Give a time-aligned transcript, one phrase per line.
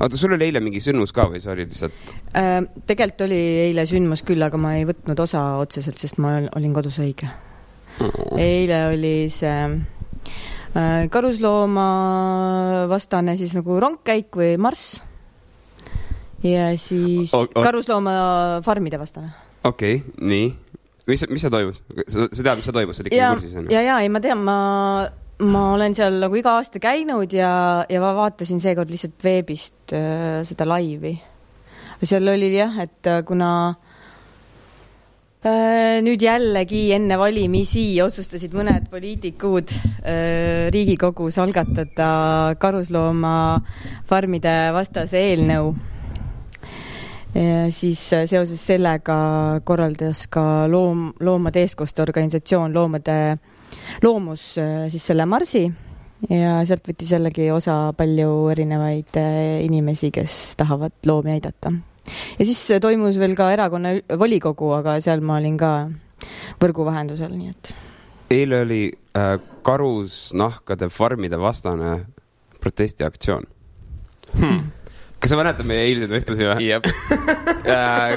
[0.00, 2.12] Oota, sul oli eile mingi sündmus ka või see oli lihtsalt?
[2.32, 6.48] Äh, tegelikult oli eile sündmus küll, aga ma ei võtnud osa otseselt, sest ma ol-
[6.56, 7.28] olin kodus haige.
[8.40, 9.58] eile oli see
[10.72, 11.84] äh, karuslooma
[12.88, 15.02] vastane siis nagu rongkäik või marss.
[16.42, 19.34] ja siis O- o- karusloomafarmide vastane.
[19.64, 20.54] okei okay,, nii.
[21.06, 21.82] mis, mis seal toimus?
[22.08, 23.74] sa, tead, mis seal toimus, sa oled ja ikkagi, kursis on ju?
[23.76, 24.56] ja, ja ei, ma tean, ma,
[25.40, 30.42] ma olen seal nagu iga aasta käinud ja, ja ma vaatasin seekord lihtsalt veebist äh,
[30.48, 31.14] seda laivi.
[32.02, 33.74] seal oli jah, et äh, kuna
[35.44, 42.10] äh, nüüd jällegi enne valimisi otsustasid mõned poliitikud äh, Riigikogus algatada
[42.60, 45.74] karusloomafarmide vastase eelnõu
[47.70, 53.38] siis äh, seoses sellega korraldas ka loom, loomade eestkoste organisatsioon Loomade
[54.02, 55.66] Loomus äh, siis selle marsi
[56.28, 61.72] ja sealt võttis jällegi osa palju erinevaid äh, inimesi, kes tahavad loomi aidata.
[62.38, 65.74] ja siis äh, toimus veel ka erakonna volikogu, aga seal ma olin ka
[66.60, 67.72] võrgu vahendusel, nii et
[68.30, 68.82] eile oli
[69.16, 71.94] äh, karusnahkade farmide vastane
[72.60, 73.48] protestiaktsioon
[74.36, 74.60] hmm..
[75.20, 76.68] Kas sa mäletad meie eilseid vestlusi või?
[76.70, 76.86] jep.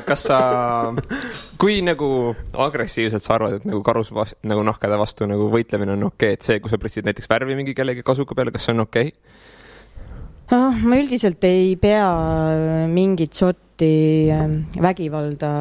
[0.08, 0.38] kas sa,
[1.60, 2.10] kui nagu
[2.66, 6.40] agressiivselt sa arvad, et nagu karus vas-, nagu nahkade vastu nagu võitlemine on okei okay,,
[6.40, 9.12] et see, kui sa pritsid näiteks värvi mingi kellegi kasuka peale, kas see on okei
[9.12, 9.52] okay??
[10.56, 12.08] ah, ma üldiselt ei pea
[12.92, 13.94] mingit sorti
[14.32, 14.48] äh,
[14.82, 15.52] vägivalda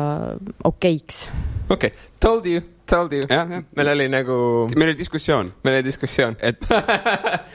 [0.70, 1.24] okeiks.
[1.68, 3.24] okei okay., told you, told you.
[3.28, 3.64] jah, jah.
[3.76, 4.36] meil oli nagu,
[4.76, 6.36] meil oli diskussioon, meil oli diskussioon.
[6.44, 6.60] et,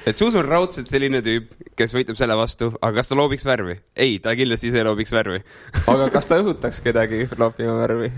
[0.09, 3.77] et Zuzu on raudselt selline tüüp, kes võitleb selle vastu, aga kas ta loobiks värvi?
[3.95, 5.43] ei, ta kindlasti ise loobiks värvi.
[5.85, 8.11] aga kas ta õhutaks kedagi loopima värvi?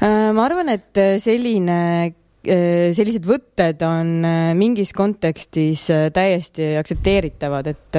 [0.00, 1.80] Äh, ma arvan, et selline,
[2.40, 7.98] sellised võtted on äh, mingis kontekstis äh, täiesti aktsepteeritavad, et,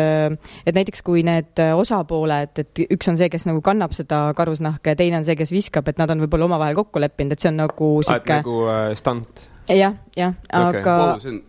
[0.66, 5.00] et näiteks kui need osapooled, et üks on see, kes nagu kannab seda karusnahka ja
[5.00, 7.62] teine on see, kes viskab, et nad on võib-olla omavahel kokku leppinud, et see on
[7.62, 9.46] nagu et sihuke, nagu äh, stunt.
[9.70, 10.82] jah, jah, Okei.
[10.82, 11.40] aga Wow, see on,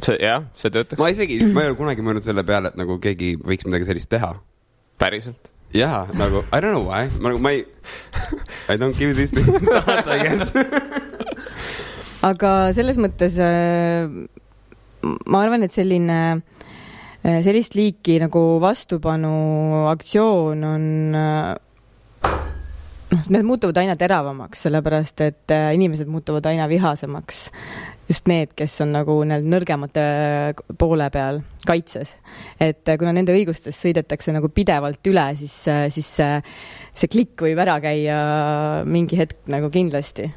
[0.00, 2.98] see, jah, see töötaks ma isegi, ma ei ole kunagi mõelnud selle peale, et nagu
[3.02, 4.34] keegi võiks midagi sellist teha.
[4.98, 5.52] päriselt.
[5.74, 7.62] jaa, nagu I don't know why, ma nagu, ma ei,
[8.72, 10.50] I don't give this thoughts I guess.
[12.24, 14.08] aga selles mõttes äh,
[15.04, 16.18] ma arvan, et selline,
[17.24, 20.84] sellist liiki nagu vastupanuaktsioon on
[21.18, 21.54] äh,
[23.14, 27.50] noh, need muutuvad aina teravamaks, sellepärast et äh, inimesed muutuvad aina vihasemaks.
[28.08, 30.02] just need, kes on nagu nii-öelda nõrgemate
[30.78, 32.16] poole peal kaitses.
[32.60, 35.56] et äh, kuna nende õigustest sõidetakse nagu pidevalt üle, siis,
[35.96, 36.40] siis see,
[36.94, 38.18] see klikk võib ära käia
[38.84, 40.28] mingi hetk nagu kindlasti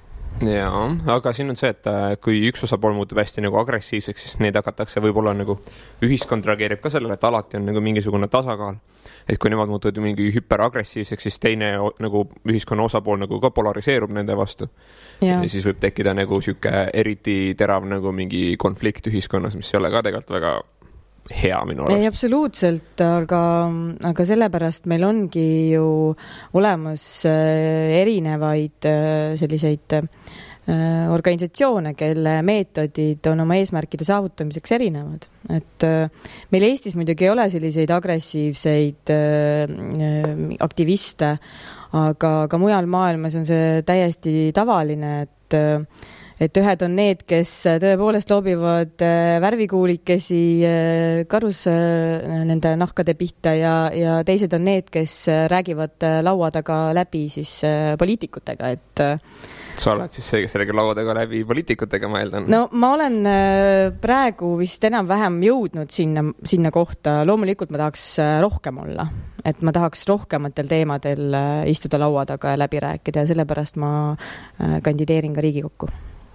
[0.46, 0.84] jaa,
[1.14, 4.58] aga siin on see, et äh, kui üks osapool muutub hästi nagu agressiivseks, siis neid
[4.60, 5.58] hakatakse võib-olla nagu,
[6.06, 8.78] ühiskond reageerib ka sellele, et alati on nagu mingisugune tasakaal.
[9.28, 14.38] et kui nemad muutuvad mingi hüperagressiivseks, siis teine nagu ühiskonna osapool nagu ka polariseerub nende
[14.38, 14.70] vastu.
[15.22, 19.92] ja siis võib tekkida nagu sihuke eriti terav nagu mingi konflikt ühiskonnas, mis ei ole
[19.92, 20.58] ka tegelikult väga
[21.32, 22.08] hea minu ei, arust.
[22.14, 23.42] absoluutselt, aga,
[24.10, 25.88] aga sellepärast meil ongi ju
[26.58, 29.98] olemas äh, erinevaid äh, selliseid
[30.68, 35.28] organisatsioone, kelle meetodid on oma eesmärkide saavutamiseks erinevad.
[35.48, 36.10] et äh,
[36.52, 40.30] meil Eestis muidugi ei ole selliseid agressiivseid äh, äh,
[40.60, 41.38] aktiviste,
[41.96, 45.86] aga ka mujal maailmas on see täiesti tavaline, et äh,
[46.42, 47.52] et ühed on need, kes
[47.82, 54.92] tõepoolest loobivad äh, värvikuulikesi äh, karus äh, nende nahkade pihta ja, ja teised on need,
[54.94, 59.18] kes äh, räägivad äh, laua taga läbi siis äh, poliitikutega, et äh,
[59.82, 62.50] sa oled siis see, kes sellega laua taga läbi poliitikutega, ma eeldan.
[62.52, 68.36] no ma olen äh, praegu vist enam-vähem jõudnud sinna, sinna kohta, loomulikult ma tahaks äh,
[68.44, 69.08] rohkem olla,
[69.46, 73.92] et ma tahaks rohkematel teemadel äh, istuda laua taga ja läbi rääkida ja sellepärast ma
[74.84, 75.90] kandideerin ka Riigikokku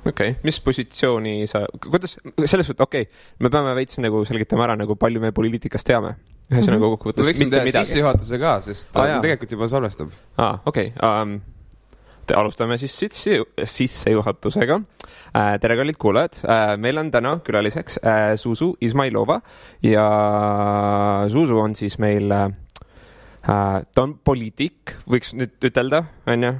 [0.07, 4.67] okei okay., mis positsiooni sa, kuidas, selles suhtes, okei okay,, me peame veits nagu selgitama
[4.67, 6.17] ära nagu palju me poliitikast teame.
[6.53, 6.93] ühesõnaga Mhm.
[6.97, 7.87] kokkuvõttes me võiksime mitte teha midagi.
[7.87, 9.21] sissejuhatuse ka, sest ah, jaa.
[9.25, 10.11] tegelikult juba salvestab.
[10.37, 11.41] aa, okei okay, um,.
[12.37, 14.81] Alustame siis sisse, sissejuhatusega
[15.37, 15.55] äh,.
[15.61, 19.41] tere, kallid kuulajad äh,, meil on täna külaliseks äh, Zuzu Izmailova
[19.87, 20.09] ja
[21.33, 22.33] Zuzu on siis meil
[23.43, 26.53] ta on poliitik, võiks nüüd ütelda, onju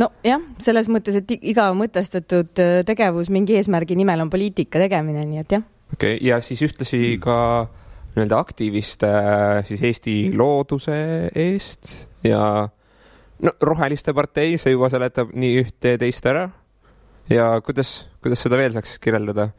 [0.00, 5.56] nojah, selles mõttes, et iga mõtestatud tegevus mingi eesmärgi nimel on poliitika tegemine, nii et
[5.58, 5.66] jah.
[5.92, 7.36] okei okay,, ja siis ühtlasi ka
[8.14, 9.04] nii-öelda aktivist
[9.68, 10.94] siis Eesti looduse
[11.34, 11.92] eest
[12.26, 12.68] ja
[13.44, 16.48] no Roheliste partei, see juba seletab nii ühte ja teist ära.
[17.30, 19.50] ja kuidas, kuidas seda veel saaks kirjeldada?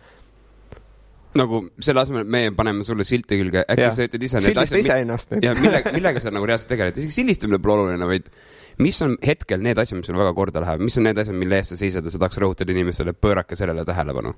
[1.37, 3.93] nagu selle asemel, et meie paneme sulle silti külge, äkki Jah.
[3.95, 5.45] sa ütled ise need sildista asjad, iseennast nüüd.
[5.47, 8.27] ja millega, millega sa nagu reaalselt tegeled, isegi sildistamine pole oluline, vaid
[8.79, 11.59] mis on hetkel need asjad, mis sul väga korda lähevad, mis on need asjad, mille
[11.59, 14.33] eest sa seisad ja sa tahaks rõhutada inimestele, pöörake sellele tähelepanu.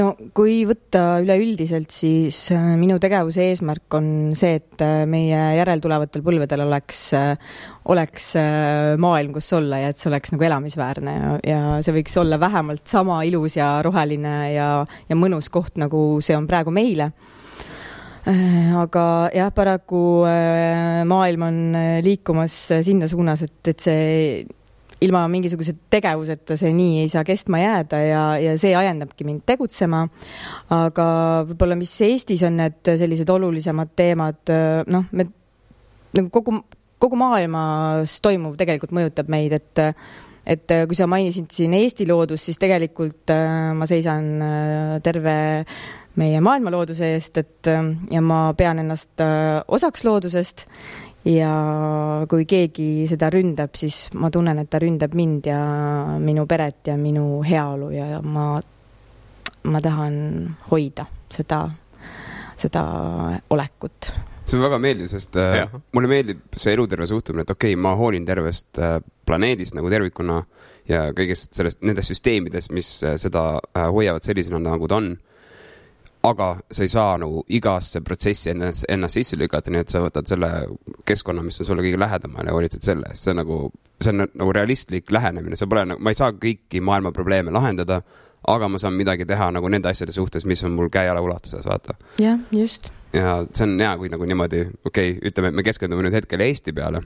[0.00, 6.24] no kui võtta üleüldiselt, siis äh, minu tegevuse eesmärk on see, et äh, meie järeltulevatel
[6.26, 7.02] põlvedel oleks,
[7.92, 12.16] oleks äh, maailm, kus olla ja et see oleks nagu elamisväärne ja, ja see võiks
[12.20, 14.68] olla vähemalt sama ilus ja roheline ja,
[15.08, 17.12] ja mõnus koht, nagu see on praegu meile
[18.26, 24.46] aga jah, paraku äh, maailm on äh, liikumas sinna suunas, et, et see
[25.06, 30.06] ilma mingisuguse tegevuseta see nii ei saa kestma jääda ja, ja see ajendabki mind tegutsema.
[30.72, 31.06] aga
[31.50, 34.54] võib-olla, mis Eestis on need sellised olulisemad teemad,
[34.88, 35.28] noh, me
[36.16, 36.62] nagu kogu,
[37.02, 39.84] kogu maailmas toimuv tegelikult mõjutab meid, et
[40.46, 45.36] et kui sa mainisid siin Eesti loodust, siis tegelikult äh, ma seisan äh, terve
[46.20, 47.82] meie maailma looduse eest, et äh,
[48.12, 50.66] ja ma pean ennast äh, osaks loodusest
[51.26, 51.50] ja
[52.30, 55.58] kui keegi seda ründab, siis ma tunnen, et ta ründab mind ja
[56.22, 58.46] minu peret ja minu heaolu ja ma,
[59.66, 60.16] ma tahan
[60.70, 61.64] hoida seda,
[62.56, 62.86] seda
[63.50, 64.12] olekut
[64.46, 65.72] see on väga meeldiv, sest äh, Jah.
[65.96, 70.44] mulle meeldib see eluterve suhtumine, et okei okay,, ma hoolin tervest äh, planeedist nagu tervikuna
[70.86, 73.40] ja kõigest sellest, nendest süsteemidest, mis seda
[73.74, 75.16] hoiavad sellisena, nagu ta on.
[76.30, 80.28] Aga sa ei saa nagu igasse protsessi ennast, ennast sisse lükata, nii et sa võtad
[80.28, 80.50] selle
[81.08, 83.58] keskkonna, mis on sulle kõige lähedamal ja hoolitsed selle eest, see on nagu,
[84.02, 88.00] see on nagu realistlik lähenemine, sa pole nagu, ma ei saa kõiki maailma probleeme lahendada,
[88.46, 91.96] aga ma saan midagi teha nagu nende asjade suhtes, mis on mul käe-jala ulatuses, vaata
[92.22, 92.90] jah, just.
[93.16, 96.44] ja see on hea, kui nagu niimoodi, okei okay,, ütleme, et me keskendume nüüd hetkel
[96.46, 97.02] Eesti peale.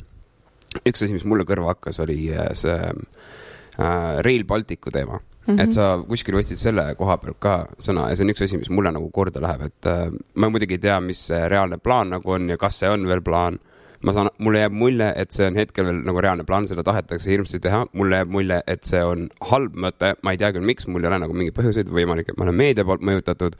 [0.84, 5.56] üks asi, mis mulle kõrva hakkas, oli äh, see äh, Rail Balticu teema mm.
[5.56, 5.64] -hmm.
[5.64, 8.70] et sa kuskil võtsid selle koha pealt ka sõna ja see on üks asi, mis
[8.70, 12.36] mulle nagu korda läheb, et äh, ma muidugi ei tea, mis see reaalne plaan nagu
[12.36, 13.58] on ja kas see on veel plaan.
[14.00, 17.30] ma saan, mulle jääb mulje, et see on hetkel veel nagu reaalne plaan, seda tahetakse
[17.30, 20.86] hirmsasti teha, mulle jääb mulje, et see on halb mõte, ma ei tea küll, miks,
[20.88, 23.58] mul ei ole nagu mingeid põhjuseid, võimalik, et ma olen meedia poolt mõjutatud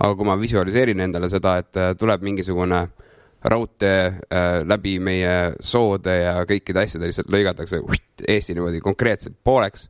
[0.00, 2.80] aga kui ma visualiseerin endale seda, et äh, tuleb mingisugune
[3.50, 9.88] raudtee äh, läbi meie soode ja kõikide asjade lihtsalt lõigatakse uht, Eesti niimoodi konkreetselt pooleks,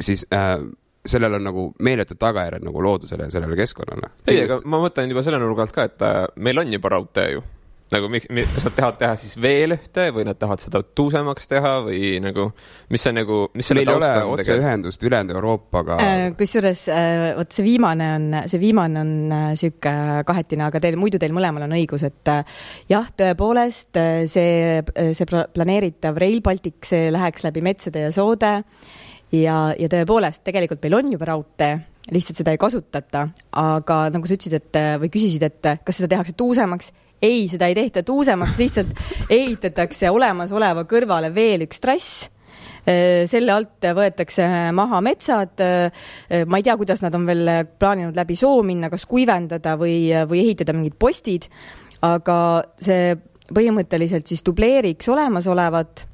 [0.00, 0.58] siis äh,
[1.06, 4.14] sellel on nagu meeletud tagajärjed nagu loodusele ja sellele keskkonnale.
[4.28, 7.34] ei, aga ma mõtlen juba selle nurga alt ka, et äh, meil on juba raudtee
[7.34, 7.44] ju.
[7.94, 11.74] nagu miks, kas nad tahavad teha siis veel ühte või nad tahavad seda tuusemaks teha
[11.84, 12.48] või nagu,
[12.90, 14.40] mis see nagu, mis selle meil taust on tegelikult?
[14.40, 16.00] otseühendust ülejäänud Euroopaga.
[16.02, 19.94] Äh, kusjuures äh, vot see viimane on, see viimane on äh, sihuke
[20.26, 22.58] kahetine, aga teil muidu teil mõlemal on õigus, et äh,
[22.90, 24.80] jah, tõepoolest äh, see,
[25.12, 28.56] see pla- planeeritav Rail Baltic, see läheks läbi metsade ja soode
[29.34, 31.78] ja, ja tõepoolest, tegelikult meil on juba raudtee,
[32.14, 33.26] lihtsalt seda ei kasutata,
[33.60, 36.92] aga nagu sa ütlesid, et äh, või küsisid, et äh, kas seda tehakse tuusemaks
[37.24, 42.30] ei, seda ei tehta tuusemaks, lihtsalt ehitatakse olemasoleva kõrvale veel üks trass
[42.84, 44.44] selle alt võetakse
[44.76, 45.56] maha metsad.
[45.56, 47.48] ma ei tea, kuidas nad on veel
[47.80, 51.48] plaaninud läbi soo minna, kas kuivendada või, või ehitada mingid postid,
[52.04, 52.36] aga
[52.76, 53.14] see
[53.54, 56.04] põhimõtteliselt siis dubleeriks olemasolevat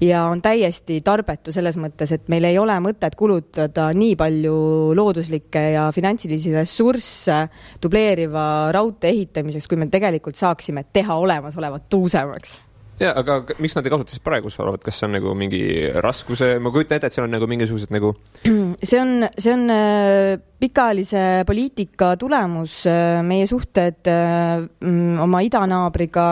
[0.00, 4.56] ja on täiesti tarbetu selles mõttes, et meil ei ole mõtet kulutada nii palju
[4.96, 7.42] looduslikke ja finantsilisi ressursse
[7.82, 12.60] dubleeriva raudtee ehitamiseks, kui me tegelikult saaksime teha olemasolevat tuusemaks
[13.00, 15.62] ja aga miks nad ei kasuta siis praegu, sa arvad, kas see on nagu mingi
[16.04, 18.12] raskuse, ma kujutan ette, et seal on nagu mingisugused nagu.
[18.90, 22.82] see on, see on äh, pikaajalise poliitika tulemus,
[23.26, 26.26] meie suhted mm, oma idanaabriga,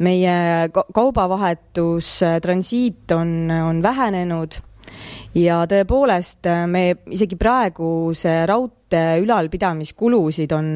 [0.00, 2.10] meie kaubavahetus,
[2.42, 4.56] transiit on, on vähenenud
[5.36, 10.72] ja tõepoolest me isegi praegu see raudtee ülalpidamiskulusid on,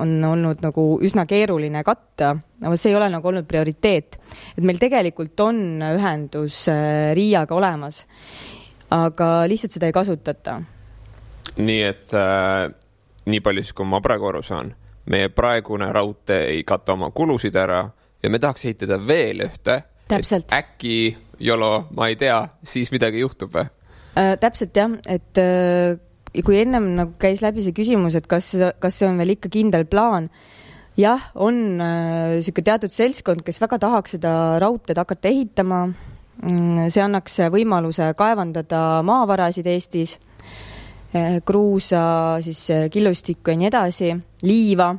[0.00, 2.32] on olnud nagu üsna keeruline katta,
[2.62, 4.18] aga see ei ole nagu olnud prioriteet.
[4.56, 6.66] et meil tegelikult on ühendus
[7.14, 8.04] Riiaga olemas,
[8.94, 10.60] aga lihtsalt seda ei kasutata.
[11.58, 12.68] nii et äh,
[13.26, 14.72] nii palju siis, kui ma praegu aru saan,
[15.12, 17.84] meie praegune raudtee ei kata oma kulusid ära
[18.22, 19.82] ja me tahaks ehitada veel ühte.
[20.08, 20.52] täpselt.
[20.52, 23.68] äkki, Jolo, ma ei tea, siis midagi juhtub või?
[24.18, 25.98] Äh, täpselt jah, et äh,
[26.44, 29.86] kui ennem nagu käis läbi see küsimus, et kas, kas see on veel ikka kindel
[29.86, 30.30] plaan.
[30.98, 35.88] jah, on niisugune äh, teatud seltskond, kes väga tahaks seda raudteed hakata ehitama.
[36.88, 40.18] see annaks võimaluse kaevandada maavarasid Eestis,
[41.44, 42.60] kruusa, siis
[42.94, 44.12] killustikku ja nii edasi,
[44.46, 44.92] liiva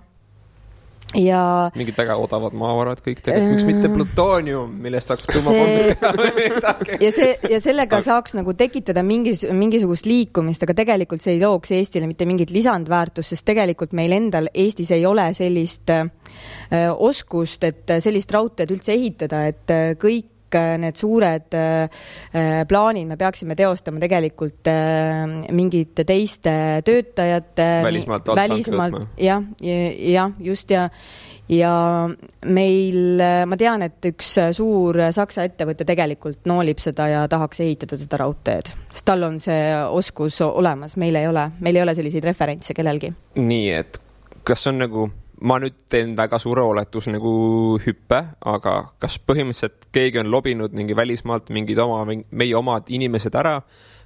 [1.17, 1.43] ja
[1.75, 6.31] mingid väga odavad maavarad kõik tegelikult, miks mitte Äh, plutoonium, millest saaks tuumapommi teha või
[6.37, 6.97] midagi.
[7.01, 11.73] ja see ja sellega saaks nagu tekitada mingis mingisugust liikumist, aga tegelikult see ei looks
[11.75, 16.05] Eestile mitte mingit lisandväärtust, sest tegelikult meil endal Eestis ei ole sellist äh,
[16.93, 21.88] oskust, et sellist raudteed üldse ehitada, et äh, kõik äh, need suured äh,
[22.34, 24.70] äh, plaanid me peaksime teostama tegelikult
[25.56, 26.53] mingite teiste
[26.86, 30.89] töötajate Välismaalt alt välismaalt jah, jah, just ja
[31.50, 31.72] ja
[32.46, 38.20] meil, ma tean, et üks suur Saksa ettevõte tegelikult noolib seda ja tahaks ehitada seda
[38.22, 42.77] raudteed, sest tal on see oskus olemas, meil ei ole, meil ei ole selliseid referentse
[42.77, 43.10] kellelgi.
[43.41, 43.98] nii et
[44.46, 45.10] kas on nagu,
[45.41, 47.31] ma nüüd teen väga suure oletuse nagu
[47.84, 48.19] hüppe,
[48.51, 53.55] aga kas põhimõtteliselt keegi on lobinud mingi välismaalt mingid oma, meie omad inimesed ära,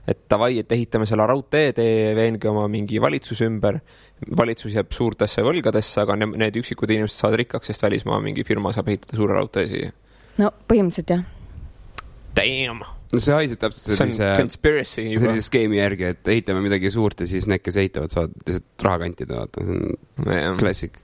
[0.08, 3.80] et davai, et ehitame selle raudtee, tee veenge oma mingi valitsuse ümber,
[4.38, 8.74] valitsus jääb suurtesse võlgadesse, aga ne- need üksikud inimesed saavad rikkaks, sest välismaa mingi firma
[8.76, 9.94] saab ehitada suure raudtee siia.
[10.38, 11.24] no põhimõtteliselt jah,
[12.34, 12.82] Damn,
[13.14, 14.30] no see haiseb täpselt sellise,
[14.90, 15.42] sellise.
[15.46, 19.44] skeemi järgi, et ehitame midagi suurt ja siis need, kes ehitavad, saavad lihtsalt raha kantida,
[19.44, 20.98] vaata, see on klassik.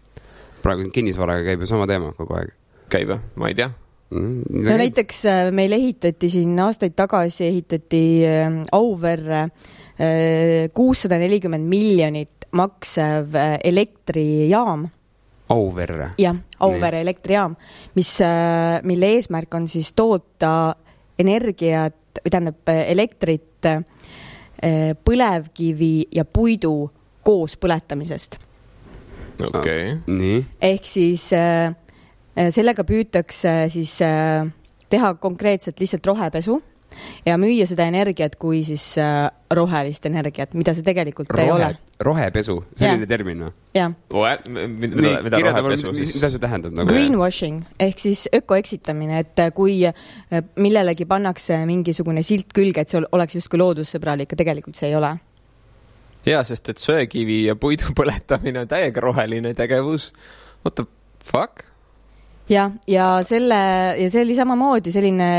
[0.64, 2.54] Praegu kinnisvaraga käib ju sama teema kogu aeg
[2.92, 3.20] käib või?
[3.36, 3.70] ma ei tea.
[4.12, 4.64] mm,.
[4.66, 9.50] no näiteks äh, meil ehitati siin aastaid tagasi ehitati äh, Auverre
[10.72, 14.88] kuussada nelikümmend miljonit maksev äh, elektrijaam
[15.50, 16.12] Auverre.
[16.22, 17.56] jah, Auvere elektrijaam,
[17.98, 18.12] mis,
[18.86, 20.76] mille eesmärk on siis toota
[21.20, 23.82] energiat või tähendab äh, elektrit äh,
[25.06, 26.90] põlevkivi ja puidu
[27.24, 28.40] koos põletamisest.
[29.48, 29.98] Okei okay..
[30.08, 30.40] nii,
[30.72, 31.72] ehk siis äh,
[32.36, 34.48] äh, sellega püütakse siis äh,
[34.90, 36.60] teha konkreetselt lihtsalt rohepesu
[37.26, 41.78] ja müüa seda energiat kui siis äh, rohelist energiat, mida see tegelikult ei ole rohe,
[42.10, 43.12] rohepesu, selline Jah.
[43.12, 43.52] termin või?
[43.76, 43.94] jah,
[44.50, 46.14] mida, mida rohepesu siis?
[46.18, 46.92] mida see tähendab nagu?
[46.92, 53.02] greenwashing ehk siis ökoeksitamine, et äh, kui äh, millelegi pannakse mingisugune silt külge, et see
[53.02, 55.16] ol- oleks justkui loodussõbralik, aga tegelikult see ei ole.
[56.26, 60.12] jaa, sest et söekivi ja puidu põletamine on täiega roheline tegevus.
[60.66, 60.88] What the
[61.24, 61.66] fuck?
[62.50, 63.60] jah, ja selle
[64.00, 65.30] ja see oli samamoodi selline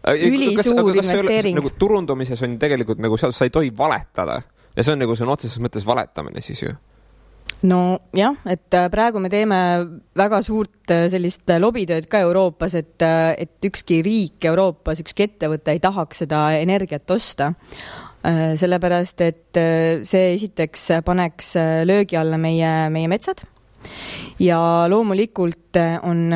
[0.00, 1.58] Ülisuur investeering.
[1.58, 4.38] nagu turundamises on tegelikult nagu seal, sa ei tohi valetada
[4.76, 6.72] ja see on nagu sõna otseses mõttes valetamine siis ju.
[7.68, 9.58] nojah, et äh, praegu me teeme
[10.16, 12.96] väga suurt äh, sellist äh, lobitööd ka Euroopas, et,
[13.36, 17.52] et ükski riik Euroopas, ükski ettevõte ei tahaks seda energiat osta.
[18.22, 23.40] sellepärast, et äh, see esiteks paneks äh, löögi alla meie, meie metsad
[24.40, 24.58] ja
[24.88, 26.28] loomulikult äh, on,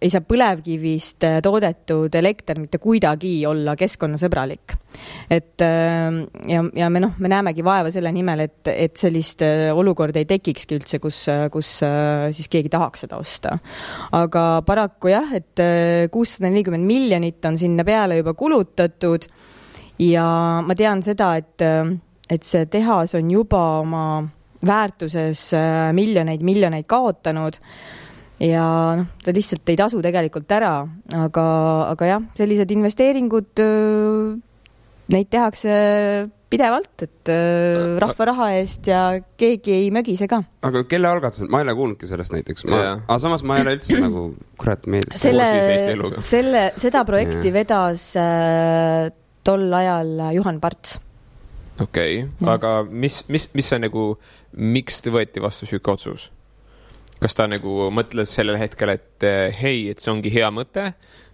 [0.00, 4.74] ei saa põlevkivist äh, toodetud elekter mitte kuidagi olla keskkonnasõbralik.
[5.30, 6.18] et äh,
[6.50, 10.28] ja, ja me noh, me näemegi vaeva selle nimel, et, et sellist äh, olukorda ei
[10.30, 13.58] tekikski üldse, kus, kus äh, siis keegi tahaks seda osta.
[14.12, 19.28] aga paraku jah, et äh, kuussada nelikümmend miljonit on sinna peale juba kulutatud
[20.02, 20.26] ja
[20.64, 21.64] ma tean seda, et,
[22.30, 24.04] et see tehas on juba oma
[24.66, 27.60] väärtuses äh, miljoneid-miljoneid kaotanud.
[28.42, 28.64] Ja
[28.94, 30.74] noh, ta lihtsalt ei tasu tegelikult ära,
[31.18, 31.46] aga,
[31.90, 33.62] aga jah, sellised investeeringud,
[35.10, 35.78] neid tehakse
[36.48, 39.02] pidevalt, et äh, rahva raha eest ja
[39.40, 40.40] keegi ei mögise ka.
[40.64, 43.74] aga kelle algatusel, ma ei ole kuulnudki sellest näiteks, ma aga samas ma ei ole
[43.76, 44.22] üldse nagu,
[44.60, 45.18] kurat, meeldib.
[45.20, 45.48] selle
[46.24, 47.56] selle, seda projekti Jah.
[47.58, 49.10] vedas äh,
[49.48, 50.98] tol ajal Juhan Parts
[51.80, 54.10] okei okay., aga mis, mis, mis see nagu,
[54.52, 56.28] miks võeti vastu sihuke otsus?
[57.18, 60.92] kas ta nagu mõtles sellel hetkel, et eh, hei, et see ongi hea mõte,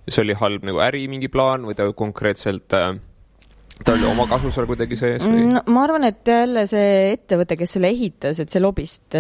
[0.09, 2.95] see oli halb nagu äri mingi plaan või ta konkreetselt äh,,
[3.85, 5.45] ta oli oma kasu seal kuidagi sees või?
[5.53, 5.61] no,.
[5.75, 9.17] ma arvan, et jälle see ettevõte, kes selle ehitas, et see lobist,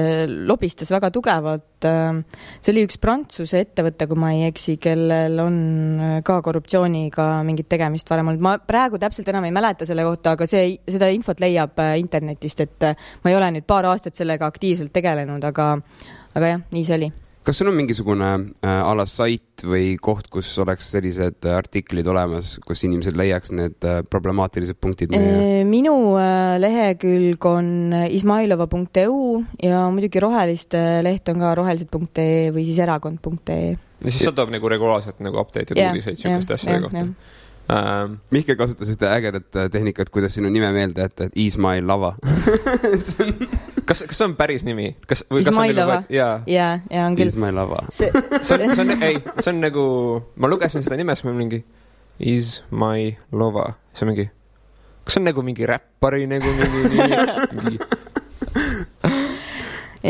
[0.48, 1.84] lobistas väga tugevalt.
[1.84, 5.58] see oli üks Prantsuse ettevõte, kui ma ei eksi, kellel on
[6.00, 8.44] äh, ka korruptsiooniga mingit tegemist varem olnud.
[8.44, 12.64] ma praegu täpselt enam ei mäleta selle kohta, aga see, seda infot leiab äh, internetist,
[12.64, 15.74] et äh, ma ei ole nüüd paar aastat sellega aktiivselt tegelenud, aga,
[16.34, 17.12] aga jah, nii see oli
[17.44, 18.28] kas sul on mingisugune
[18.64, 23.84] äh, ala sait või koht, kus oleks sellised äh, artiklid olemas, kus inimesed leiaks need
[23.84, 25.62] äh, problemaatilised punktid meie?
[25.68, 27.68] minu äh, lehekülg on
[28.08, 29.20] izmailova.eu
[29.62, 33.72] ja muidugi roheliste leht on ka rohelised.ee või siis erakond.ee.
[33.74, 37.04] ja siis seal tuleb nagu regulaarselt nagu update'id Jah, uudiseid jah, sihukeste asjade jah, kohta
[37.04, 37.40] jah..
[37.64, 42.10] Ähm, Mihkel kasutas ühte ägedat äh, tehnikat, kuidas sinu nime meelde jätta, et Ismail Lava.
[43.88, 45.96] kas, kas see on päris nimi, kas või kas on Izmailova?
[46.02, 47.32] nagu, jaa, ja, ja on küll.
[47.32, 47.80] Ismail Lava.
[47.88, 49.84] see, on, see on, ei, see on nagu,
[50.36, 51.62] ma lugesin seda nime, siis ma mingi
[52.20, 54.28] Is my lova, see on mingi,
[55.02, 57.08] kas see on nagu mingi räppari nagu mingi nimi,
[57.56, 57.78] mingi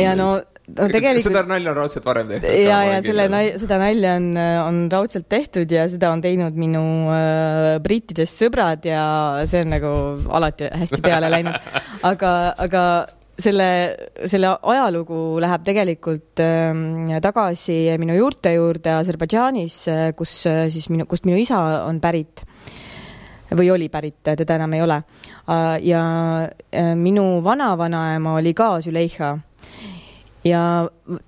[0.02, 0.42] ja no
[0.72, 2.52] no tegelikult seda nalja on raudselt varem tehtud.
[2.64, 4.28] ja, ja selle nal-, seda nalja on,
[4.64, 9.02] on raudselt tehtud ja seda on teinud minu äh, brittidest sõbrad ja
[9.50, 9.92] see on nagu
[10.40, 11.68] alati hästi peale läinud.
[12.12, 12.32] aga,
[12.64, 12.86] aga
[13.34, 13.68] selle,
[14.30, 19.78] selle ajalugu läheb tegelikult äh, tagasi minu juurte juurde Aserbaidžaanis,
[20.16, 22.46] kus äh, siis minu, kust minu isa on pärit
[23.54, 24.96] või oli pärit, teda enam ei ole.
[25.50, 26.02] Äh, ja
[26.44, 29.34] äh, minu vanavanaema oli ka Züleyxa
[30.44, 30.62] ja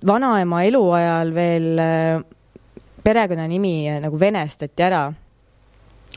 [0.07, 2.21] vanaema eluajal veel äh,
[3.03, 5.07] perekonnanimi nagu venestati ära.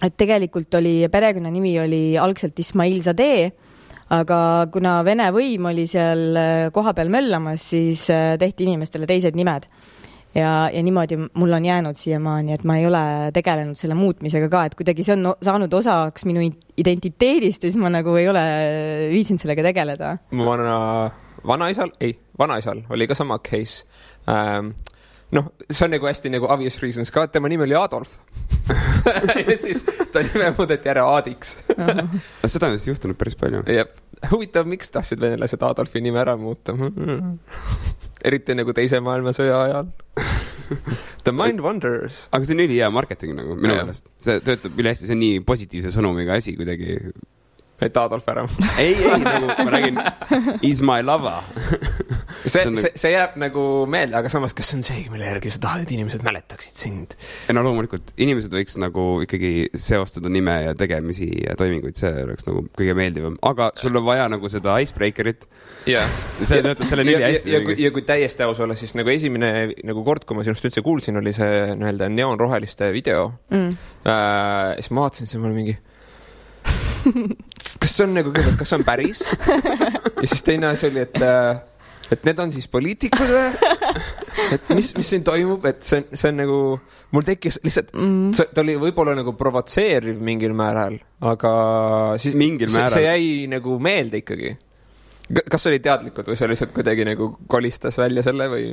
[0.02, 3.50] et tegelikult oli, perekonnanimi oli algselt Ismail Zadeh,
[4.10, 6.38] aga kuna Vene võim oli seal
[6.72, 8.06] kohapeal möllamas, siis
[8.38, 9.66] tehti inimestele teised nimed
[10.34, 13.02] ja, ja niimoodi mul on jäänud siiamaani, et ma ei ole
[13.34, 16.44] tegelenud selle muutmisega ka, et kuidagi see on saanud osaks minu
[16.80, 18.44] identiteedist ja siis ma nagu ei ole
[19.10, 20.16] viitsinud sellega tegeleda.
[20.30, 20.76] mu vana,
[21.46, 23.84] vanaisal, ei, vanaisal oli ka sama case.
[24.30, 24.72] Ähm,
[25.36, 28.16] noh, see on nagu hästi nagu obvious reasons ka, tema nimi oli Adolf.
[29.00, 29.80] Ja siis
[30.12, 31.54] ta nime muudeti ära Aadiks.
[32.52, 33.62] Seda on vist juhtunud päris palju.
[33.72, 33.88] jah,
[34.30, 36.74] huvitav, miks tahtsid venelased Adolfi nime ära muuta?
[38.28, 39.88] Eriti nagu Teise maailmasõja ajal.
[41.24, 42.26] The mind wonders.
[42.30, 45.40] aga see on ülihea marketing nagu minu meelest, see töötab üle hästi, see on nii
[45.48, 46.98] positiivse sõnumiga asi kuidagi
[47.80, 48.44] et Adolf ära.
[48.80, 50.00] Ei, ei, nagu ma räägin,
[50.66, 51.40] is my lover.
[52.40, 52.90] See, see, nagu...
[52.96, 55.92] see jääb nagu meelde, aga samas, kas see on see, mille järgi sa tahad, et
[55.92, 57.16] inimesed mäletaksid sind?
[57.50, 62.48] ei no loomulikult, inimesed võiks nagu ikkagi seostada nime ja tegemisi ja toiminguid, see oleks
[62.48, 65.44] nagu kõige meeldivam, aga sul on vaja nagu seda icebreaker'it.
[65.88, 66.08] Yeah..
[66.40, 67.52] see töötab selle nimi hästi.
[67.52, 69.52] ja, ja, ja kui täiesti aus olla, siis nagu esimene
[69.86, 73.30] nagu kord, kui ma sinust üldse kuulsin, oli see nii-öelda neoonroheliste video.
[73.52, 73.76] Mm..
[74.08, 75.76] Äh, siis ma vaatasin, siis mul mingi
[77.80, 79.24] kas see on nagu, kas see on päris?
[79.24, 81.60] ja siis teine asi oli, et, äh,
[82.14, 83.74] et need on siis poliitikud või?
[84.56, 86.62] et mis, mis siin toimub, et see on, see on nagu,
[87.16, 90.98] mul tekkis lihtsalt mm., see, ta oli võib-olla nagu provotseeriv mingil määral,
[91.32, 91.52] aga
[92.22, 92.96] siis mingil määral.
[92.96, 94.56] see jäi nagu meelde ikkagi
[95.30, 98.64] kas oli teadlikud või see lihtsalt kuidagi nagu kolistas välja selle või?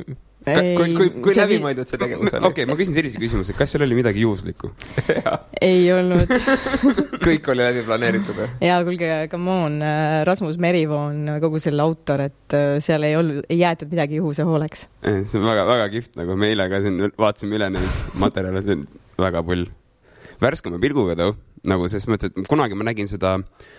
[0.48, 2.40] kui, kui, kui läbimõeldud see tegevus oli?
[2.40, 4.72] okei okay,, ma küsin sellise küsimuse, kas seal oli midagi juhuslikku
[5.70, 6.32] ei olnud
[7.28, 8.50] kõik oli läbi planeeritud või?
[8.64, 13.18] jaa, kuulge, come on, äh, Rasmus Merivoo on kogu selle autor, et äh, seal ei
[13.20, 14.88] olnud, ei jäetud midagi juhuse hooleks.
[15.04, 18.80] see on väga, väga kihvt, nagu me eile ka siin vaatasime üle neid materjale, see
[18.80, 18.88] on
[19.22, 19.68] väga pull.
[20.42, 21.36] värskema pilguga too,
[21.70, 23.74] nagu selles mõttes, et kunagi ma nägin seda äh,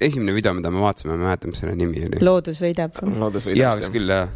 [0.00, 2.22] esimene video, mida me vaatasime, ma ei mäleta, mis selle nimi oli.
[2.24, 3.00] loodus võidab.
[3.18, 3.62] loodus võidab.
[3.62, 4.28] jaa, vist küll, jah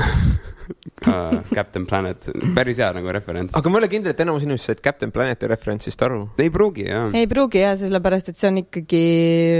[1.56, 3.54] Captain Planet, päris hea nagu referents.
[3.58, 6.22] aga ma ei ole kindel, et enamus inimesed said Captain Planeti referentsist aru.
[6.40, 7.10] ei pruugi, jah.
[7.16, 9.04] ei pruugi jah, sellepärast et see on ikkagi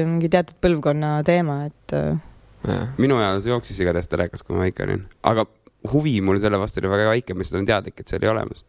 [0.09, 4.87] mingi teatud põlvkonna teema, et äh, minu ajal see jooksis igatahes telekas, kui ma väike
[4.87, 5.47] olin, aga
[5.91, 8.65] huvi mul selle vastu oli väga väike, ma lihtsalt olen teadlik, et see oli olemas.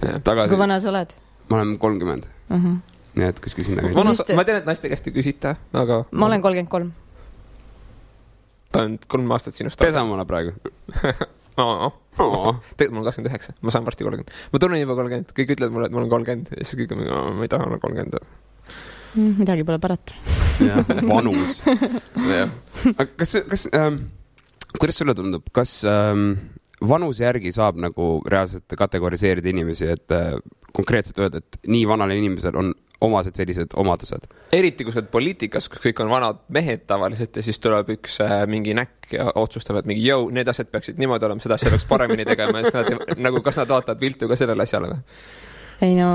[0.00, 1.18] kui vana sa oled?
[1.50, 2.72] ma olen kolmkümmend uh.
[3.20, 4.36] Nii et kuskil sinna kanti.
[4.38, 6.02] ma tean, et naiste käest ei küsita, aga.
[6.12, 6.92] ma olen kolmkümmend kolm.
[8.72, 9.80] ta on kolm aastat sinust.
[9.80, 10.56] pesamuna praegu
[11.60, 14.36] tegelikult mul on kakskümmend üheksa, ma saan varsti kolmkümmend.
[14.52, 17.02] ma tunnen juba kolmkümmend, kõik ütlevad mulle, et ma olen kolmkümmend ja siis kõik on,
[17.38, 19.34] ma ei taha olla kolmkümmend mm,.
[19.42, 20.16] midagi pole parata.
[20.64, 21.60] jah, vanus.
[23.00, 24.00] aga kas, kas ähm,,
[24.78, 26.32] kuidas sulle tundub, kas ähm,
[26.80, 30.38] vanuse järgi saab nagu reaalselt kategoriseerida inimesi, et äh,
[30.76, 34.26] konkreetselt öelda, et nii vanal inimesel on omased sellised omadused.
[34.52, 38.20] eriti kui sa oled poliitikas, kus kõik on vanad mehed tavaliselt ja siis tuleb üks
[38.24, 41.72] äh, mingi näkk ja otsustab, et mingi jõu, need asjad peaksid niimoodi olema, seda asja
[41.72, 45.00] peaks paremini tegema ja siis nad nagu, kas nad vaatavad viltu ka sellele asjale või?
[45.80, 46.10] ei no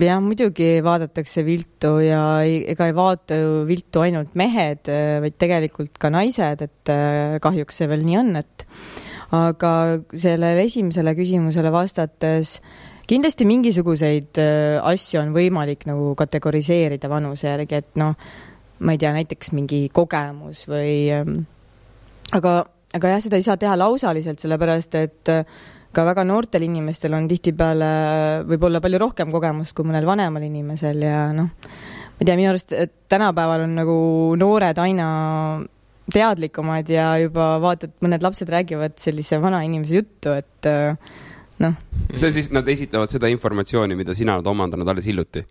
[0.00, 4.88] jah, muidugi vaadatakse viltu ja ei, ega ei vaata ju viltu ainult mehed,
[5.24, 8.68] vaid tegelikult ka naised, et äh, kahjuks see veel nii on, et
[9.36, 9.72] aga
[10.16, 12.58] sellele esimesele küsimusele vastates
[13.08, 18.14] kindlasti mingisuguseid äh, asju on võimalik nagu kategoriseerida vanuse järgi, et noh,
[18.84, 21.40] ma ei tea, näiteks mingi kogemus või ähm,
[22.36, 22.60] aga,
[22.94, 25.58] aga jah, seda ei saa teha lausaliselt, sellepärast et äh,
[25.94, 27.88] ka väga noortel inimestel on tihtipeale
[28.48, 32.76] võib-olla palju rohkem kogemust kui mõnel vanemal inimesel ja noh, ma ei tea, minu arust
[33.08, 33.98] tänapäeval on nagu
[34.38, 35.08] noored aina
[36.12, 40.96] teadlikumad ja juba vaata, et mõned lapsed räägivad sellise vana inimese juttu, et äh,
[41.64, 41.78] noh.
[42.12, 45.44] see on siis, nad esitavad seda informatsiooni, mida sina oled omandanud alles hiljuti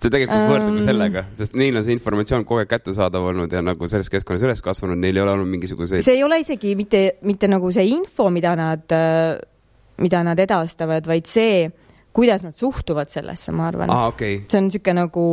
[0.00, 3.62] see tegelikult võrdub ju sellega, sest neil on see informatsioon kogu aeg kättesaadav olnud ja
[3.64, 6.04] nagu selles keskkonnas üles kasvanud, neil ei ole olnud mingisuguseid.
[6.04, 8.94] see ei ole isegi mitte, mitte nagu see info, mida nad,
[10.04, 11.68] mida nad edastavad, vaid see,
[12.14, 14.08] kuidas nad suhtuvad sellesse, ma arvan ah,.
[14.12, 14.42] Okay.
[14.48, 15.28] see on niisugune nagu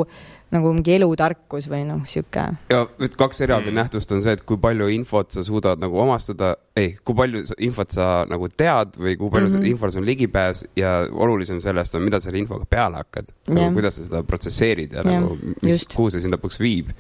[0.52, 2.44] nagu mingi elutarkus või noh, sihuke.
[2.72, 3.78] ja nüüd kaks eraldi mm.
[3.80, 7.96] nähtust on see, et kui palju infot sa suudad nagu omastada, ei, kui palju infot
[7.96, 9.70] sa nagu tead või kui palju mm -hmm.
[9.72, 13.56] infole sul ligipääs ja olulisem sellest on, mida selle infoga peale hakkad yeah..
[13.56, 15.22] nagu kuidas sa seda protsesseerid ja yeah.
[15.24, 16.92] nagu, mis, kuhu see sind lõpuks viib.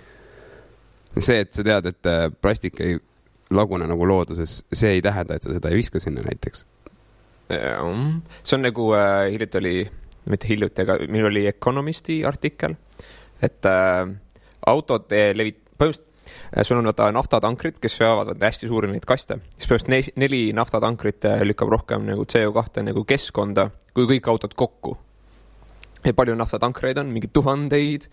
[1.19, 2.99] see, et sa tead, et äh, plastik ei
[3.51, 6.65] lagune nagu looduses, see ei tähenda, et sa seda ei viska sinna näiteks.
[7.51, 9.91] see on nagu äh, hiljuti oli,
[10.25, 12.75] mitte hiljuti, aga meil oli Economisti artikkel
[13.41, 14.07] et äh,
[14.67, 16.07] autod levit-, põhimõtteliselt
[16.55, 21.29] äh, sul on vaata naftatankrid, kes veavad hästi suuri neid kaste, siis põhimõtteliselt neli naftatankrit
[21.29, 24.97] äh, lükkab rohkem nagu CO2 nagu keskkonda kui kõik autod kokku
[26.17, 28.07] palju naftatankreid on, mingi tuhandeid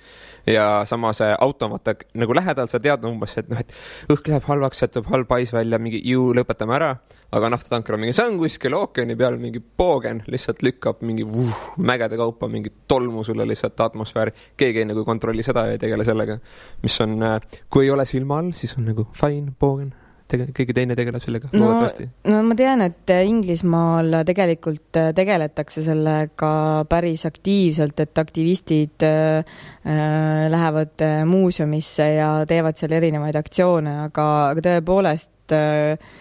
[0.46, 3.72] ja samas äh, automaat nagu lähedal sa tead umbes, et noh, et
[4.12, 6.96] õhk läheb halvaks, sealt tuleb halb hais välja, mingi ju lõpetame ära.
[7.33, 11.59] aga naftatanker on mingi, see on kuskil ookeani peal mingi poogen, lihtsalt lükkab mingi uh,
[11.77, 14.33] mägede kaupa mingit tolmu sulle lihtsalt atmosfääri.
[14.57, 16.38] keegi ei nagu kontrolli seda ja ei tegele sellega,
[16.83, 19.92] mis on, äh, kui ei ole silma all, siis on nagu fine, poogen
[20.31, 22.07] tege-, keegi teine tegeleb sellega no, loodetavasti?
[22.31, 26.53] no ma tean, et Inglismaal tegelikult äh, tegeletakse sellega
[26.91, 34.31] päris aktiivselt, et aktivistid äh, äh, lähevad äh, muuseumisse ja teevad seal erinevaid aktsioone, aga,
[34.53, 36.17] aga tõepoolest äh,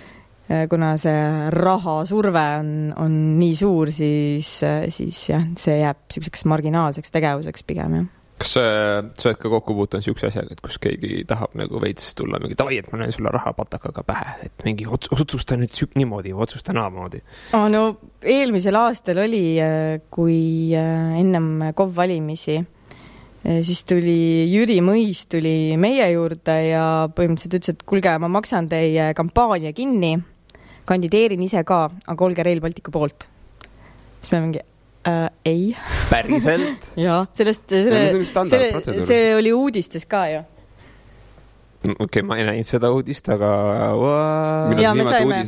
[0.72, 4.54] kuna see rahasurve on, on nii suur, siis,
[4.96, 8.64] siis jah, see jääb niisuguseks marginaalseks tegevuseks pigem, jah kas sa,
[9.18, 12.58] sa oled ka kokku puutunud niisuguse asjaga, et kus keegi tahab nagu veits tulla mingi
[12.60, 16.46] davai, et ma löön sulle rahapatakaga pähe, et mingi ots, otsusta nüüd siuk-, niimoodi või
[16.46, 17.24] otsusta naamoodi
[17.58, 17.66] oh,?
[17.74, 17.84] no
[18.22, 20.38] eelmisel aastal oli, äh, kui
[20.78, 27.76] äh, ennem KOV valimisi, äh, siis tuli Jüri Mõis tuli meie juurde ja põhimõtteliselt ütles,
[27.78, 30.16] et kuulge, ma maksan teie kampaania kinni,
[30.88, 33.30] kandideerin ise ka, aga olge Rail Balticu poolt.
[34.22, 34.62] siis me mingi
[35.08, 35.24] äh,?
[35.46, 35.72] ei.
[36.12, 38.06] päriselt jaa, sellest, selle,
[38.52, 40.46] selle, see oli uudistes ka ju
[41.84, 43.52] okei okay,, ma ei näinud seda uudist, aga
[44.82, 45.44] ja me saime,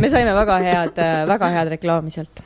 [0.00, 2.42] me saime väga head, väga head reklaami sealt.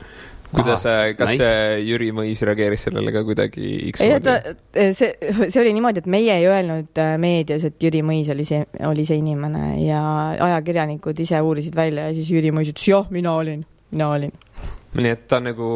[0.55, 0.85] kuidas,
[1.17, 1.51] kas nice.
[1.83, 4.37] Jüri Mõis reageeris sellele ka kuidagi ei, ta,
[4.95, 8.63] see, see oli niimoodi, et meie ei öelnud äh, meedias, et Jüri Mõis oli see,
[8.87, 10.01] oli see inimene ja
[10.47, 14.35] ajakirjanikud ise uurisid välja ja siis Jüri Mõis ütles jah, mina olin, mina olin.
[14.95, 15.67] nii et ta nagu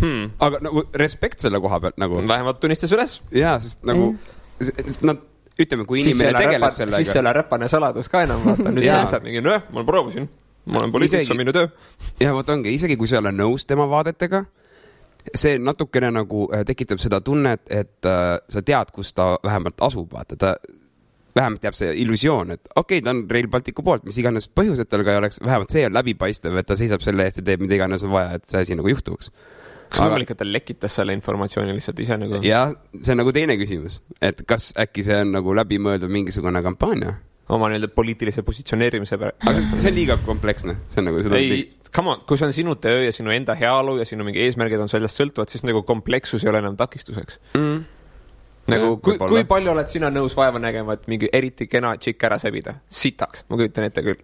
[0.00, 0.30] hmm..
[0.44, 2.22] aga nagu respekt selle koha pealt nagu.
[2.28, 3.18] vähemalt tunnistas üles.
[3.34, 5.00] jaa, sest nagu mm.
[5.08, 5.24] nad
[5.58, 7.02] ütleme, kui inimene tegeleb sellega.
[7.02, 10.28] siis ei ole räpane saladus ka enam, vaata, nüüd sa lihtsalt mingi, nojah, ma proovisin,
[10.70, 11.70] ma olen poliitik, see on minu töö.
[12.22, 14.44] ja vot ongi, isegi kui sa ei ole nõus tema vaadetega,
[15.34, 20.12] see natukene nagu äh, tekitab seda tunnet, et äh, sa tead, kus ta vähemalt asub,
[20.14, 20.54] vaata, ta
[21.38, 24.90] vähemalt jääb see illusioon, et okei okay,, ta on Rail Balticu poolt, mis iganes põhjused
[24.90, 27.66] tal ka ei oleks, vähemalt see on läbipaistev, et ta seisab selle eest ja teeb
[27.66, 29.32] mida iganes on vaja, et see asi nagu juhtuks
[29.88, 30.36] kas aga...
[30.38, 32.40] ta lekitas selle informatsiooni lihtsalt ise nagu?
[32.44, 37.16] jah, see on nagu teine küsimus, et kas äkki see on nagu läbimõeldud mingisugune kampaania?
[37.48, 39.44] oma nii-öelda poliitilise positsioneerimise pärast.
[39.48, 41.40] aga see on liiga kompleksne, see on nagu seda.
[41.40, 41.62] ei,
[41.94, 44.82] come on, kui see on sinu töö ja sinu enda heaolu ja sinu mingi eesmärgid
[44.84, 47.80] on sellest sõltuvad, siis nagu komplekssus ei ole enam takistuseks mm.
[48.74, 52.28] nagu ja, kui, kui palju oled sina nõus vaeva nägema, et mingi eriti kena tšikk
[52.28, 52.76] ära sebida?
[53.00, 54.20] sitaks, ma kujutan ette küll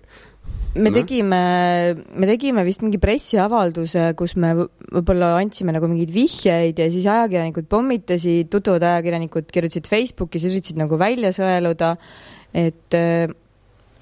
[0.74, 0.94] me no.
[0.94, 7.06] tegime, me tegime vist mingi pressiavalduse, kus me võib-olla andsime nagu mingeid vihjeid ja siis
[7.10, 11.94] ajakirjanikud pommitasid, tutvuvad ajakirjanikud kirjutasid Facebookis, üritasid nagu välja sõeluda.
[12.54, 13.30] et äh,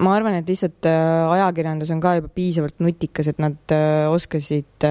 [0.01, 4.87] ma arvan, et lihtsalt äh, ajakirjandus on ka juba piisavalt nutikas, et nad äh, oskasid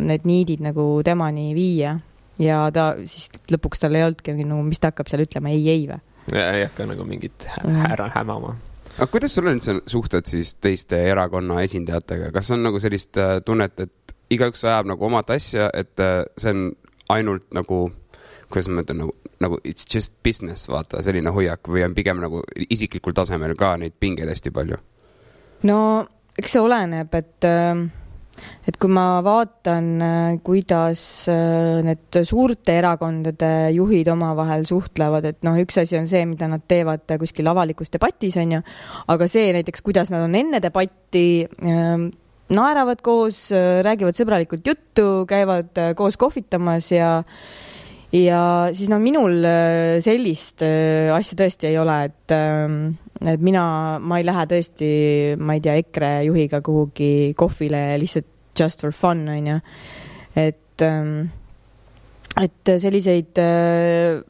[0.00, 1.98] need niidid nagu temani viia
[2.40, 5.86] ja ta siis lõpuks tal ei olnudki nagu, mis ta hakkab seal ütlema, ei, ei
[5.92, 6.00] või?
[6.32, 8.56] ei hakka nagu mingit ära hämama
[8.96, 13.80] aga kuidas sul üldse suhted siis teiste erakonna esindajatega, kas on nagu sellist äh, tunnet,
[13.80, 16.66] et igaüks ajab nagu omat asja, et äh, see on
[17.10, 17.82] ainult nagu,
[18.50, 22.44] kuidas ma ütlen, nagu, nagu it's just business, vaata, selline hoiak või on pigem nagu
[22.68, 24.80] isiklikul tasemel ka neid pingeid hästi palju?
[25.68, 25.78] no
[26.38, 27.88] eks see oleneb, et äh
[28.68, 35.58] et kui ma vaatan, äh, kuidas äh, need suurte erakondade juhid omavahel suhtlevad, et noh,
[35.62, 38.62] üks asi on see, mida nad teevad kuskil avalikus debatis, on ju,
[39.14, 42.06] aga see näiteks, kuidas nad on enne debatti äh,
[42.50, 47.12] naeravad koos, äh, räägivad sõbralikult juttu, käivad koos kohvitamas ja
[48.10, 48.40] ja
[48.74, 49.36] siis no minul
[50.02, 50.64] sellist
[51.14, 52.80] asja tõesti ei ole, et ähm,
[53.20, 53.62] et mina,
[54.00, 54.90] ma ei lähe tõesti,
[55.40, 58.28] ma ei tea, EKRE juhiga kuhugi kohvile lihtsalt
[58.58, 59.60] just for fun, on ju.
[60.36, 61.30] et, ähm,
[62.40, 64.20] et selliseid, äh,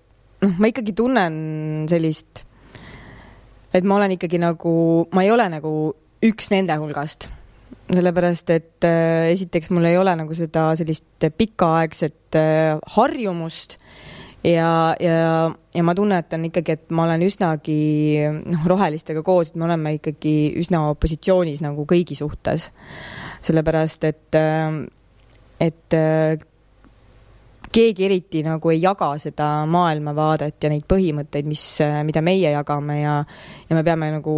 [0.43, 2.45] noh, ma ikkagi tunnen sellist,
[3.75, 4.73] et ma olen ikkagi nagu,
[5.15, 5.75] ma ei ole nagu
[6.27, 7.31] üks nende hulgast
[7.95, 13.79] sellepärast, et äh, esiteks mul ei ole nagu seda sellist pikaaegset äh, harjumust
[14.45, 17.81] ja, ja, ja ma tunnetan ikkagi, et ma olen üsnagi
[18.45, 22.71] noh, rohelistega koos, et me oleme ikkagi üsna opositsioonis nagu kõigi suhtes.
[23.41, 24.37] sellepärast, et,
[25.61, 25.95] et
[27.73, 31.65] keegi eriti nagu ei jaga seda maailmavaadet ja neid põhimõtteid, mis,
[32.05, 33.23] mida meie jagame ja,
[33.69, 34.37] ja me peame nagu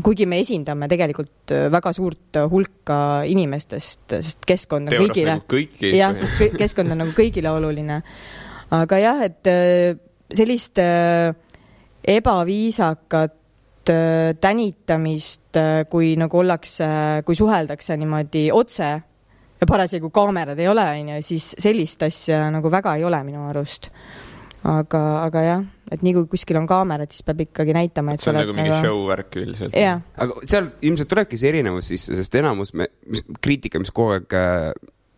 [0.00, 2.98] kuigi me esindame tegelikult väga suurt hulka
[3.28, 5.90] inimestest, sest keskkond on Teoras kõigile nagu.
[5.98, 8.00] jah, sest keskkond on nagu kõigile oluline.
[8.72, 10.00] Aga jah, et äh,
[10.32, 11.34] sellist äh,
[12.08, 15.60] ebaviisakat äh, tänitamist,
[15.92, 16.88] kui nagu ollakse,
[17.26, 18.90] kui suheldakse niimoodi otse
[19.62, 23.90] ja parasjagu kaamerad ei ole, onju, siis sellist asja nagu väga ei ole minu arust.
[24.62, 28.30] aga, aga jah, et nii kui kuskil on kaamerad, siis peab ikkagi näitama, et see
[28.30, 29.74] on nagu mingi show värk üldiselt.
[29.74, 32.86] jah, aga seal ilmselt tulebki see erinevus sisse, sest enamus me,
[33.42, 34.36] kriitika, mis kogu aeg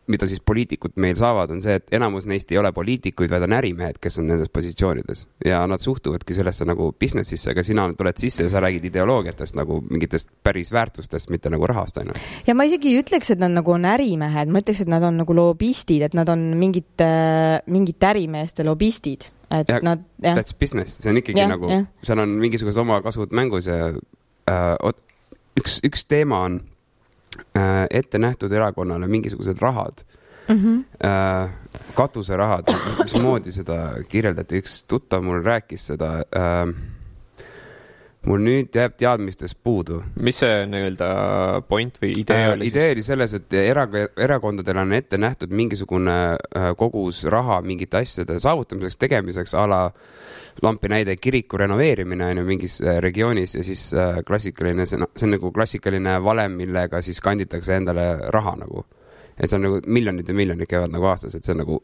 [0.06, 3.54] mida siis poliitikud meil saavad, on see, et enamus neist ei ole poliitikuid, vaid on
[3.56, 5.24] ärimehed, kes on nendes positsioonides.
[5.44, 9.80] Ja nad suhtuvadki sellesse nagu business'isse, aga sina tuled sisse ja sa räägid ideoloogiatest nagu
[9.88, 12.20] mingitest päris väärtustest, mitte nagu rahast ainult.
[12.46, 15.22] ja ma isegi ei ütleks, et nad nagu on ärimehed, ma ütleks, et nad on
[15.22, 17.08] nagu lobistid, et nad on mingite,
[17.72, 20.04] mingite ärimeeste lobistid, et Ja nad.
[20.20, 21.70] That's business, see on ikkagi ja, nagu
[22.04, 23.92] seal on mingisugused omakasvud mängus ja
[24.50, 24.94] äh,
[25.60, 26.73] üks, üks teema on äh,
[27.90, 30.04] ette nähtud erakonnale mingisugused rahad
[30.48, 31.06] Mm -hmm.
[31.06, 31.50] äh,
[31.94, 32.64] katuserahad,
[33.02, 36.74] mismoodi seda kirjeldati, üks tuttav mul rääkis seda äh,.
[38.24, 40.00] Mul nüüd jääb teadmistest puudu.
[40.16, 41.08] mis see nii-öelda
[41.68, 46.16] point või idee Äh, oli idee oli selles, et era-, erakondadel on ette nähtud mingisugune
[46.34, 49.80] äh, kogus raha mingite asjade saavutamiseks, tegemiseks a la
[50.62, 55.28] lampi näide, kiriku renoveerimine on ju mingis äh, regioonis ja siis äh, klassikaline, see, see
[55.28, 58.86] on nagu klassikaline valem, millega siis kanditakse endale raha nagu.
[59.38, 61.82] et see on nagu miljonid ja miljonid käivad nagu aastas, et see on nagu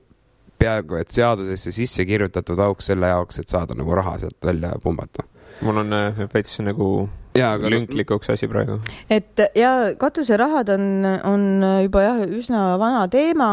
[0.60, 5.24] peaaegu et seadusesse sisse kirjutatud auk selle jaoks, et saada nagu raha sealt välja pumbata.
[5.64, 8.78] Mul on äh, veits nagu jaa, aga lünklikuks asi praegu.
[9.10, 10.86] et ja katuserahad on,
[11.24, 11.44] on
[11.84, 13.50] juba jah, üsna vana teema.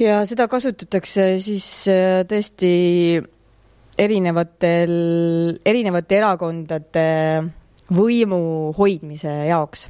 [0.00, 2.72] ja seda kasutatakse siis äh, tõesti
[4.02, 4.94] erinevatel,
[5.68, 7.08] erinevate erakondade
[7.92, 9.88] võimu hoidmise jaoks.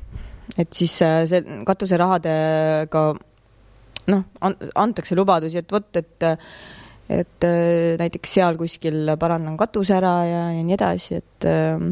[0.59, 3.07] et siis äh, see katuserahadega
[4.13, 4.23] noh,
[4.75, 6.27] antakse lubadusi, et vot, et
[7.11, 11.87] et äh, näiteks seal kuskil parandan katuse ära ja, ja nii edasi, et äh,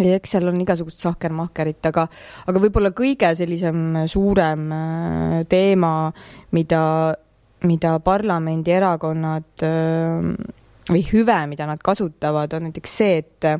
[0.00, 2.06] ja eks seal on igasugust sahkermahkerit, aga,
[2.46, 5.94] aga võib-olla kõige sellisem suurem äh, teema,
[6.56, 6.84] mida,
[7.68, 9.66] mida parlamendierakonnad
[10.84, 13.50] või hüve, mida nad kasutavad, on näiteks see, et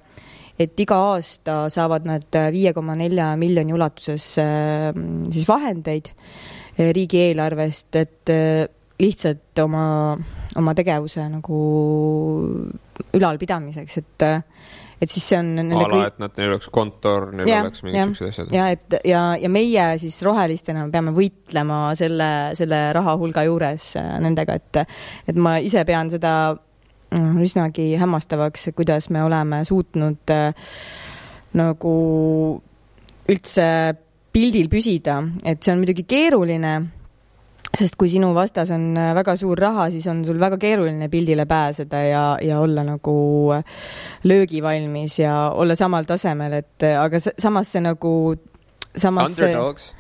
[0.55, 6.13] et iga aasta saavad nad viie koma nelja miljoni ulatuses siis vahendeid
[6.79, 8.31] riigieelarvest, et
[9.05, 9.85] lihtsalt oma,
[10.59, 11.61] oma tegevuse nagu
[13.15, 14.27] ülalpidamiseks, et
[15.03, 18.47] et siis see on a la, et nad, neil oleks kontor, neil Jah, oleks mingisugused
[18.47, 18.53] asjad.
[18.55, 24.59] ja et ja, ja meie siis rohelistena peame võitlema selle, selle rahahulga juures äh, nendega,
[24.61, 24.85] et
[25.31, 30.71] et ma ise pean seda mm, üsnagi hämmastavaks, kuidas me oleme suutnud äh,
[31.59, 31.97] nagu
[33.31, 33.67] üldse
[34.35, 36.75] pildil püsida, et see on muidugi keeruline
[37.79, 41.47] sest kui sinu vastas on äh, väga suur raha, siis on sul väga keeruline pildile
[41.51, 43.17] pääseda ja, ja olla nagu
[44.25, 48.15] löögivalmis ja olla samal tasemel, et äh, aga samas see nagu,
[48.97, 49.93] samas see, Underdogs.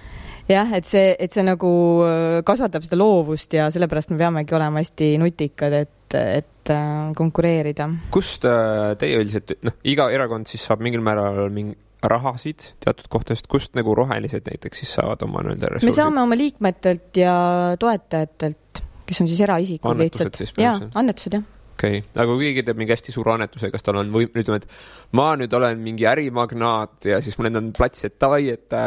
[0.50, 1.70] jah, et see, et see nagu
[2.06, 7.88] äh, kasvatab seda loovust ja sellepärast me peamegi olema hästi nutikad, et, et äh, konkureerida.
[8.14, 11.78] kust äh, teie üldiselt, noh, iga erakond siis saab mingil määral mingi
[12.10, 15.96] rahasid teatud kohtadest, kust nagu rohelised näiteks siis saavad oma nii-öelda me ressursid?
[15.96, 17.34] saame oma liikmetelt ja
[17.80, 20.40] toetajatelt, kes on siis eraisikud lihtsalt.
[20.60, 21.44] jaa, annetused jah.
[21.74, 24.60] okei okay., aga kui keegi teeb mingi hästi suure annetuse, kas tal on või ütleme,
[24.62, 24.68] et
[25.16, 28.78] ma nüüd olen mingi ärimagnaat ja siis mul endal on plats, et davai, et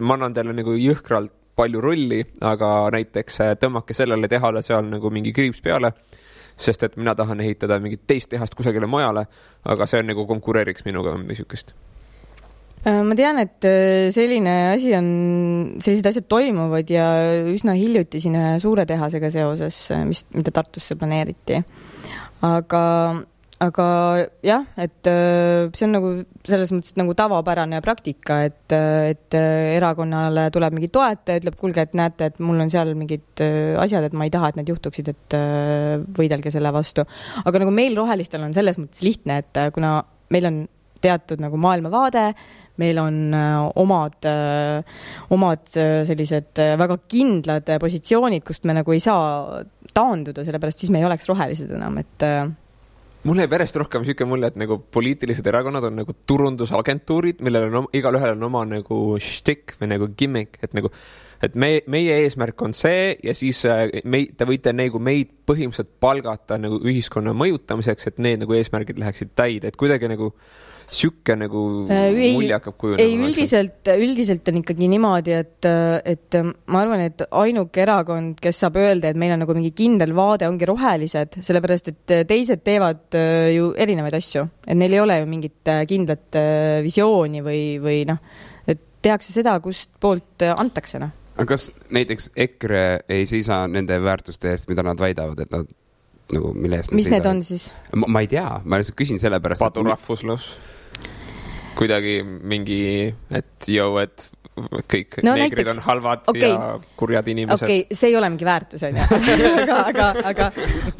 [0.00, 5.10] ma annan teile nagu jõhkralt palju rulli, aga näiteks äh, tõmmake sellele tehale seal nagu
[5.14, 5.92] mingi kriips peale,
[6.58, 9.26] sest et mina tahan ehitada mingit teist tehast kusagile mujale,
[9.66, 11.74] aga see on nagu konkureeriks minuga või midagi siukest.
[12.86, 15.08] Äh, ma tean, et äh, selline asi on,
[15.82, 17.08] sellised asjad toimuvad ja
[17.50, 21.58] üsna hiljuti siin ühe suure tehasega seoses, äh, mis, mida Tartusse planeeriti.
[22.46, 22.82] aga,
[23.66, 23.86] aga
[24.46, 26.12] jah, et see on nagu
[26.46, 32.30] selles mõttes nagu tavapärane praktika, et, et erakonnale tuleb mingi toetaja, ütleb, kuulge, et näete,
[32.30, 33.42] et mul on seal mingid
[33.82, 35.38] asjad, et ma ei taha, et need juhtuksid, et
[36.14, 37.02] võidelge selle vastu.
[37.42, 39.98] aga nagu meil rohelistel on selles mõttes lihtne, et kuna
[40.30, 40.62] meil on
[41.02, 42.32] teatud nagu maailmavaade,
[42.78, 43.18] meil on
[43.82, 44.28] omad,
[45.34, 49.60] omad sellised väga kindlad positsioonid, kust me nagu ei saa
[49.94, 52.26] taanduda, sellepärast siis me ei oleks rohelised enam, et
[53.26, 57.88] mul jääb järjest rohkem niisugune mulje, et nagu poliitilised erakonnad on nagu turundusagentuurid, millel on,
[57.96, 60.92] igalühel on oma nagu štikk või nagu gimmick, et nagu
[61.42, 65.92] et me, meie eesmärk on see ja siis äh, me, te võite nagu meid põhimõtteliselt
[66.02, 70.32] palgata nagu ühiskonna mõjutamiseks, et need nagu eesmärgid läheksid täide, et kuidagi nagu
[70.88, 73.04] sihuke nagu äh, ei, mulje hakkab kujunema.
[73.04, 75.68] ei, üldiselt, üldiselt on ikkagi niimoodi, et,
[76.08, 80.14] et ma arvan, et ainuke erakond, kes saab öelda, et meil on nagu mingi kindel
[80.16, 85.20] vaade, ongi rohelised, sellepärast et teised teevad äh, ju erinevaid asju, et neil ei ole
[85.20, 86.40] ju mingit kindlat
[86.84, 88.22] visiooni või, või noh,
[88.68, 92.80] et tehakse seda, kust poolt antakse, noh aga kas näiteks EKRE
[93.14, 95.68] ei seisa nende väärtuste eest, mida nad väidavad, et nad
[96.34, 97.68] nagu, mille eest mis need on siis?
[97.94, 99.62] ma ei tea, ma lihtsalt küsin sellepärast.
[99.62, 100.74] padurahvuslus et....
[101.78, 102.82] kuidagi mingi,
[103.30, 104.26] et jõu, et
[104.90, 107.64] kõik no, neegrid näiteks, on halvad okay, ja kurjad inimesed.
[107.64, 109.04] okei okay,, see ei ole mingi väärtus, onju.
[109.58, 110.48] aga, aga, aga,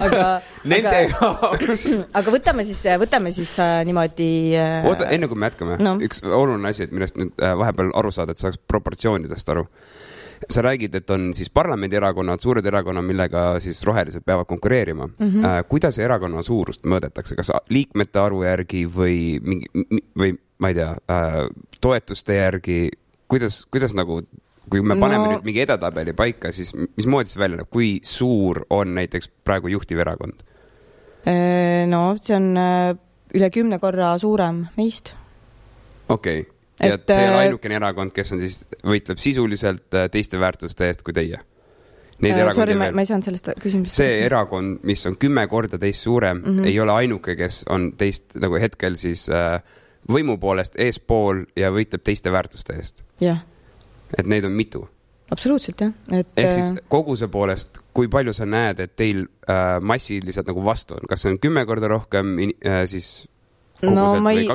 [0.07, 0.27] aga.
[0.69, 1.87] Nende jaoks.
[2.21, 4.87] aga võtame siis, võtame siis äh, niimoodi äh....
[4.89, 8.37] oota, enne kui me jätkame no., üks oluline asi, millest nüüd äh, vahepeal aru saada,
[8.37, 9.67] et saaks proportsioonidest aru
[10.47, 15.31] sa räägid, et on siis parlamendierakonnad, suured erakonnad, millega siis rohelised peavad konkureerima mm.
[15.31, 15.65] -hmm.
[15.69, 19.67] Kuidas erakonna suurust mõõdetakse, kas liikmete arvu järgi või mingi
[20.19, 21.47] või ma ei tea äh,,
[21.81, 22.91] toetuste järgi,
[23.29, 24.23] kuidas, kuidas nagu
[24.71, 28.67] kui me paneme no, nüüd mingi edetabeli paika, siis mismoodi see välja näeb, kui suur
[28.71, 30.45] on näiteks praegu juhtiv erakond?
[31.27, 32.53] Äh, no see on
[33.35, 35.15] üle kümne korra suurem meist.
[36.09, 39.95] okei okay ja et see ei ole äh, ainukene erakond, kes on siis, võitleb sisuliselt
[39.95, 41.41] äh, teiste väärtuste eest kui teie.
[42.23, 44.01] Neid äh, sorry, ma, ma ei saanud sellest küsimusest.
[44.01, 46.71] see erakond, mis on kümme korda teist suurem mm, -hmm.
[46.71, 49.61] ei ole ainuke, kes on teist nagu hetkel siis äh,
[50.11, 53.05] võimu poolest eespool ja võitleb teiste väärtuste eest.
[53.21, 53.43] jah.
[54.19, 54.89] et neid on mitu.
[55.31, 56.29] absoluutselt jah, et.
[56.37, 61.07] ehk siis koguse poolest, kui palju sa näed, et teil äh, massiliselt nagu vastu on,
[61.09, 63.29] kas see on kümme korda rohkem äh, siis
[63.87, 64.47] no ma ei,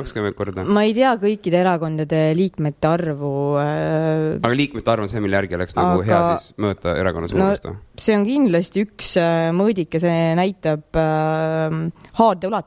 [0.68, 4.36] ma ei tea kõikide erakondade liikmete arvu äh....
[4.40, 6.06] aga liikmete arv on see, mille järgi oleks nagu aga...
[6.08, 7.76] hea siis mõõta erakonna suurust no,?
[8.04, 11.78] see on kindlasti üks äh, mõõdik ja see näitab äh,
[12.20, 12.66] haarde ah,.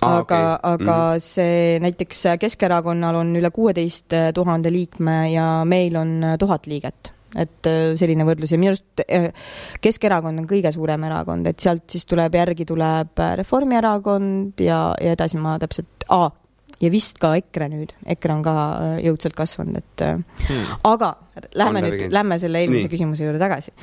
[0.00, 1.28] aga okay., aga mm -hmm.
[1.28, 7.92] see näiteks Keskerakonnal on üle kuueteist tuhande liikme ja meil on tuhat liiget et äh,
[8.00, 9.30] selline võrdlus ja minu arust äh,
[9.84, 15.16] Keskerakond on kõige suurem erakond, et sealt siis tuleb järgi tuleb äh, Reformierakond ja, ja
[15.16, 16.30] edasi ma täpselt ah,,
[16.78, 18.54] ja vist ka EKRE nüüd, EKRE on ka
[19.02, 20.80] jõudsalt kasvanud, et hmm.
[20.88, 21.10] aga
[21.58, 22.92] lähme nüüd, lähme selle eelmise Nii.
[22.94, 23.74] küsimuse juurde tagasi.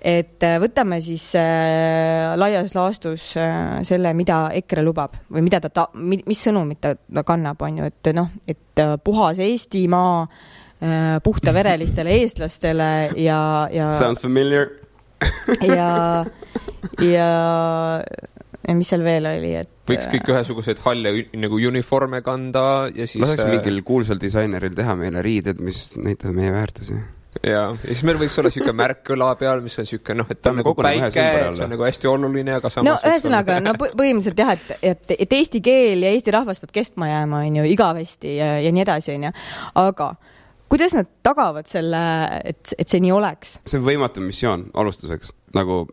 [0.00, 5.88] et võtame siis äh, laias laastus äh, selle, mida EKRE lubab või mida ta, ta,
[5.94, 10.63] mis sõnumit ta, ta kannab, on ju, et noh, et äh, puhas Eestimaa Äh,
[11.24, 13.38] puhtaverelistele eestlastele ja,
[13.72, 13.86] ja.
[13.96, 14.66] Sounds familiar
[15.62, 16.24] ja,
[17.14, 17.30] ja,
[18.68, 19.72] ja mis seal veel oli, et.
[19.88, 23.22] võiks kõik ühesuguseid halle nagu uniforme kanda ja siis.
[23.24, 26.98] laseks äh, mingil kuulsal disaineril teha meile riided, mis näitavad meie väärtusi
[27.42, 30.42] ja, ja siis meil võiks olla siuke märk kõla peal, mis on siuke noh, et
[30.42, 33.02] ta on nagu päike, et see on nagu hästi oluline, aga samas.
[33.04, 37.10] no ühesõnaga, no põhimõtteliselt jah, et, et, et eesti keel ja eesti rahvas peab kestma
[37.10, 39.34] jääma, on ju, igavesti ja, ja nii edasi, on ju,
[39.84, 40.14] aga
[40.74, 41.98] kuidas nad tagavad selle,
[42.44, 43.58] et, et see nii oleks?
[43.62, 45.84] see on võimatu missioon alustuseks, nagu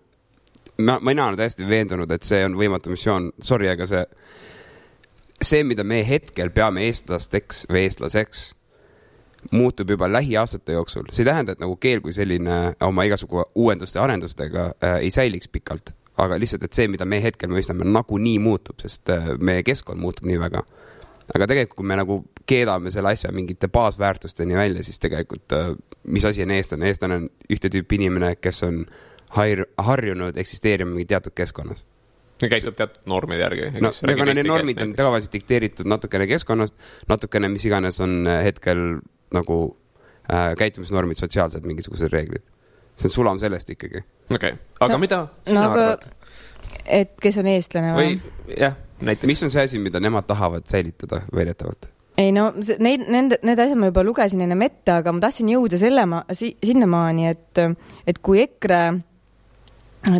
[0.81, 4.01] ma, mina olen täiesti veendunud, et see on võimatu missioon, sorry, aga see,
[5.37, 8.47] see, mida me hetkel peame eestlasteks või eestlaseks,
[9.53, 14.01] muutub juba lähiaastate jooksul, see ei tähenda, et nagu keel kui selline oma igasugu uuenduste
[14.01, 18.81] arendustega äh, ei säiliks pikalt, aga lihtsalt, et see, mida me hetkel mõistame, nagunii muutub,
[18.81, 20.65] sest äh, meie keskkond muutub nii väga
[21.35, 25.71] aga tegelikult, kui me nagu keedame selle asja mingite baasväärtusteni välja, siis tegelikult äh,
[26.03, 28.83] mis asi on eestlane, eestlane on ühte tüüpi inimene, kes on
[29.37, 31.85] har-, harjunud eksisteerima mingi teatud keskkonnas
[32.41, 33.69] ja käitub teatud normide järgi.
[33.83, 36.77] no, aga need normid on tavaliselt dikteeritud natukene keskkonnast,
[37.09, 39.01] natukene mis iganes on äh, hetkel
[39.35, 39.59] nagu
[40.25, 42.43] äh, käitumisnormid, sotsiaalsed mingisugused reeglid.
[42.95, 44.03] see on sulam sellest ikkagi.
[44.29, 46.09] okei okay., aga no, mida sina no, arvad?
[46.85, 48.15] Et kes on eestlane või?
[48.57, 49.27] jah näiteks.
[49.27, 51.91] mis on see asi, mida nemad tahavad säilitada väidetavalt?
[52.17, 52.49] ei no
[52.79, 56.23] neid, nende, need asjad ma juba lugesin ennem ette, aga ma tahtsin jõuda selle ma,
[56.37, 57.61] si, sinnamaani, et,
[58.07, 58.81] et kui EKRE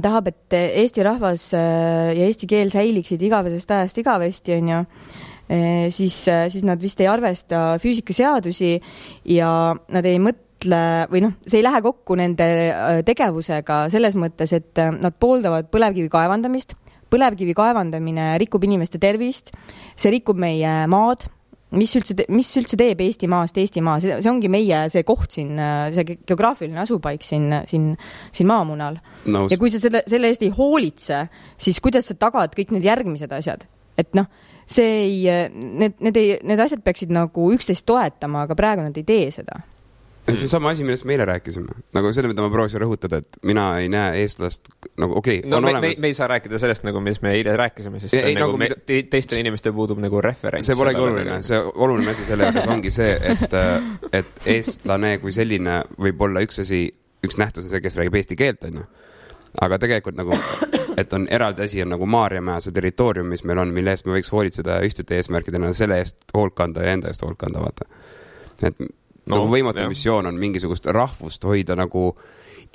[0.02, 4.80] tahab, et eesti rahvas äh, ja eesti keel säiliksid igavesest ajast igavesti, onju,
[5.52, 6.22] äh, siis,
[6.54, 8.78] siis nad vist ei arvesta füüsikaseadusi
[9.36, 9.52] ja
[9.92, 12.48] nad ei mõtle või noh, see ei lähe kokku nende
[13.08, 16.78] tegevusega selles mõttes, et nad pooldavad põlevkivi kaevandamist.
[17.12, 19.52] Põlevkivi kaevandamine rikub inimeste tervist,
[20.00, 21.26] see rikub meie maad,
[21.76, 25.60] mis üldse, mis üldse teeb Eestimaast Eestimaa, see, see ongi meie see koht siin,
[25.96, 27.92] see geograafiline asupaik siin, siin,
[28.36, 29.00] siin maamunal.
[29.26, 31.26] ja kui sa selle, selle eest ei hoolitse,
[31.62, 33.68] siis kuidas sa tagad kõik need järgmised asjad,
[34.00, 34.28] et noh,
[34.68, 39.08] see ei, need, need ei, need asjad peaksid nagu üksteist toetama, aga praegu nad ei
[39.08, 39.62] tee seda
[40.28, 43.38] see on sama asi, millest me eile rääkisime, nagu selle, mida ma proovisin rõhutada, et
[43.48, 44.70] mina ei näe eestlast
[45.02, 45.50] nagu okei okay,.
[45.50, 45.98] no me, olemas...
[45.98, 48.54] me, me ei saa rääkida sellest nagu, mis me eile rääkisime, sest ja, ei, nagu,
[48.54, 48.78] nagu mida...
[49.10, 50.70] teistel inimestel puudub nagu referents.
[50.70, 53.58] see polegi oluline, see oluline asi selle juures ongi see, et,
[54.22, 56.86] et eestlane kui selline võib olla üks asi,
[57.26, 58.86] üks nähtus on see, kes räägib eesti keelt, onju.
[59.66, 60.38] aga tegelikult nagu,
[61.02, 64.20] et on eraldi asi on nagu Maarjamäe, see territoorium, mis meil on, mille eest me
[64.20, 67.90] võiks hoolitseda ühtsete eesmärkidena, selle eest hoolt kanda ja enda eest hoolt kanda, vaata.
[68.62, 68.78] et
[69.26, 69.92] no, nagu võimatu jah.
[69.92, 72.12] missioon on mingisugust rahvust hoida nagu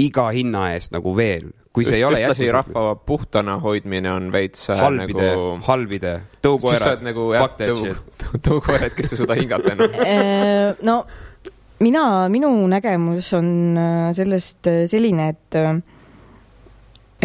[0.03, 4.69] iga hinna eest nagu veel, kui see ei ole ühtlasi rahva puhtana hoidmine on veits
[4.73, 6.13] äh, halbide nagu..., halbide,
[6.45, 7.31] tõukoerad, nagu,
[7.63, 7.97] tõu,
[8.45, 9.99] tõukoerad, kes ei suuda hingata enam.
[10.05, 11.01] Äh, no
[11.85, 15.61] mina, minu nägemus on äh, sellest selline, et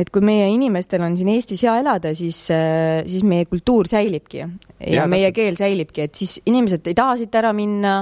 [0.02, 4.40] et kui meie inimestel on siin Eestis hea elada, siis, siis meie kultuur säilibki.
[4.40, 4.48] Ja,
[4.88, 5.36] ja meie täpselt.
[5.36, 7.98] keel säilibki, et siis inimesed ei taha siit ära minna,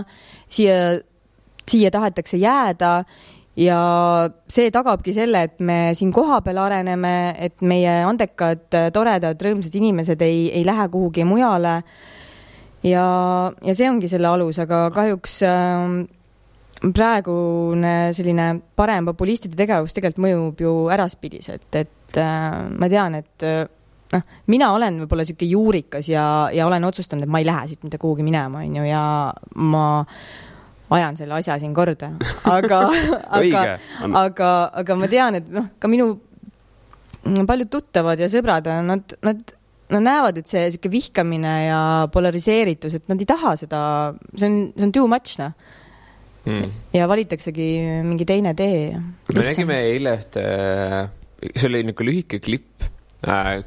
[0.53, 0.99] siia
[1.67, 3.03] siia tahetakse jääda
[3.59, 3.79] ja
[4.49, 10.47] see tagabki selle, et me siin kohapeal areneme, et meie andekad, toredad, rõõmsad inimesed ei,
[10.55, 11.81] ei lähe kuhugi mujale.
[12.83, 13.05] ja,
[13.65, 15.97] ja see ongi selle alus, aga kahjuks äh,
[16.95, 23.65] praegune selline parem populistide tegevus tegelikult mõjub ju äraspidiselt, et äh, ma tean, et äh,
[24.13, 26.23] noh, mina olen võib-olla niisugune juurikas ja,
[26.55, 29.03] ja olen otsustanud, et ma ei lähe siit mitte kuhugi minema, on ju, ja
[29.59, 29.89] ma
[30.95, 32.11] ajan selle asja siin korda,
[32.49, 32.81] aga
[33.39, 33.63] aga,
[34.23, 34.49] aga,
[34.81, 36.11] aga ma tean, et noh, ka minu
[37.47, 39.53] paljud tuttavad ja sõbrad, nad, nad,
[39.93, 41.81] nad näevad, et see niisugune vihkamine ja
[42.13, 43.81] polariseeritus, et nad ei taha seda,
[44.35, 45.53] see on, see on too much, noh.
[46.49, 46.69] Mm..
[46.95, 47.65] ja valitaksegi
[48.07, 48.93] mingi teine tee.
[48.95, 50.43] me nägime eile ühte,
[51.51, 52.88] see oli niisugune lühike klipp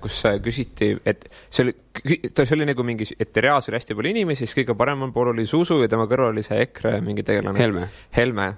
[0.00, 1.74] kus küsiti, et see oli,
[2.32, 5.44] see oli nagu mingi, et reaalselt oli hästi palju inimesi, siis kõige paremal pool oli
[5.48, 7.60] Zuzu ja tema kõrval oli see EKRE mingi tegelane.
[7.60, 7.88] Helme.
[8.16, 8.52] Helme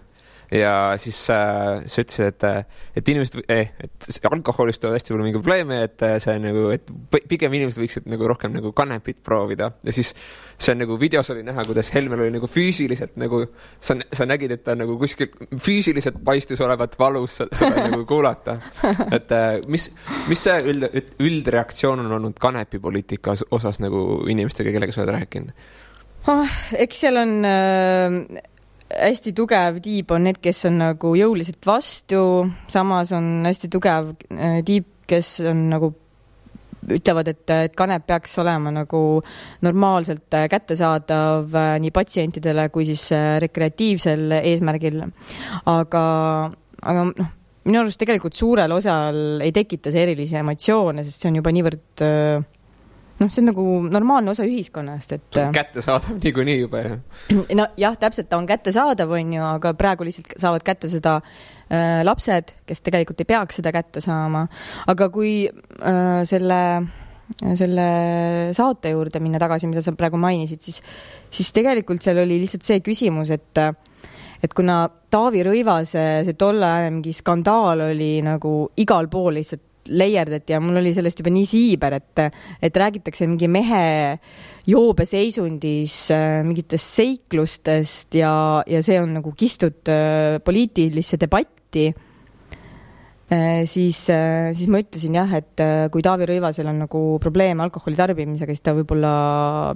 [0.52, 2.64] ja siis äh, sa ütlesid, et, äh,
[2.96, 6.90] et inimesed eh,, et alkoholist tuleb hästi palju mingeid probleeme, et äh, see nagu, et
[7.30, 10.12] pigem inimesed võiksid nagu rohkem nagu kanepit proovida ja siis
[10.58, 13.44] see on nagu videos oli näha, kuidas Helmel oli nagu füüsiliselt nagu
[13.80, 18.58] sa, sa nägid, et ta nagu kuskil füüsiliselt paistis olevat valus seda nagu kuulata.
[19.10, 19.90] et äh, mis,
[20.30, 20.88] mis see üld,
[21.22, 25.54] üldreaktsioon on olnud kanepipoliitika osas nagu inimestega, kellega sa oled rääkinud
[26.28, 26.58] oh,?
[26.78, 28.50] eks seal on äh
[28.94, 32.22] hästi tugev tiib on need, kes on nagu jõuliselt vastu,
[32.70, 35.92] samas on hästi tugev äh, tiib, kes on nagu
[36.94, 39.00] ütlevad, et, et kanep peaks olema nagu
[39.64, 43.06] normaalselt äh, kättesaadav äh, nii patsientidele kui siis
[43.44, 45.00] rekreatiivsel eesmärgil.
[45.70, 46.04] aga,
[46.82, 47.30] aga noh,
[47.64, 52.04] minu arust tegelikult suurel osal ei tekita see erilisi emotsioone, sest see on juba niivõrd
[53.20, 55.38] noh, see on nagu normaalne osa ühiskonnast, et.
[55.54, 56.98] kättesaadav niikuinii juba ju.
[57.60, 62.56] nojah, täpselt, ta on kättesaadav, on ju, aga praegu lihtsalt saavad kätte seda äh, lapsed,
[62.66, 64.46] kes tegelikult ei peaks seda kätte saama.
[64.90, 66.60] aga kui äh, selle,
[67.44, 67.88] selle
[68.56, 70.82] saate juurde minna tagasi, mida sa praegu mainisid, siis,
[71.30, 73.66] siis tegelikult seal oli lihtsalt see küsimus, et
[74.44, 78.50] et kuna Taavi Rõivase see tolleajaline mingi skandaal oli nagu
[78.82, 82.24] igal pool lihtsalt leierdati ja mul oli sellest juba nii siiber, et,
[82.62, 83.84] et räägitakse mingi mehe
[84.70, 88.34] joobeseisundis äh, mingitest seiklustest ja,
[88.66, 91.90] ja see on nagu kistud äh, poliitilisse debatti
[93.64, 97.96] siis, äh, siis ma ütlesin jah, et äh, kui Taavi Rõivasel on nagu probleeme alkoholi
[97.96, 99.14] tarbimisega, siis ta võib-olla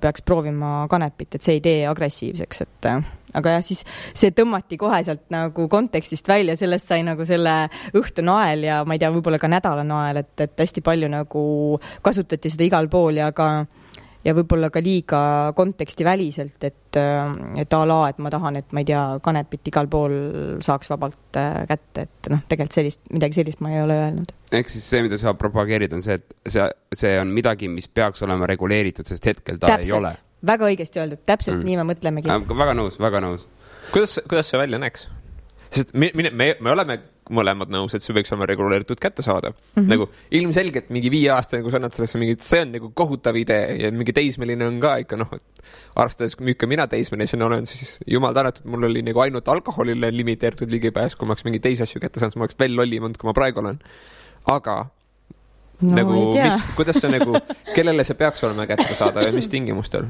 [0.03, 2.90] peaks proovima kanepit, et see ei tee agressiivseks, et
[3.38, 3.84] aga jah, siis
[4.16, 7.57] see tõmmati kohe sealt nagu kontekstist välja, sellest sai nagu selle
[7.96, 11.42] õhtu nael ja ma ei tea, võib-olla ka nädala nael, et, et hästi palju nagu
[12.05, 13.66] kasutati seda igal pool ja ka
[14.27, 15.21] ja võib-olla ka liiga
[15.57, 16.99] kontekstiväliselt, et,
[17.62, 20.14] et a la, et ma tahan, et ma ei tea, kanepit igal pool
[20.64, 24.33] saaks vabalt äh, kätte, et noh, tegelikult sellist, midagi sellist ma ei ole öelnud.
[24.59, 26.66] ehk siis see, mida sa propageerid, on see, et see,
[27.03, 29.87] see on midagi, mis peaks olema reguleeritud, sest hetkel ta Täpselt.
[29.87, 30.12] ei ole.
[30.53, 31.69] väga õigesti öeldud, täpselt mm.
[31.71, 32.43] nii me mõtlemegi.
[32.64, 33.47] väga nõus, väga nõus.
[33.95, 35.09] kuidas, kuidas see välja näeks?
[35.71, 37.01] sest me, me, me, me oleme
[37.35, 39.70] mõlemad nõus, et see võiks olema reguleeritud kättesaadav mm.
[39.76, 39.89] -hmm.
[39.93, 40.09] nagu
[40.41, 43.93] ilmselgelt mingi viie aasta nagu sa annad sellesse mingit, see on nagu kohutav idee ja
[43.95, 45.33] mingi teismeline on ka ikka noh,
[45.95, 50.70] arvestades, kui ka mina teismelisena olen, siis jumal tänatud, mul oli nagu ainult alkoholile limiteeritud
[50.70, 53.18] ligipääs, kui ma oleks mingeid teisi asju kätte saanud, siis ma oleks veel lollim olnud,
[53.20, 53.83] kui ma praegu olen.
[54.49, 54.79] aga
[55.81, 57.39] no nagu mis, kuidas see nagu,
[57.74, 60.09] kellele see peaks olema kättesaadav ja mis tingimustel?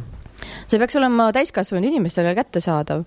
[0.69, 3.05] see peaks olema täiskasvanud inimestele kättesaadav.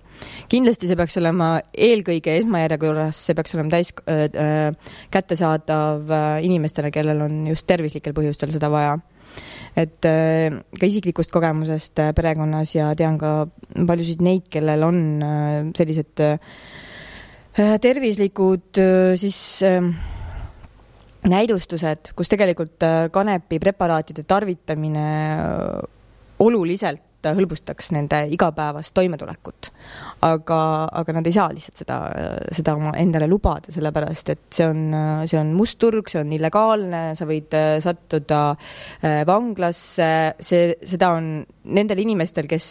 [0.52, 7.24] kindlasti see peaks olema eelkõige esmajärjekorras, see peaks olema täis äh,, kättesaadav äh, inimestele, kellel
[7.26, 8.98] on just tervislikel põhjustel seda vaja.
[9.76, 13.46] et äh, ka isiklikust kogemusest äh, perekonnas ja tean ka
[13.88, 16.28] paljusid neid, kellel on äh, sellised
[17.52, 18.78] tervislikud
[19.20, 19.60] siis
[21.30, 25.06] näidustused, kus tegelikult äh, kanepipreparaatide tarvitamine
[25.38, 25.82] äh,
[26.42, 29.70] oluliselt äh, hõlbustaks nende igapäevast toimetulekut.
[30.26, 30.58] aga,
[30.90, 31.98] aga nad ei saa lihtsalt seda,
[32.54, 34.82] seda endale lubada, sellepärast et see on,
[35.30, 38.42] see on must turg, see on illegaalne, sa võid sattuda
[39.26, 40.10] vanglasse,
[40.42, 41.30] see, seda on
[41.74, 42.68] nendel inimestel, kes,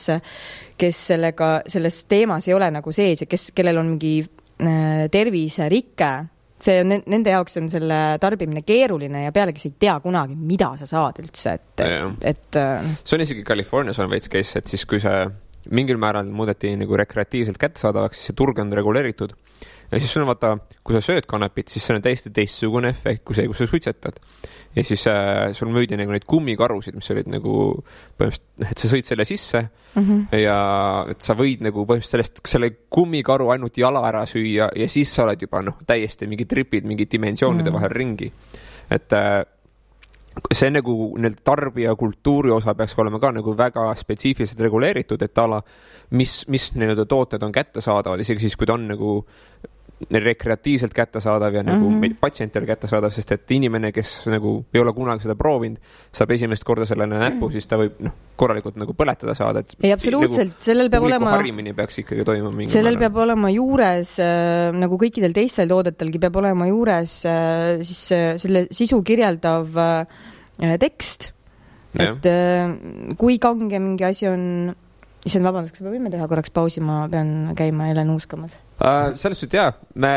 [0.80, 4.16] kes sellega, selles teemas ei ole nagu sees ja kes, kellel on mingi
[5.12, 6.12] terviserike
[6.64, 10.36] see on ne- nende jaoks on selle tarbimine keeruline ja pealegi sa ei tea kunagi,
[10.36, 11.86] mida sa saad üldse, et
[12.34, 15.26] et äh, see on isegi Californias on veits case, et siis kui see
[15.70, 19.36] mingil määral muudeti nagu rekreatiivselt kättesaadavaks, siis see turg on reguleeritud.
[19.92, 23.26] Ja siis sul on vaata, kui sa sööd kanepit, siis see on täiesti teistsugune efekt
[23.28, 24.20] kui see, kui sa suitsetad.
[24.76, 27.54] ja siis äh, sul müüdi nagu neid kummikarusid, mis olid nagu
[28.20, 30.38] põhimõtteliselt, et sa sõid selle sisse mm -hmm.
[30.40, 30.58] ja
[31.12, 35.24] et sa võid nagu põhimõtteliselt sellest, selle kummikaru ainult jala ära süüa ja siis sa
[35.28, 37.74] oled juba noh, täiesti mingi tripid mingi dimensioonide Mm.
[37.74, 38.32] vahel ringi.
[38.92, 39.46] et äh,
[40.54, 45.48] see nagu nii-öelda tarbija kultuuri osa peaks olema ka nagu väga spetsiifiliselt reguleeritud, et a
[45.48, 45.62] la
[46.16, 49.18] mis, mis nii-öelda tooted on kättesaadavad, isegi siis, kui ta on nagu
[50.10, 52.02] rekreatiivselt kättesaadav ja nagu mm.
[52.02, 52.18] -hmm.
[52.20, 55.78] patsientidele kättesaadav, sest et inimene, kes nagu ei ole kunagi seda proovinud,
[56.14, 59.94] saab esimest korda sellele näppu, siis ta võib noh, korralikult nagu põletada saada, et ei
[59.94, 65.36] absoluutselt, sellel peab olema, harimine peaks ikkagi toimuma sellel peab olema juures äh, nagu kõikidel
[65.36, 71.32] teistel toodetelgi peab olema juures äh, siis äh, selle sisu kirjeldav äh, tekst,
[72.00, 72.74] et äh,
[73.20, 74.44] kui kange mingi asi on,
[75.26, 78.58] issand, vabandust, kas me võime teha korraks pausi, ma pean käima jälle nuuskamas.
[78.82, 79.72] Äh, selles suhtes jaa,
[80.02, 80.12] me,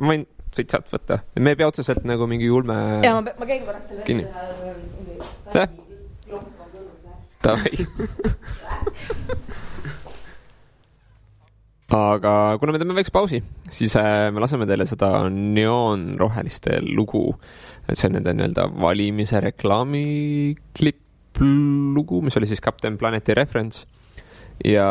[0.00, 0.22] ma võin
[0.52, 2.76] siit sealt võtta, me ei pea otseselt nagu mingi ulme.
[3.04, 4.24] ja ma, ma käin korraks selle Kinni.
[7.42, 7.74] Davai.
[11.92, 17.36] aga kuna me teeme väikse pausi, siis äh, me laseme teile seda neoonroheliste lugu.
[17.92, 23.84] see on nende nii-öelda valimise reklaamiklipp lugu, mis oli siis Captain Planeti reference.
[24.64, 24.88] ja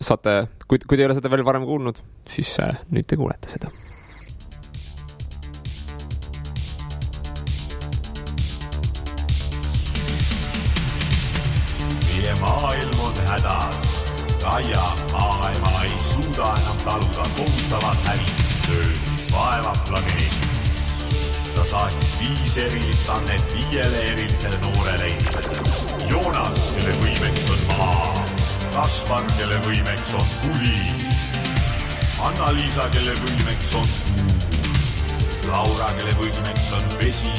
[0.00, 3.52] saate, kui, kui te ei ole seda veel varem kuulnud, siis äh, nüüd te kuulete
[3.52, 3.72] seda.
[12.40, 13.88] maailm on hädas.
[14.40, 20.48] Gaia maailma ei suuda enam taluda kohutavat hävitustööd, mis vaevab planeeti.
[21.54, 26.08] ta saatis viis erilist annet viiele erilisele noorele inimesele.
[26.08, 27.99] Joonas, kelle võimeks on maa.
[28.74, 30.78] Kaspar, kelle võimeks on tuli.
[32.28, 34.28] Anna-Liisa, kelle võimeks on kuu.
[35.50, 37.32] Laura, kelle võimeks on vesi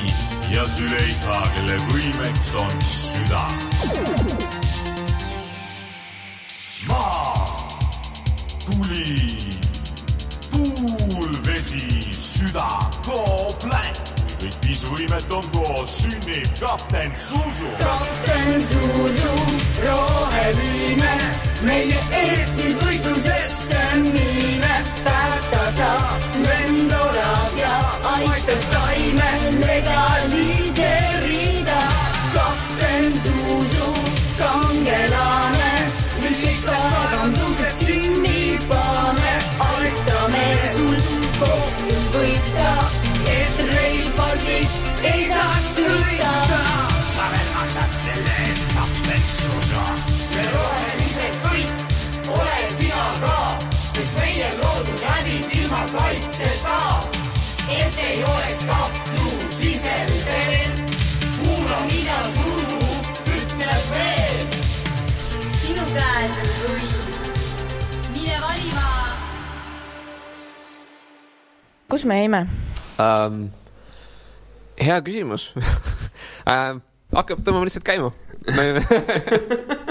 [0.52, 3.46] ja Züleyxa, kelle võimeks on süda
[6.88, 7.58] maa,
[8.66, 9.60] tuli,
[10.52, 12.68] tuul, vesi, süda,
[13.60, 14.11] planet.
[14.72, 17.68] Viis võimet on koos, sünnib kapten Zuzu.
[17.80, 19.34] kapten Zuzu,
[19.84, 21.16] roheline,
[21.68, 24.76] meie eest nüüd võitlusesse mine.
[25.04, 27.76] päästa saab lendorav ja
[28.16, 30.21] aitab taime legaliseerida.
[71.92, 72.46] Kus me jäime?
[73.02, 73.44] ähm,.
[74.82, 75.52] hea küsimus
[76.52, 76.82] ähm,.
[77.14, 78.12] hakkab tõmbama lihtsalt käima.
[78.56, 78.68] me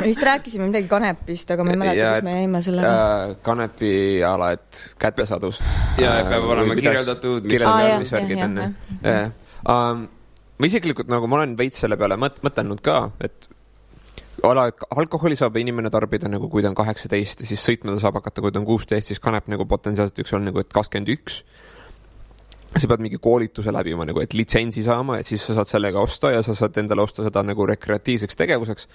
[0.08, 2.94] vist rääkisime midagi kanepist, aga ma ei mäleta, kus me jäime sellega.
[2.94, 5.60] äh, kanepiala, et kättesaadus.
[6.00, 9.30] Ja, et peab olema kirjeldatud, mis- Aa, jah, mis värgid on jah.
[9.70, 10.06] Um,
[10.56, 13.50] ma isiklikult nagu ma olen veits selle peale mõt-, mõtelnud ka, et
[14.46, 18.00] ala, et alkoholi saab inimene tarbida nagu, kui ta on kaheksateist ja siis sõitma ta
[18.06, 21.12] saab hakata, kui ta on kuusteist, siis kanep nagu potentsiaalselt võiks olla nagu, et kakskümmend
[21.12, 21.42] üks.
[22.78, 26.30] Sa pead mingi koolituse läbima nagu, et litsentsi saama, et siis sa saad sellega osta
[26.34, 28.88] ja sa saad endale osta seda nagu rekreatiivseks tegevuseks.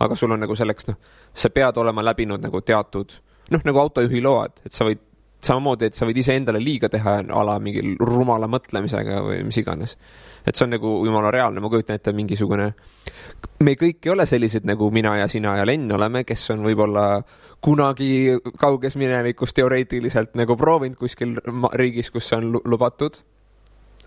[0.00, 0.96] aga sul on nagu selleks, noh,
[1.34, 3.12] sa pead olema läbinud nagu teatud,
[3.50, 5.02] noh, nagu autojuhiload, et sa võid
[5.44, 9.96] samamoodi, et sa võid iseendale liiga teha a la mingi rumala mõtlemisega või mis iganes.
[10.46, 12.72] et see on nagu jumala reaalne, ma kujutan ette mingisugune,
[13.64, 17.22] me kõik ei ole sellised nagu mina ja sina ja Len oleme, kes on võib-olla
[17.60, 21.36] kunagi kauges minevikus teoreetiliselt nagu proovinud kuskil
[21.76, 23.20] riigis, kus see on lu- lubatud.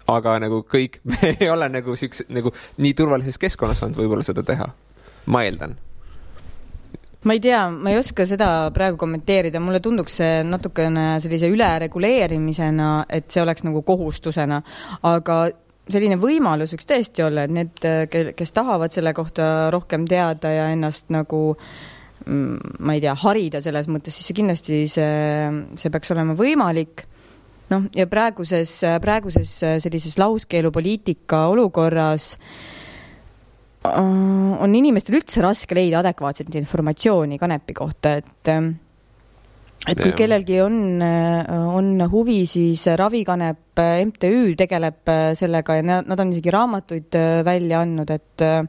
[0.08, 4.44] aga nagu kõik, me ei ole nagu siukse nagu nii turvalises keskkonnas saanud võib-olla seda
[4.44, 4.68] teha,
[5.26, 5.78] ma eeldan.
[7.24, 13.06] ma ei tea, ma ei oska seda praegu kommenteerida, mulle tunduks see natukene sellise ülereguleerimisena,
[13.10, 14.60] et see oleks nagu kohustusena,
[15.08, 15.38] aga
[15.92, 17.88] selline võimalus võiks tõesti olla, et need,
[18.38, 21.42] kes tahavad selle kohta rohkem teada ja ennast nagu
[22.26, 25.18] mm, ma ei tea, harida selles mõttes, siis see kindlasti see,
[25.80, 27.08] see peaks olema võimalik.
[27.72, 32.84] Noh, ja praeguses, praeguses sellises lauskeelupoliitika olukorras äh,
[33.84, 38.52] on inimestel üldse raske leida adekvaatset informatsiooni kanepi kohta, et
[39.90, 46.32] et kui kellelgi on, on huvi, siis Ravikanep MTÜ tegeleb äh, sellega ja nad, on
[46.32, 48.62] isegi raamatuid äh, välja andnud, et äh,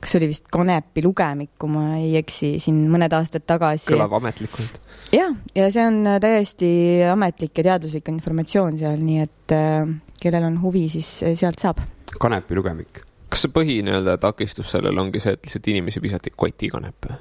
[0.00, 3.90] kas see oli vist Kanepi lugemik, kui ma ei eksi, siin mõned aastad tagasi.
[3.92, 4.80] kõlab ametlikult.
[5.14, 6.70] jah, ja see on äh, täiesti
[7.10, 11.82] ametlik ja teaduslik informatsioon seal, nii et äh, kellel on huvi, siis äh, sealt saab.
[12.18, 13.04] kanepi lugemik.
[13.30, 17.12] kas see põhi nii-öelda takistus sellel ongi see, et lihtsalt inimesi visati kotikanep?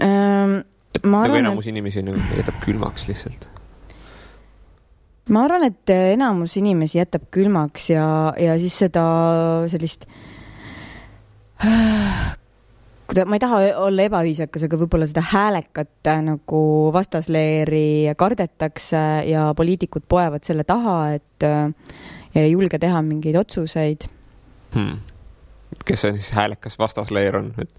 [0.00, 0.62] Ähm,
[1.04, 3.48] ma nagu arvan, enamus inimesi nagu jätab külmaks lihtsalt.
[5.24, 8.06] et ma arvan, et äh, enamus inimesi jätab külmaks ja,
[8.40, 9.04] ja siis seda
[9.72, 10.06] sellist
[13.10, 16.62] kuida-, ma ei taha olla ebaviisakas, aga võib-olla seda häälekat äh, nagu
[16.94, 21.68] vastasleeri kardetakse ja poliitikud poevad selle taha, et äh,
[22.38, 24.08] ei julge teha mingeid otsuseid
[24.74, 25.00] Hmm.
[25.84, 27.70] kes see siis häälekas vastasleer on, et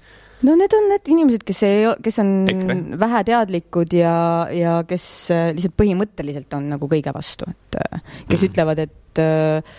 [0.48, 2.78] no need on need inimesed, kes ei, kes on EKRE.
[3.02, 4.16] väheteadlikud ja,
[4.56, 8.52] ja kes äh, lihtsalt põhimõtteliselt on nagu kõige vastu, et äh, kes mm.
[8.52, 9.76] ütlevad, et äh,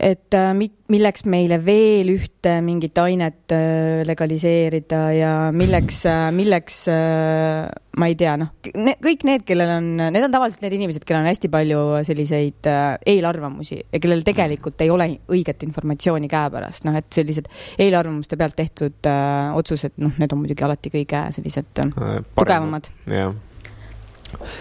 [0.00, 6.02] et äh, mi- milleks meile veel ühte mingit ainet äh, legaliseerida ja milleks,
[6.36, 7.68] milleks äh,
[8.00, 8.52] ma ei tea, noh,
[9.04, 12.70] kõik need, kellel on, need on tavaliselt need inimesed, kellel on hästi palju selliseid
[13.12, 19.10] eelarvamusi ja kellel tegelikult ei ole õiget informatsiooni käepärast, noh, et sellised eelarvamuste pealt tehtud
[19.10, 22.88] äh, otsused, noh, need on muidugi alati kõige sellised äh, tugevamad.
[23.10, 23.36] jah.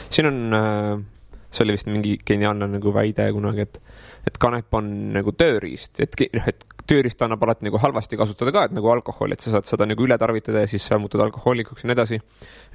[0.09, 1.07] siin on
[1.49, 3.79] see oli vist mingi geniaalne nagu väide kunagi, et,
[4.28, 6.15] et kanep on nagu tööriist, et,
[6.47, 9.88] et tööriista annab alati nagu halvasti kasutada ka, et nagu alkohol, et sa saad seda
[9.89, 12.20] nagu üle tarvitada ja siis sa muutud alkohoolikuks ja nii edasi.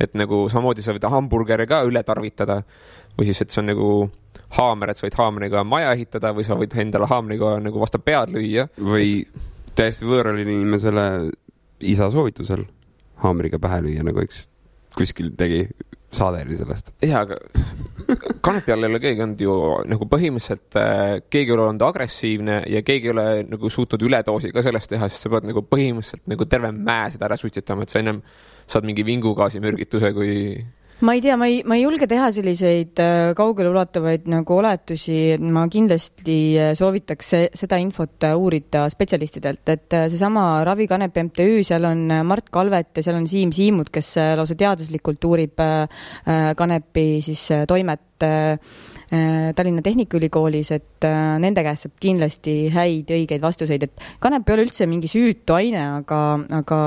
[0.01, 2.61] et nagu samamoodi sa võid hamburgeri ka üle tarvitada
[3.19, 3.89] või siis, et see on nagu
[4.59, 8.35] haamer, et sa võid haamriga maja ehitada või sa võid endale haamriga nagu vastu pead
[8.35, 8.69] lüüa.
[8.79, 9.25] või
[9.75, 11.07] täiesti võõrale inimesele
[11.81, 12.65] isa soovitusel
[13.25, 14.47] haamriga pähe lüüa, nagu üks
[14.97, 15.65] kuskil tegi,
[16.15, 16.93] saade oli sellest.
[17.03, 17.39] jaa, aga
[18.45, 19.57] kanepi all ei ole keegi olnud ju
[19.91, 24.53] nagu põhimõtteliselt äh, keegi ei ole olnud agressiivne ja keegi ei ole nagu suutnud üledoosi
[24.55, 27.95] ka sellest teha, sest sa pead nagu põhimõtteliselt nagu terve mäe seda ära suitsetama, et
[27.95, 28.23] sa ennem
[28.71, 30.35] saad mingi vingugaasimürgituse, kui
[31.01, 35.43] ma ei tea, ma ei, ma ei julge teha selliseid äh, kaugeleulatuvaid nagu oletusi, et
[35.43, 41.85] ma kindlasti äh, soovitaks se- seda infot äh, uurida spetsialistidelt, et seesama Ravikanep MTÜ, seal
[41.91, 45.61] on Mart Kalvet ja seal on Siim Siimut, kes lausa teaduslikult uurib
[46.57, 48.25] kanepi siis toimet
[49.11, 54.67] Tallinna Tehnikaülikoolis, et äh, nende käest saab kindlasti häid õigeid vastuseid, et kanep ei ole
[54.67, 56.21] üldse mingi süütu aine, aga,
[56.61, 56.81] aga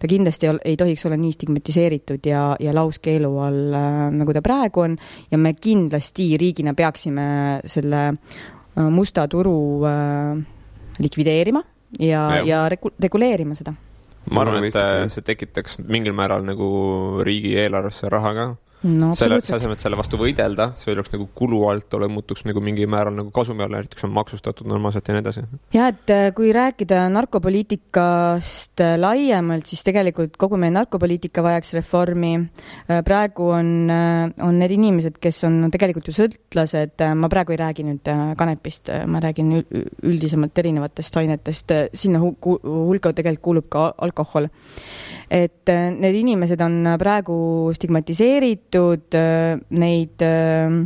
[0.00, 3.78] ta kindlasti ei tohiks olla nii stigmatiseeritud ja, ja lauskeelu all,
[4.14, 4.98] nagu ta praegu on
[5.30, 7.26] ja me kindlasti riigina peaksime
[7.70, 9.56] selle äh, musta turu
[9.88, 10.36] äh,
[10.98, 11.62] likvideerima
[11.98, 13.74] ja Jah., ja regu- reguleerima seda.
[14.30, 16.68] ma arvan, et äh, see tekitaks mingil määral nagu
[17.26, 18.46] riigieelarvesse raha ka.
[18.84, 19.56] No selle, absoluutselt.
[19.58, 23.16] asemel, et selle vastu võidelda, see oleks nagu kulu alt ole, muutuks nagu mingil määral
[23.16, 25.44] nagu kasumi alla, näiteks on maksustatud normaalselt ja nii edasi.
[25.74, 32.34] ja et äh, kui rääkida narkopoliitikast äh, laiemalt, siis tegelikult kogu meie narkopoliitika vajaks reformi.
[33.04, 33.90] praegu on,
[34.42, 38.92] on need inimesed, kes on tegelikult ju sõltlased, ma praegu ei räägi nüüd äh, kanepist,
[39.10, 44.48] ma räägin ül- üldisemalt erinevatest ainetest, sinna hulka tegelikult kuulub ka al- alkohol.
[45.34, 47.36] Et äh, need inimesed on praegu
[47.74, 49.16] stigmatiseeritud,
[49.74, 50.76] neid äh,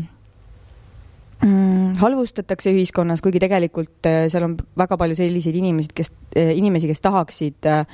[1.44, 7.04] mm, halvustatakse ühiskonnas, kuigi tegelikult äh, seal on väga palju selliseid inimesi, kes, inimesi, kes
[7.04, 7.84] tahaksid äh,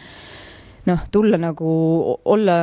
[0.87, 1.71] noh, tulla nagu,
[2.25, 2.57] olla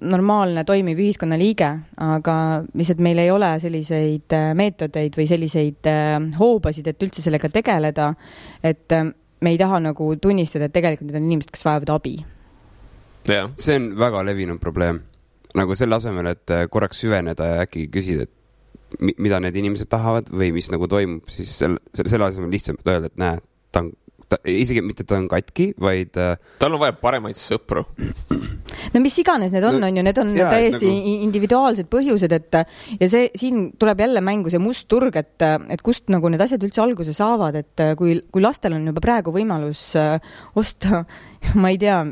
[0.00, 1.70] normaalne toimiv ühiskonnaliige,
[2.02, 2.34] aga
[2.74, 8.12] lihtsalt meil ei ole selliseid äh, meetodeid või selliseid äh, hoobasid, et üldse sellega tegeleda.
[8.62, 12.18] et äh, me ei taha nagu tunnistada, et tegelikult need on inimesed, kes vajavad abi.
[13.28, 15.02] jah, see on väga levinud probleem.
[15.54, 19.88] nagu selle asemel, et äh, korraks süveneda ja äkki küsida, et mi- mida need inimesed
[19.90, 23.40] tahavad või mis nagu toimub, siis selle, selle asemel lihtsalt öelda, et näe,
[23.72, 23.88] ta on,
[24.30, 27.82] ta isegi mitte ta on katki, vaid äh, tal on vaja paremaid sõpru.
[28.94, 32.34] no mis iganes need on, No on ju, need on jaa, täiesti nagu- individuaalsed põhjused,
[32.36, 32.60] et
[33.00, 36.62] ja see siin tuleb jälle mängu see must turg, et, et kust nagu need asjad
[36.66, 40.18] üldse alguse saavad, et kui, kui lastel on juba praegu võimalus äh,
[40.58, 41.04] osta,
[41.60, 42.02] ma ei tea,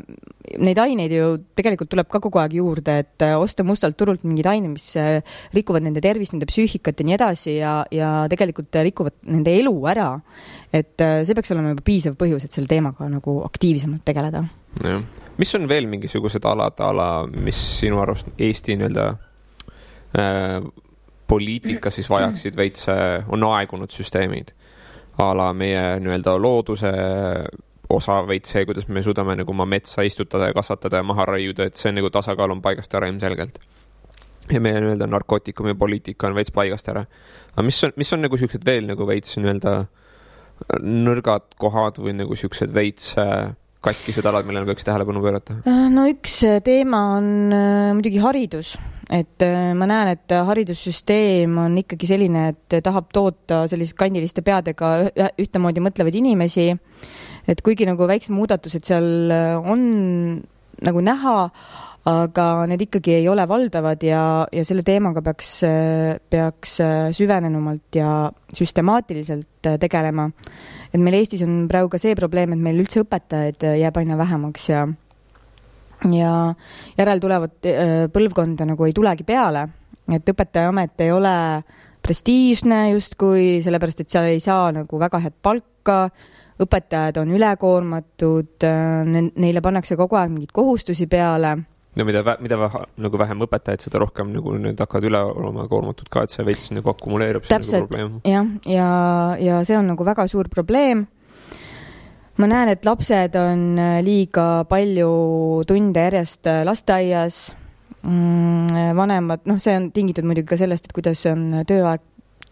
[0.59, 1.25] neid aineid ju
[1.57, 5.19] tegelikult tuleb ka kogu aeg juurde, et äh, osta mustalt turult mingeid aineid, mis äh,
[5.55, 10.09] rikuvad nende tervist, nende psüühikat ja nii edasi ja, ja tegelikult rikuvad nende elu ära.
[10.73, 14.43] Et äh, see peaks olema juba piisav põhjus, et selle teemaga nagu aktiivsemalt tegeleda
[14.83, 15.01] jah,
[15.41, 19.07] mis on veel mingisugused alad, ala, mis sinu arust Eesti nii-öelda
[20.19, 20.59] äh,
[21.29, 22.87] poliitika siis vajaksid veits,
[23.29, 24.55] on aegunud süsteemid?
[25.19, 26.91] a la meie nii-öelda looduse
[27.89, 31.69] osa veits see, kuidas me suudame nagu oma metsa istutada ja kasvatada ja maha raiuda,
[31.69, 33.59] et see nagu tasakaal on paigast ära ilmselgelt.
[34.49, 37.05] ja meie nii-öelda narkootikumi poliitika on veits paigast ära.
[37.53, 39.73] aga mis on, mis on nagu siuksed veel nagu veits nii-öelda
[40.83, 43.51] nõrgad kohad või nagu siuksed veits äh,
[43.85, 45.59] katkised alad, millele peaks tähelepanu pöörata?
[45.69, 47.31] Äh, no üks äh, teema on
[47.97, 48.75] muidugi haridus,
[49.09, 49.41] et
[49.75, 54.93] ma näen, et haridussüsteem on ikkagi selline, et tahab toota sellise kandiliste peadega
[55.41, 56.69] ühtemoodi mõtlevaid inimesi.
[57.49, 59.31] et kuigi nagu väiksed muudatused seal
[59.65, 59.81] on
[60.85, 61.49] nagu näha,
[62.07, 64.21] aga need ikkagi ei ole valdavad ja,
[64.55, 65.49] ja selle teemaga peaks,
[66.31, 70.29] peaks äh, süvenenumalt ja süstemaatiliselt äh, tegelema.
[70.93, 74.17] Et meil Eestis on praegu ka see probleem, et meil üldse õpetajaid äh, jääb aina
[74.19, 74.87] vähemaks ja
[76.07, 76.33] ja
[76.95, 79.67] järeltulevat äh, põlvkonda nagu ei tulegi peale,
[80.13, 81.35] et õpetajaamet ei ole
[81.99, 86.05] prestiižne justkui, sellepärast et seal ei saa nagu väga head palka,
[86.59, 91.53] õpetajad on ülekoormatud, neile pannakse kogu aeg mingeid kohustusi peale
[91.95, 96.09] no mida, mida vähe, nagu vähem õpetajaid, seda rohkem nagu need hakkavad üle olema koormatud
[96.11, 97.47] ka, et see veits nagu akumuleerub.
[97.49, 97.89] Täpselt.
[97.95, 98.89] Nagu jah, ja,
[99.41, 101.07] ja see on nagu väga suur probleem.
[102.39, 105.09] ma näen, et lapsed on äh, liiga palju
[105.67, 107.49] tunde järjest äh, lasteaias
[107.99, 108.93] mm,.
[108.95, 112.05] vanemad, noh, see on tingitud muidugi ka sellest, et kuidas on tööaeg,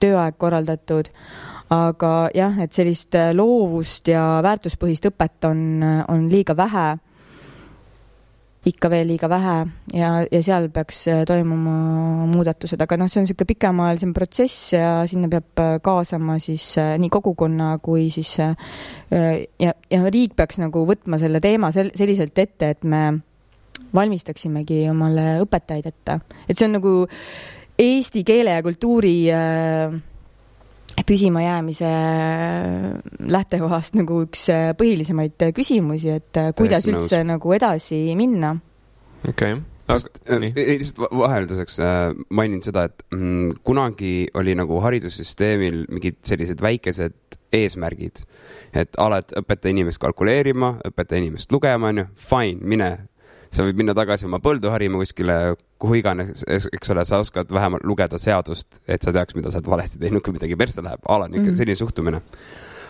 [0.04, 1.08] tööaeg korraldatud.
[1.72, 5.62] aga jah, et sellist äh, loovust ja väärtuspõhist õpet on,
[6.08, 6.90] on liiga vähe
[8.68, 9.56] ikka veel liiga vähe
[9.96, 14.90] ja, ja seal peaks äh, toimuma muudatused, aga noh, see on niisugune pikemaajalisem protsess ja
[15.10, 18.52] sinna peab äh, kaasama siis äh, nii kogukonna kui siis ja,
[19.92, 23.04] ja riik peaks nagu võtma selle teema sel-, selliselt ette, et me
[23.96, 26.94] valmistaksimegi omale õpetajaid ette, et see on nagu
[27.78, 29.98] eesti keele ja kultuuri äh,
[31.06, 31.90] püsimajäämise
[33.30, 37.04] lähtekohast nagu üks äh, põhilisemaid äh, küsimusi, et äh, kuidas Täiesti nõus.
[37.06, 38.56] üldse nagu edasi minna
[39.30, 39.60] okei,
[39.92, 40.54] sest äh, nii.
[40.58, 47.38] lihtsalt va- vahelduseks äh, mainin seda, et mm, kunagi oli nagu haridussüsteemil mingid sellised väikesed
[47.58, 48.24] eesmärgid,
[48.76, 52.90] et alati õpeta inimest kalkuleerima, õpeta inimest lugema, onju, fine, mine.
[53.52, 57.86] Sa võid minna tagasi oma põldu harima kuskile, kuhu iganes, eks ole, sa oskad vähemalt
[57.88, 61.40] lugeda seadust, et sa teaks, mida sa oled valesti teinud, kui midagi persse läheb, alati
[61.40, 61.60] ikka Mhm.
[61.62, 62.22] selline suhtumine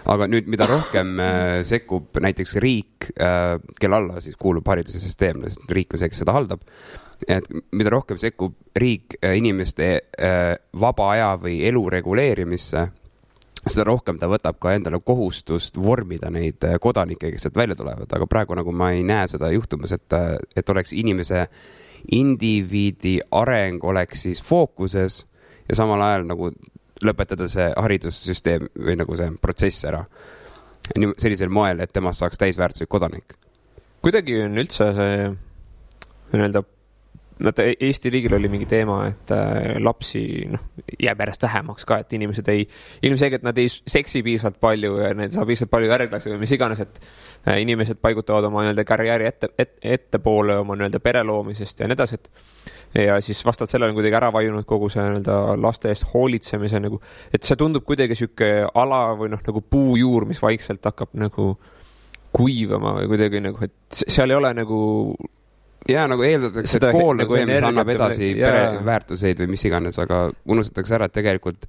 [0.07, 5.73] aga nüüd, mida rohkem äh, sekkub näiteks riik äh,, kelle alla siis kuulub haridussüsteem, sest
[5.73, 6.63] riik on see, kes seda haldab.
[7.27, 9.87] et mida rohkem sekkub riik äh, inimeste
[10.21, 12.83] äh, vaba aja või elu reguleerimisse,
[13.73, 18.09] seda rohkem ta võtab ka endale kohustust vormida neid äh, kodanikke, kes sealt välja tulevad,
[18.13, 20.17] aga praegu nagu ma ei näe seda juhtumas, et,
[20.55, 21.47] et oleks inimese
[22.13, 25.23] indiviidi areng oleks siis fookuses
[25.69, 26.51] ja samal ajal nagu
[27.03, 30.05] lõpetada see haridussüsteem või nagu see protsess ära.
[31.17, 33.35] sellisel moel, et temast saaks täisväärtuslik kodanik.
[34.01, 35.27] kuidagi on üldse see
[36.31, 36.63] nii-öelda,
[37.43, 40.21] vaata E- Eesti riigil oli mingi teema, et äh, lapsi
[40.51, 40.63] noh,
[40.99, 42.67] jääb järjest vähemaks ka, et inimesed ei,
[43.05, 46.81] ilmselgelt nad ei seksi piisavalt palju ja need saab piisavalt palju järglasi või mis iganes,
[46.83, 47.01] et
[47.47, 51.97] äh, inimesed paigutavad oma nii-öelda karjääri ette et,, ettepoole oma nii-öelda pere loomisest ja nii
[51.99, 56.07] edasi, et ja siis vastavalt sellele on kuidagi ära vajunud kogu see nii-öelda laste eest
[56.13, 57.01] hoolitsemise nagu,
[57.33, 61.51] et see tundub kuidagi sihuke ala või noh, nagu puujuur, mis vaikselt hakkab nagu
[62.37, 64.79] kuivama või kuidagi nagu, et se- seal ei ole nagu
[65.89, 69.65] ja nagu eeldatakse, et kool on nagu see, mis energiat annab edasi pereväärtuseid või mis
[69.69, 71.67] iganes, aga unustatakse ära, et tegelikult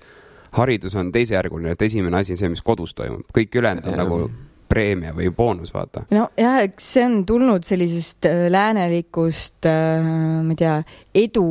[0.59, 4.21] haridus on teisejärguline, et esimene asi on see, mis kodus toimub, kõik ülejäänud on nagu
[4.69, 6.05] preemia või boonus, vaata.
[6.13, 10.75] nojah, eks see on tulnud sellisest äh, läänelikust, ma ei tea,
[11.17, 11.45] edu,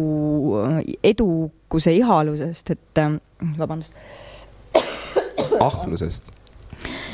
[1.05, 3.15] edukuse ihalusest, et äh,
[3.57, 3.97] vabandust,
[5.59, 6.33] ahnusest.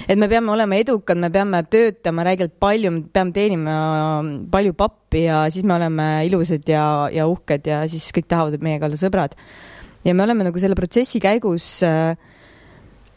[0.08, 3.76] Et me peame olema edukad, me peame töötama räigelt palju, me peame teenima
[4.52, 8.90] palju pappi ja siis me oleme ilusad ja, ja uhked ja siis kõik tahavad meiega
[8.90, 9.36] olla sõbrad.
[10.04, 12.16] ja me oleme nagu selle protsessi käigus äh,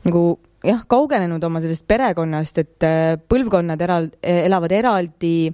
[0.06, 0.26] nagu
[0.66, 5.50] jah, kaugenenud oma sellest perekonnast, et äh, põlvkonnad eral-, elavad eraldi,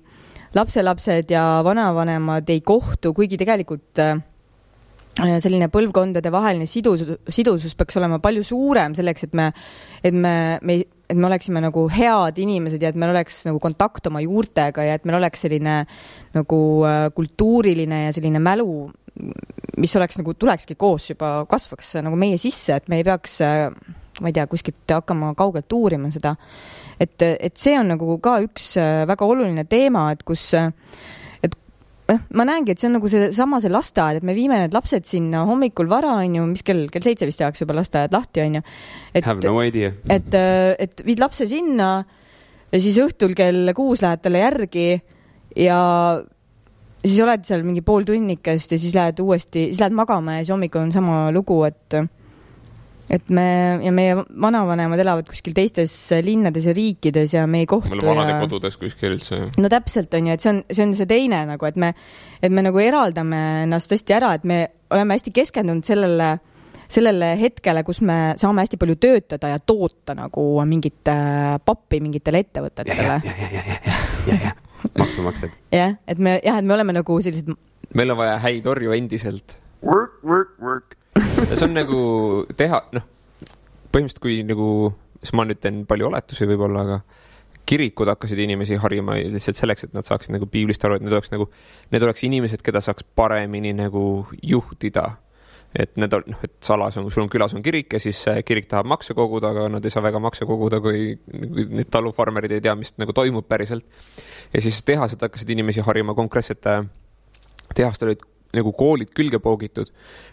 [0.56, 4.20] lapselapsed ja vanavanemad ei kohtu, kuigi tegelikult äh,
[5.16, 9.50] selline põlvkondade vaheline sidus, sidusus peaks olema palju suurem selleks, et me,
[10.00, 10.34] et me,
[10.64, 14.86] me, et me oleksime nagu head inimesed ja et meil oleks nagu kontakt oma juurtega
[14.88, 15.82] ja et meil oleks selline
[16.32, 18.86] nagu äh, kultuuriline ja selline mälu,
[19.76, 24.30] mis oleks nagu, tulekski koos juba, kasvaks nagu meie sisse, et me ei peaks, ma
[24.30, 26.34] ei tea, kuskilt hakkama kaugelt uurima seda.
[27.00, 30.70] et, et see on nagu ka üks äh, väga oluline teema, et kus, eh,
[32.10, 35.44] ma näengi, et see on nagu seesama see lasteaed, et me viime need lapsed sinna
[35.48, 38.62] hommikul vara, onju, mis kell, kell seitse vist tehakse juba lasteaed lahti, onju.
[39.14, 39.54] et, no
[40.16, 40.36] et,
[40.86, 41.92] et viid lapse sinna
[42.72, 44.86] ja siis õhtul kell kuus lähed talle järgi
[45.60, 45.78] ja
[47.02, 50.54] siis oled seal mingi pool tunnikest ja siis lähed uuesti, siis lähed magama ja siis
[50.54, 52.00] hommikul on sama lugu, et
[53.10, 53.46] et me
[53.82, 55.94] ja meie vanavanemad elavad kuskil teistes
[56.24, 59.40] linnades ja riikides ja me ei kohtu meil ja vanadekodudes kuskil üldse.
[59.58, 61.92] no täpselt on ju, et see on, see on see teine nagu, et me,
[62.42, 66.30] et me nagu eraldame ennast tõesti ära, et me oleme hästi keskendunud sellele,
[66.92, 72.44] sellele hetkele, kus me saame hästi palju töötada ja toota nagu mingit äh, pappi mingitele
[72.46, 73.20] ettevõtetele.
[75.02, 75.60] maksumaksjad.
[75.74, 77.52] jah, et me jah, et me oleme nagu sellised,
[77.94, 79.58] meil on vaja häid orju endiselt.
[79.82, 80.98] Work, work, work.
[81.54, 81.98] See on nagu
[82.58, 83.08] teha, noh,
[83.92, 84.68] põhimõtteliselt kui nagu,
[85.20, 87.00] siis ma nüüd teen palju oletusi võib-olla, aga
[87.68, 91.30] kirikud hakkasid inimesi harima lihtsalt selleks, et nad saaksid nagu piiblist aru, et need oleks
[91.32, 91.48] nagu,
[91.94, 94.06] need oleks inimesed, keda saaks paremini nagu
[94.42, 95.10] juhtida.
[95.72, 98.66] et need on, noh, et salas on, sul on külas on kirik ja siis kirik
[98.68, 102.60] tahab makse koguda, aga nad ei saa väga makse koguda, kui, kui need talufarmerid ei
[102.60, 103.86] tea, mis nagu toimub päriselt.
[104.52, 106.82] ja siis tehased hakkasid inimesi harima, konkreetsete
[107.72, 108.26] tehastel olid
[108.56, 109.90] nagu koolid külge poogitud,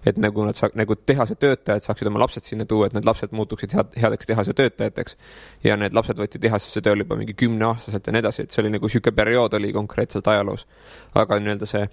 [0.07, 3.34] et nagu nad saa-, nagu tehase töötajad saaksid oma lapsed sinna tuua, et need lapsed
[3.36, 5.17] muutuksid head, headeks tehase töötajateks.
[5.63, 8.74] ja need lapsed võeti tehasesse tööle juba mingi kümneaastaselt ja nii edasi, et see oli
[8.76, 10.67] nagu sihuke periood oli konkreetselt ajaloos.
[11.15, 11.86] aga nii-öelda see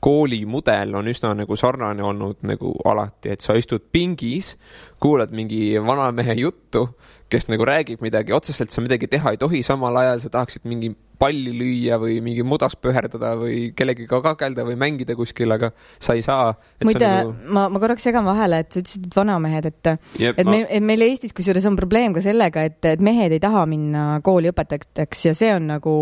[0.00, 4.54] koolimudel on üsna nagu sarnane olnud nagu alati, et sa istud pingis,
[5.00, 6.86] kuulad mingi vanamehe juttu,
[7.30, 10.90] kes nagu räägib midagi, otseselt sa midagi teha ei tohi, samal ajal sa tahaksid mingi
[11.20, 15.70] palli lüüa või mingi mudas pöherdada või kellegiga kakelda või mängida kuskil, aga
[16.00, 16.54] sa ei saa.
[16.84, 17.10] muide,
[17.44, 20.66] ma, ma korraks segan vahele, et sa ütlesid, et vanamehed, et Jep, et ma- meil,
[20.68, 24.52] et meil Eestis kusjuures on probleem ka sellega, et, et mehed ei taha minna kooli
[24.52, 25.94] õpetajateks ja see on nagu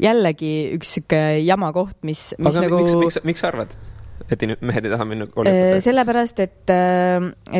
[0.00, 3.76] jällegi üks sihuke jama koht, mis, mis aga nagu miks, miks, miks sa arvad,
[4.30, 5.84] et mehed ei taha minna Äh, õpetajaks?
[5.88, 6.72] sellepärast, et,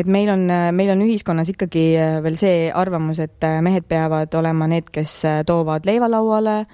[0.01, 4.33] et meil on, meil on ühiskonnas ikkagi äh, veel see arvamus, et äh, mehed peavad
[4.39, 6.65] olema need, kes äh, toovad leiva lauale.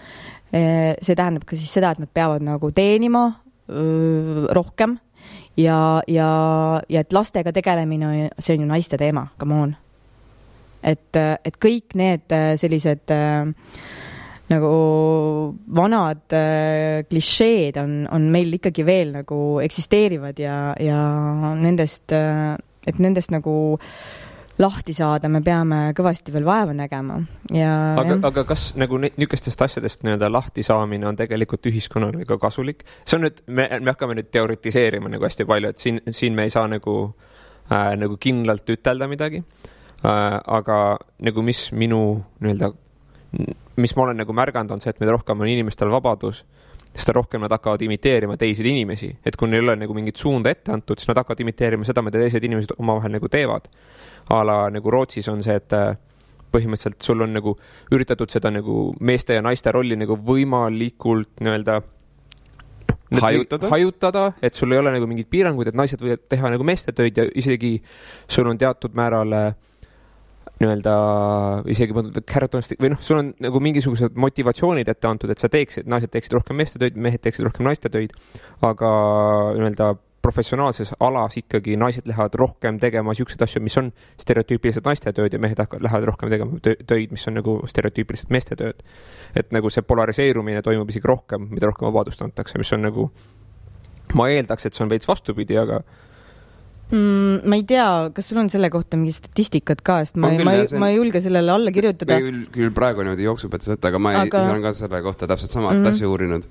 [0.47, 3.25] see tähendab ka siis seda, et nad peavad nagu teenima
[4.55, 4.93] rohkem
[5.57, 6.29] ja, ja,
[6.89, 9.75] ja et lastega tegelemine, see on ju naiste teema, come on.
[10.83, 13.49] et, et kõik need äh, sellised äh,
[14.51, 14.69] nagu
[15.75, 21.01] vanad äh, klišeed on, on meil ikkagi veel nagu eksisteerivad ja, ja
[21.59, 22.55] nendest äh,,
[22.87, 23.57] et nendest nagu
[24.57, 27.19] lahti saada, me peame kõvasti veel vaeva nägema
[27.53, 27.73] ja.
[27.99, 32.81] aga, aga kas nagu niisugustest asjadest nii-öelda lahti saamine on tegelikult ühiskonnale ka kasulik?
[33.05, 36.47] see on nüüd, me, me hakkame nüüd teoritiseerima nagu hästi palju, et siin, siin me
[36.47, 36.97] ei saa nagu
[37.69, 40.39] äh,, nagu kindlalt ütelda midagi äh,.
[40.41, 40.81] aga
[41.27, 42.01] nagu mis minu
[42.39, 42.73] nii-öelda,
[43.77, 46.43] mis ma olen nagu märganud, on see, et mida rohkem on inimestel vabadus,
[46.97, 50.49] seda rohkem nad hakkavad imiteerima teisi inimesi, et kui neil ei ole nagu mingit suunda
[50.53, 53.69] ette antud, siis nad hakkavad imiteerima seda, mida teised inimesed omavahel nagu teevad.
[54.29, 55.95] a la nagu Rootsis on see, et äh,
[56.51, 57.53] põhimõtteliselt sul on nagu
[57.93, 61.81] üritatud seda nagu meeste ja naiste rolli nagu võimalikult nii-öelda
[63.21, 63.69] Hajutada?
[63.71, 67.15] hajutada, et sul ei ole nagu mingeid piiranguid, et naised võivad teha nagu meeste töid
[67.15, 67.77] ja isegi
[68.27, 69.53] sul on teatud määral äh,
[70.57, 70.93] nii-öelda
[71.69, 71.93] isegi
[72.25, 76.33] carrot või noh, sul on nagu mingisugused motivatsioonid ette antud, et sa teeksid, naised teeksid
[76.33, 78.15] rohkem meeste töid, mehed teeksid rohkem naiste töid,
[78.65, 78.91] aga
[79.57, 79.93] nii-öelda
[80.27, 85.39] professionaalses alas ikkagi naised lähevad rohkem tegema siukseid asju, mis on stereotüüpilised naiste tööd ja
[85.39, 88.83] mehed hakkavad, lähevad rohkem tegema tö- töid, mis on nagu stereotüüpilised meeste tööd.
[89.35, 93.07] et nagu see polariseerumine toimub isegi rohkem, mida rohkem vabadust antakse, mis on nagu,
[94.15, 95.83] ma eeldaks, et see on veits vastupidi, aga
[96.91, 97.47] mm,.
[97.47, 100.47] ma ei tea, kas sul on selle kohta mingit statistikat ka, sest ma On, küll,
[100.47, 102.19] ma ei see, ma ei julge sellele alla kirjutada.
[102.23, 105.53] küll, küll praegu niimoodi jooksupettes võtta, aga ma ei, Aga- olen ka selle kohta täpselt
[105.53, 105.83] samat mm.
[105.83, 105.95] -hmm.
[105.95, 106.47] asja uurinud.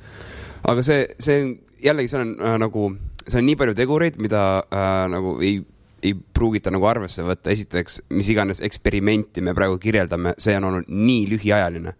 [0.72, 1.41] aga see, see
[1.82, 2.91] jällegi, seal on äh, nagu,
[3.26, 5.61] seal on nii palju tegureid, mida äh, nagu ei,
[6.03, 7.51] ei pruugita nagu arvesse võtta.
[7.51, 11.97] esiteks, mis iganes eksperimenti me praegu kirjeldame, see on olnud nii lühiajaline.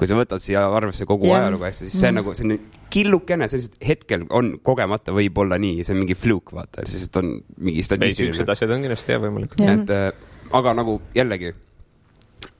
[0.00, 1.42] Kui sa võtad siia arvesse kogu Jah.
[1.44, 2.20] ajalugu asja, siis see on Mhm.
[2.22, 6.86] nagu selline killukene, see lihtsalt hetkel on kogemata võib-olla nii, see on mingi fluke, vaata,
[6.88, 9.60] sest on mingi statistiline siuksed asjad on kindlasti jah võimalikud.
[9.60, 9.76] Jah.
[9.76, 11.52] et äh, aga nagu jällegi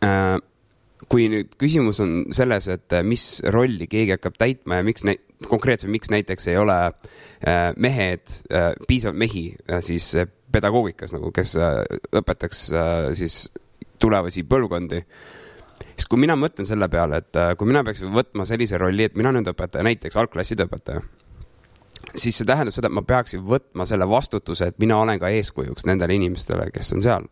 [0.05, 0.37] äh,,
[1.11, 5.03] kui nüüd küsimus on selles, et äh, mis rolli keegi hakkab täitma ja miks,
[5.49, 11.33] konkreetselt miks näiteks ei ole äh, mehed äh,, piisavalt mehi äh, siis äh, pedagoogikas nagu,
[11.35, 11.81] kes äh,
[12.21, 13.47] õpetaks äh, siis
[14.01, 15.03] tulevasi põlvkondi
[15.95, 19.19] siis kui mina mõtlen selle peale, et äh, kui mina peaksin võtma sellise rolli, et
[19.19, 21.03] mina nüüd õpetaja, näiteks algklasside õpetaja,
[22.15, 25.87] siis see tähendab seda, et ma peaksin võtma selle vastutuse, et mina olen ka eeskujuks
[25.89, 27.29] nendele inimestele, kes on seal.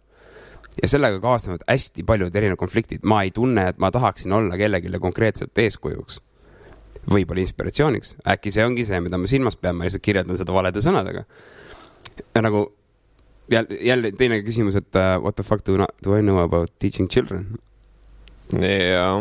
[0.83, 4.99] ja sellega kaasnevad hästi paljud erinevad konfliktid, ma ei tunne, et ma tahaksin olla kellelegi
[5.01, 6.21] konkreetselt eeskujuks.
[7.11, 10.83] võib-olla inspiratsiooniks, äkki see ongi see, mida ma silmas pean, ma lihtsalt kirjeldan seda valede
[10.85, 11.25] sõnadega.
[12.35, 12.69] ja nagu
[13.51, 17.09] jälle, jälle teine küsimus, et uh, what the fuck do, do I know about teaching
[17.09, 17.59] children?
[18.57, 19.19] jah,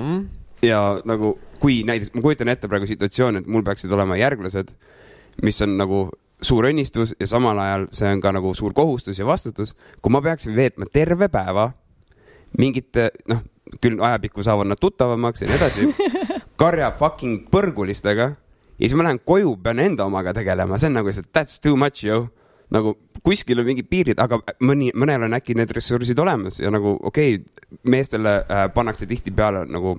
[0.64, 4.72] ja nagu, kui näiteks ma kujutan ette praegu situatsiooni, et mul peaksid olema järglased,
[5.44, 6.08] mis on nagu
[6.42, 9.76] suur õnnistus ja samal ajal see on ka nagu suur kohustus ja vastutus.
[10.02, 11.72] kui ma peaksin veetma terve päeva
[12.58, 13.42] mingite, noh,
[13.82, 15.88] küll ajapikku saavad nad tuttavamaks ja nii edasi,
[16.62, 18.28] karja fucking põrgulistega
[18.78, 21.76] ja siis ma lähen koju, pean enda omaga tegelema, see on nagu lihtsalt that's too
[21.76, 22.28] much, yo.
[22.74, 26.98] Nagu kuskil on mingid piirid, aga mõni, mõnel on äkki need ressursid olemas ja nagu
[27.10, 29.98] okei okay,, meestele äh, pannakse tihtipeale nagu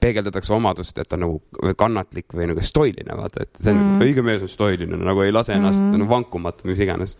[0.00, 3.94] peegeldatakse omadust, et ta on nagu kannatlik või nagu stoiline, vaata, et see on Mm.
[3.94, 4.04] mm.
[4.04, 5.96] õige mees on stoiline, nagu ei lase ennast Mm.
[5.96, 7.16] nagu vankumatu, mis iganes.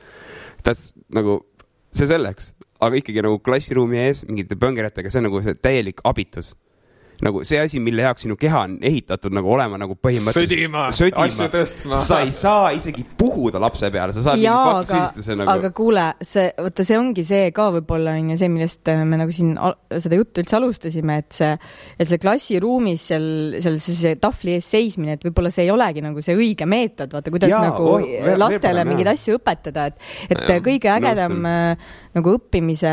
[0.62, 1.40] That's nagu,
[1.90, 6.54] see selleks, aga ikkagi nagu klassiruumi ees mingite pööngeritega, see on nagu see täielik abitus.
[7.24, 11.48] Nagu see asi, mille jaoks sinu keha on ehitatud nagu olema nagu põhimõtteliselt sõdima, asju
[11.52, 12.00] tõstma.
[12.00, 15.70] sa ei saa isegi puhuda lapse peale, sa saad mingi jaa, aga süüdistuse, nagu aga
[15.76, 19.32] kuule, see, vaata, see ongi see ka võib-olla on ju see, millest äh, me nagu
[19.34, 19.54] siin
[20.02, 21.52] seda juttu üldse alustasime, et see,
[21.96, 23.26] et see klassiruumis seal,
[23.64, 27.12] seal see, see tahvli ees seismine, et võib-olla see ei olegi nagu see õige meetod,
[27.16, 30.44] vaata, kuidas Jaa, ja, nagu oh, veel- veel lastele parem, mingeid asju õpetada, et, et
[30.44, 31.50] Jaa, kõige ägedam nõustun.
[31.54, 32.92] äh, nagu õppimise,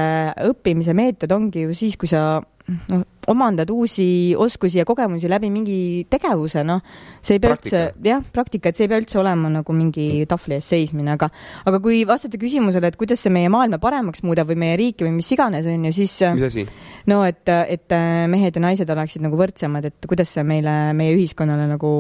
[0.52, 5.78] õppimise meetod ongi ju siis, kui sa noh, omandad uusi oskusi ja kogemusi läbi mingi
[6.12, 6.82] tegevuse, noh,
[7.24, 7.82] see ei pea Praktika.
[7.82, 11.30] üldse, jah, praktika, et see ei pea üldse olema nagu mingi tahvli ees seismine, aga
[11.70, 15.16] aga kui vastata küsimusele, et kuidas see meie maailma paremaks muudab või meie riiki või
[15.18, 16.68] mis iganes, on ju, siis asi?
[17.12, 17.98] no et, et
[18.32, 21.94] mehed ja naised oleksid nagu võrdsemad, et kuidas see meile, meie ühiskonnale nagu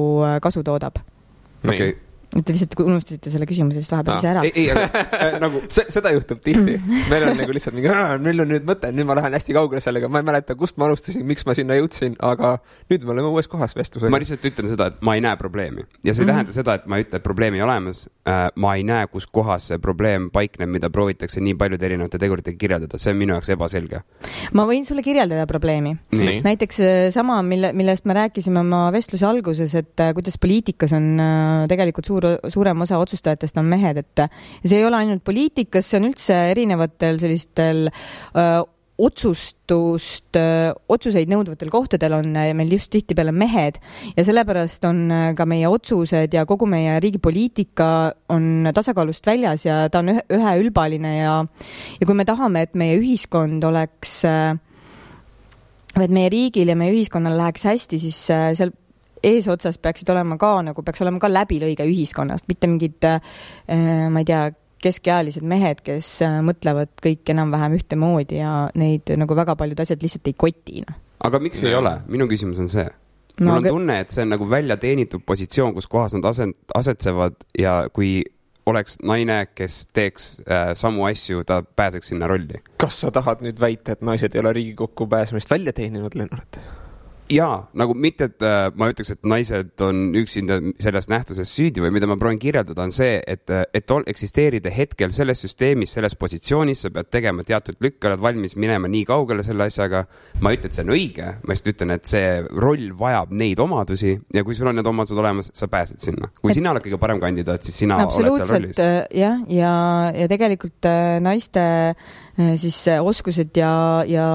[0.44, 1.00] kasu toodab.
[1.64, 1.96] okei,
[2.42, 4.44] te lihtsalt unustasite selle küsimuse vist vahepeal ise ära.
[4.48, 6.80] ei, ei, aga äh, nagu seda juhtub tihti.
[7.12, 7.92] meil on nagu lihtsalt mingi,
[8.26, 10.88] meil on nüüd mõte, nüüd ma lähen hästi kaugele sellega, ma ei mäleta, kust ma
[10.90, 12.56] alustasin, miks ma sinna jõudsin, aga
[12.92, 14.22] nüüd me oleme uues kohas vestlusega ma.
[14.24, 16.32] lihtsalt ütlen seda, et ma ei näe probleemi ja see ei Mhm.
[16.34, 18.08] tähenda seda, et ma ei ütle, et probleemi ei olemas.
[18.56, 22.98] ma ei näe, kus kohas see probleem paikneb, mida proovitakse nii paljude erinevate teguritega kirjeldada,
[22.98, 24.00] see on minu jaoks ebaselge.
[24.56, 25.98] ma võin sulle kirjeldada probleemi.
[26.44, 31.10] Näiteks äh, sama, mille, millest me rääkisime oma vestluse alguses, et äh, kuidas poliitikas on
[31.20, 32.23] äh, tegelikult suur,
[32.54, 34.26] suurem osa otsustajatest on mehed, et
[34.66, 38.64] see ei ole ainult poliitikas, see on üldse erinevatel sellistel öö,
[39.04, 40.38] otsustust,
[40.94, 43.80] otsuseid nõudvatel kohtadel on meil just tihtipeale mehed.
[44.14, 45.08] Ja sellepärast on
[45.38, 47.88] ka meie otsused ja kogu meie riigi poliitika
[48.34, 51.40] on tasakaalust väljas ja ta on ühe, üheülbaline ja
[52.00, 54.22] ja kui me tahame, et meie ühiskond oleks
[55.94, 58.74] et meie riigil ja meie ühiskonnal läheks hästi, siis seal
[59.24, 63.22] eesotsas peaksid olema ka nagu peaks olema ka läbilõige ühiskonnast, mitte mingid äh,
[64.12, 64.44] ma ei tea,
[64.84, 70.28] keskealised mehed, kes äh, mõtlevad kõik enam-vähem ühtemoodi ja neid nagu väga paljud asjad lihtsalt
[70.28, 71.00] ei koti noh.
[71.24, 72.90] aga miks ei ole, minu küsimus on see.
[73.40, 76.28] No mul on aga- tunne, et see on nagu välja teenitud positsioon, kus kohas nad
[76.30, 78.20] aset-, asetsevad ja kui
[78.70, 82.62] oleks naine, kes teeks äh, samu asju, ta pääseks sinna rolli.
[82.78, 86.60] kas sa tahad nüüd väita, et naised ei ole Riigikokku pääsemist välja teeninud, Lennart?
[87.34, 91.94] jaa, nagu mitte, et äh, ma ütleks, et naised on üksinda selles nähtuses süüdi või
[91.96, 96.86] mida ma proovin kirjeldada, on see, et, et ol, eksisteerida hetkel selles süsteemis, selles positsioonis,
[96.86, 100.06] sa pead tegema teatud lükke, oled valmis minema nii kaugele selle asjaga.
[100.42, 103.62] ma ei ütle, et see on õige, ma lihtsalt ütlen, et see roll vajab neid
[103.64, 106.32] omadusi ja kui sul on need omadused olemas, sa pääsed sinna.
[106.42, 108.80] kui Et- sina oled kõige parem kandidaat, siis sina oled seal rollis.
[108.80, 109.74] äh, jah, ja,
[110.16, 112.22] ja tegelikult äh, naiste äh,
[112.58, 114.26] siis äh, oskused ja, ja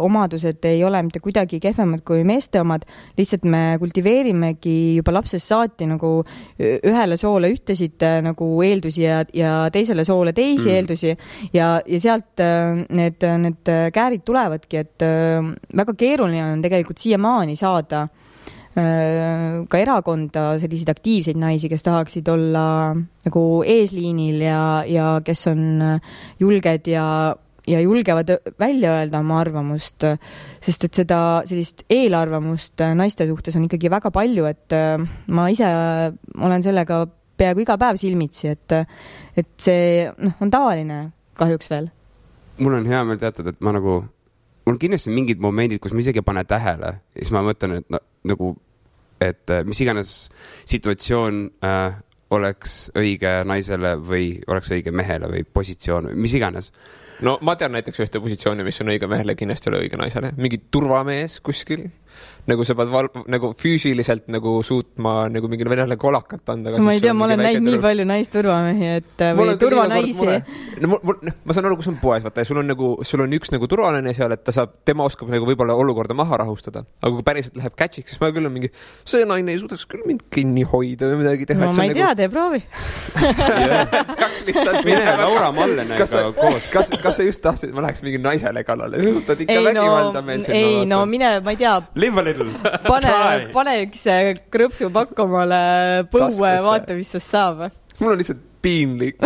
[0.00, 2.86] omadused ei ole mitte kuidagi kehvemad kui meeste omad,
[3.18, 6.14] lihtsalt me kultiveerimegi juba lapsest saati nagu
[6.58, 10.74] ühele soole ühtesid äh, nagu eeldusi ja, ja teisele soole teisi Mm.
[10.74, 11.10] eeldusi
[11.52, 15.44] ja, ja sealt äh, need, need äh, käärid tulevadki, et äh,
[15.76, 18.33] väga keeruline on tegelikult siiamaani saada äh,
[18.74, 25.62] ka erakonda selliseid aktiivseid naisi, kes tahaksid olla nagu eesliinil ja, ja kes on
[26.42, 27.06] julged ja,
[27.70, 30.06] ja julgevad välja öelda oma arvamust,
[30.64, 34.98] sest et seda sellist eelarvamust naiste suhtes on ikkagi väga palju, et äh,
[35.30, 35.70] ma ise
[36.34, 37.04] olen sellega
[37.38, 38.74] peaaegu iga päev silmitsi, et,
[39.36, 40.98] et see noh, on tavaline
[41.38, 41.90] kahjuks veel.
[42.62, 44.02] mul on hea meel teatada, et ma nagu,
[44.66, 48.00] mul kindlasti mingid momendid, kus ma isegi ei pane tähele siis ma mõtlen, et no,
[48.30, 48.54] nagu,
[49.22, 50.14] et äh, mis iganes
[50.70, 51.96] situatsioon äh,
[52.34, 56.72] oleks õige naisele või oleks õige mehele või positsioon või mis iganes.
[57.22, 60.32] no ma tean näiteks ühte positsiooni, mis on õige mehele, kindlasti ei ole õige naisele,
[60.36, 61.86] mingi turvamees kuskil.
[62.50, 66.74] Nagu sa pead val-, nagu füüsiliselt nagu suutma nagu mingile venelale kolakat anda.
[66.76, 70.26] ma ei tea, ma olen näinud nii palju naisturvamehi, et või turvanaisi.
[70.84, 73.24] no mul, mul, ma saan aru, kus on poes, vaata ja sul on nagu, sul
[73.24, 76.84] on üks nagu turvaline seal, et ta saab, tema oskab nagu võib-olla olukorda maha rahustada.
[77.00, 78.72] aga kui päriselt läheb catch'iks, siis ma küll on mingi,
[79.08, 81.64] see naine ei suudaks küll mind kinni hoida või midagi teha.
[81.64, 82.60] no ma ei tea, tee proovi.
[84.20, 86.68] peaks lihtsalt mine Laura Mallenega koos.
[86.74, 89.70] kas, kas sa just tahtsid, et ma läheks mingi naisele kallale, õhutad ikka ei no
[89.70, 90.60] vägivalda meil, siin.
[90.60, 92.33] ei no mine, ma ei tea, Live a little.
[92.86, 95.60] Pane Try., pane üks äh, krõpsupakk omale
[96.12, 97.68] põue Taskusse., vaata, mis sinust saab.
[98.00, 99.20] mul on lihtsalt piinlik.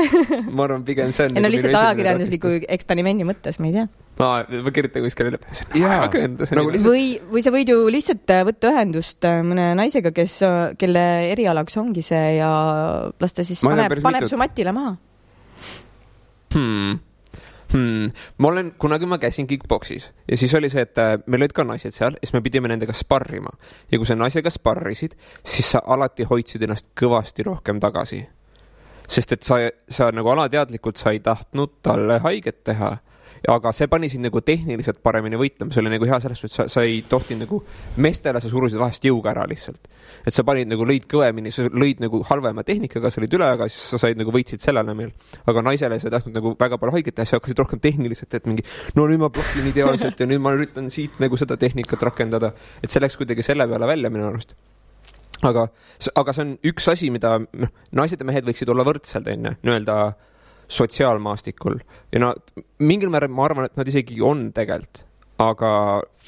[0.57, 1.39] ma arvan, pigem see on.
[1.39, 2.53] ei no lihtsalt ajakirjandusliku.
[2.77, 3.87] eksperimendi mõttes, ma ei tea.
[4.19, 5.41] ma kirjutan kuskile.
[5.79, 6.07] Jaa,
[6.59, 10.39] nagu lihtsalt- või, või sa võid ju lihtsalt äh, võtta ühendust äh, mõne naisega, kes,
[10.81, 12.53] kelle erialaks ongi see ja
[13.21, 14.97] las ta siis Ma paneb, paneb su matile maha.
[16.57, 16.99] hmm.
[17.73, 18.09] Hmm.
[18.39, 21.67] ma olen, kunagi ma käisin kick-poksis ja siis oli see, et äh, meil olid ka
[21.69, 23.53] naised seal ja siis me pidime nendega sparrima
[23.93, 28.23] ja kui sa naisega sparrisid, siis sa alati hoidsid ennast kõvasti rohkem tagasi.
[29.09, 32.97] sest et sa, sa nagu alateadlikult sa ei tahtnud talle haiget teha
[33.49, 36.67] aga see pani sind nagu tehniliselt paremini võitlema, see oli nagu hea selles suhtes, sa,
[36.73, 37.61] sa ei tohtinud nagu,
[38.05, 39.91] meestele sa surusid vahest jõuga ära lihtsalt.
[40.27, 43.69] et sa panid nagu, lõid kõvemini, sa lõid nagu halvema tehnikaga, sa olid üle, aga
[43.71, 45.13] siis sa said nagu võitsid sellel nimel.
[45.47, 48.49] aga naisele sa ei tahtnud nagu väga palju haiget teha, sa hakkasid rohkem tehniliselt, et
[48.49, 48.67] mingi
[48.97, 52.55] no nüüd ma blokin ideaalselt ja nüüd ma üritan siit nagu seda tehnikat rakendada.
[52.83, 54.57] et see läks kuidagi selle peale välja minu arust
[55.47, 55.69] aga,
[56.19, 59.99] aga see on üks asi, mida noh, naised ja mehed võiksid olla võrdsed, onju, nii-öelda
[60.69, 61.79] sotsiaalmaastikul
[62.13, 62.35] ja no
[62.79, 65.05] mingil määral ma arvan, et nad isegi on tegelikult,
[65.39, 65.71] aga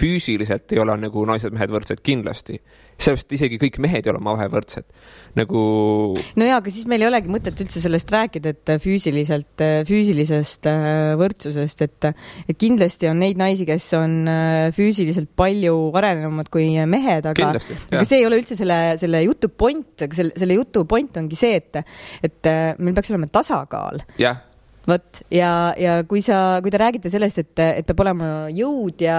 [0.01, 2.61] füüsiliselt ei ole nagu naised-mehed võrdsed kindlasti.
[3.01, 4.87] Sellepärast isegi kõik mehed ei ole omavahel võrdsed.
[5.39, 5.61] nagu
[6.19, 11.13] no jaa, aga siis meil ei olegi mõtet üldse sellest rääkida, et füüsiliselt, füüsilisest äh,
[11.21, 12.11] võrdsusest, et,
[12.51, 18.05] et kindlasti on neid naisi, kes on äh, füüsiliselt palju arenenumad kui mehed, aga aga
[18.05, 21.61] see ei ole üldse selle, selle jutu point, aga selle, selle jutu point ongi see,
[21.61, 21.83] et,
[22.27, 24.05] et äh, meil peaks olema tasakaal.
[24.21, 24.43] Jah,
[24.89, 29.19] vot ja, ja kui sa, kui te räägite sellest, et, et peab olema jõud ja,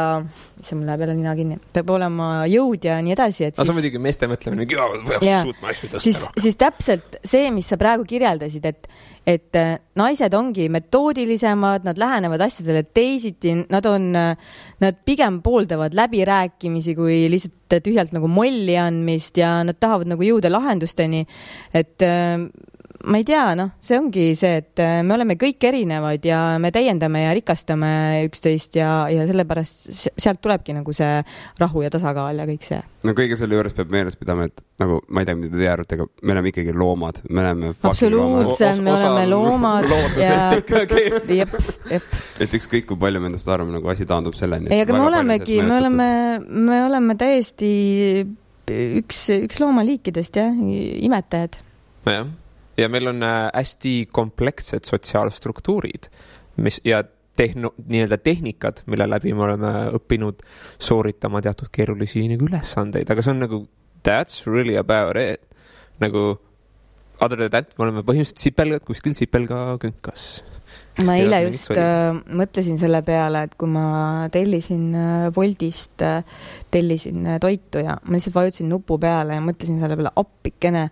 [0.62, 3.68] issand, mul läheb jälle nina kinni, peab olema jõud ja nii edasi, et aga see
[3.68, 6.44] on siis, muidugi meeste mõtlemine, jaa, peaks suutma asju siis tõsta,.
[6.46, 8.90] siis täpselt see, mis sa praegu kirjeldasid, et,
[9.36, 14.12] et äh, naised ongi metoodilisemad, nad lähenevad asjadele teisiti, nad on,
[14.82, 20.52] nad pigem pooldavad läbirääkimisi kui lihtsalt tühjalt nagu molli andmist ja nad tahavad nagu jõuda
[20.52, 21.26] lahendusteni.
[21.74, 22.50] et äh,
[23.06, 26.72] ma ei tea, noh, see ongi see, et äh, me oleme kõik erinevad ja me
[26.74, 27.92] täiendame ja rikastame
[28.28, 31.22] üksteist ja, ja sellepärast se- sealt tulebki nagu see
[31.62, 32.82] rahu ja tasakaal ja kõik see.
[33.08, 35.98] no kõige selle juures peab meeles pidama, et nagu ma ei tea, mida teie arvate,
[36.00, 39.90] aga me oleme ikkagi loomad, me oleme absoluutselt, me oleme loomad
[40.62, 41.08] ikkagi.
[41.42, 41.56] jep,
[41.90, 42.20] jep.
[42.44, 44.72] et ükskõik kui palju me endast arvame, nagu asi taandub selleni.
[44.74, 47.72] ei, aga me olemegi, me oleme, me oleme täiesti
[48.72, 50.54] üks, üks loomaliikidest jah,
[51.02, 51.58] imetajad.
[52.08, 52.30] jah,
[52.82, 56.10] ja meil on äh, hästi komplekssed sotsiaalstruktuurid,
[56.62, 57.04] mis ja
[57.40, 60.44] tehno-, nii-öelda tehnikad, mille läbi me oleme õppinud
[60.82, 63.64] sooritama teatud keerulisi nagu ülesandeid, aga see on nagu
[64.04, 65.42] that's really about it.
[66.02, 66.40] nagu
[67.22, 70.42] other than that, me oleme põhimõtteliselt sipelgad kuskil sipelga künkas.
[71.06, 76.26] ma eile just äh, mõtlesin selle peale, et kui ma tellisin äh, Boltist äh,,
[76.74, 80.88] tellisin äh, toitu ja ma lihtsalt vajutasin nupu peale ja mõtlesin selle peale appikene,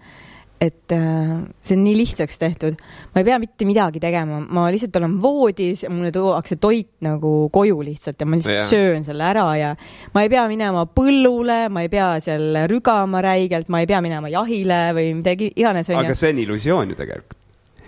[0.59, 1.31] et äh,
[1.63, 2.79] see on nii lihtsaks tehtud,
[3.13, 7.31] ma ei pea mitte midagi tegema, ma lihtsalt olen voodis ja mulle tuuakse toit nagu
[7.53, 8.67] koju lihtsalt ja ma lihtsalt yeah.
[8.67, 9.69] söön selle ära ja
[10.15, 14.31] ma ei pea minema põllule, ma ei pea seal rügama räigelt, ma ei pea minema
[14.33, 17.39] jahile või midagi iganes, aga see on illusioon ju tegelikult.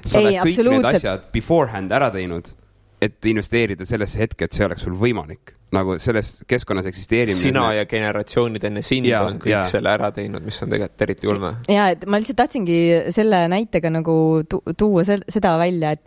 [0.01, 2.53] sa Ei, oled kõik need asjad beforehand ära teinud
[3.01, 5.57] et investeerida sellesse hetke, et see oleks sul võimalik.
[5.71, 7.39] nagu selles keskkonnas eksisteerimine.
[7.39, 9.63] sina ja generatsioonid enne sind Jaa, on kõik jaa.
[9.71, 11.55] selle ära teinud, mis on tegelikult eriti ulme.
[11.71, 12.77] ja et ma lihtsalt tahtsingi
[13.15, 14.15] selle näitega nagu
[14.49, 16.03] tu tuua seda välja, et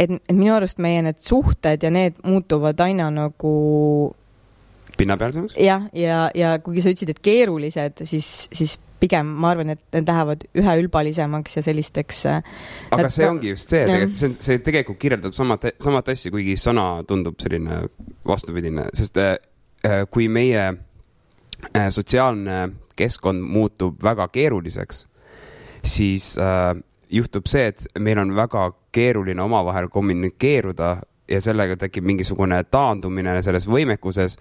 [0.00, 3.54] et, et minu arust meie need suhted ja need muutuvad aina nagu
[5.00, 5.56] pinnapealsemaks.
[5.60, 10.10] jah, ja, ja kuigi sa ütlesid, et keerulised, siis, siis pigem ma arvan, et need
[10.10, 12.24] lähevad üheülbalisemaks ja sellisteks.
[12.28, 16.56] aga et see ongi just see, tegelikult see, see tegelikult kirjeldab samat, samat asja, kuigi
[16.60, 17.82] sõna tundub selline
[18.28, 19.34] vastupidine, sest äh,
[19.86, 22.62] äh, kui meie äh, sotsiaalne
[23.00, 25.06] keskkond muutub väga keeruliseks,
[25.84, 26.74] siis äh,
[27.10, 30.96] juhtub see, et meil on väga keeruline omavahel kommunikeeruda
[31.30, 34.36] ja sellega tekib mingisugune taandumine selles võimekuses.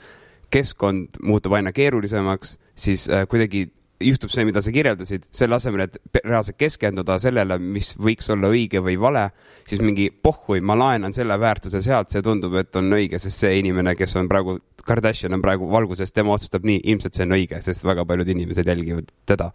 [0.54, 3.68] Keskkond muutub aina keerulisemaks, siis äh, kuidagi
[4.00, 8.82] juhtub see, mida sa kirjeldasid, selle asemel, et reaalselt keskenduda sellele, mis võiks olla õige
[8.84, 9.26] või vale,
[9.68, 13.60] siis mingi pohhui, ma laenan selle väärtuse sealt, see tundub, et on õige, sest see
[13.60, 17.60] inimene, kes on praegu, Kardashian on praegu valguses, tema otsustab nii, ilmselt see on õige,
[17.66, 19.52] sest väga paljud inimesed jälgivad teda.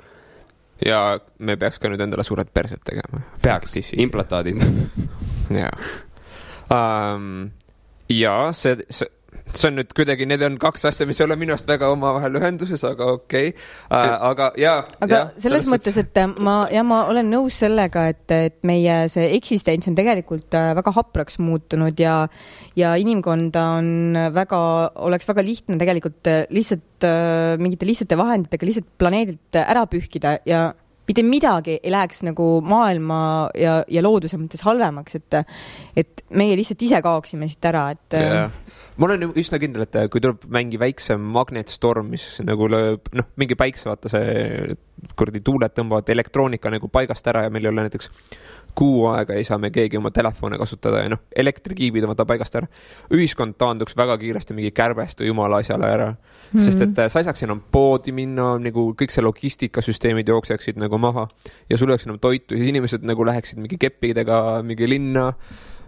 [0.85, 3.25] ja me peaks ka nüüd endale suured persed tegema.
[3.43, 4.61] peaks, implantaadid.
[5.63, 5.77] jaa
[6.71, 7.51] um,.
[8.09, 9.09] ja see, see,
[9.61, 12.39] see on nüüd kuidagi, need on kaks asja, mis ei ole minu arust väga omavahel
[12.41, 13.65] ühenduses, aga okei okay.
[13.91, 14.15] uh,.
[14.31, 14.77] aga jaa.
[15.05, 19.01] aga ja, selles mõttes, et äh, ma ja ma olen nõus sellega, et, et meie
[19.13, 22.25] see eksistents on tegelikult äh, väga hapraks muutunud ja
[22.79, 23.91] ja inimkonda on
[24.35, 24.61] väga,
[25.07, 30.71] oleks väga lihtne tegelikult äh, lihtsalt äh, mingite lihtsate vahenditega lihtsalt planeedilt ära pühkida ja
[31.09, 33.19] mitte midagi ei läheks nagu maailma
[33.59, 35.39] ja, ja looduse mõttes halvemaks, et
[36.01, 39.97] et meie lihtsalt ise kaoksime siit ära, et äh, jah, ma olen üsna kindel, et
[40.13, 44.77] kui tuleb mingi väiksem magnetstorm, mis nagu lööb, noh, mingi päikse, vaata see
[45.19, 48.11] kuradi tuuled tõmbavad elektroonika nagu paigast ära ja meil ei ole näiteks
[48.75, 52.57] kuu aega ei saa me keegi oma telefone kasutada ja noh, elektrikiibid on vaata paigast
[52.59, 52.67] ära.
[53.15, 56.61] ühiskond taanduks väga kiiresti mingi kärbeste jumala asjale ära mm, Mhm.
[56.61, 56.65] -hmm.
[56.65, 60.99] sest et äh, sa ei saaks enam poodi minna, nagu kõik see logistikasüsteemid jookseksid nagu
[60.99, 61.29] maha
[61.71, 65.33] ja sul ei oleks enam toitu, siis inimesed nagu läheksid mingi keppidega mingi linna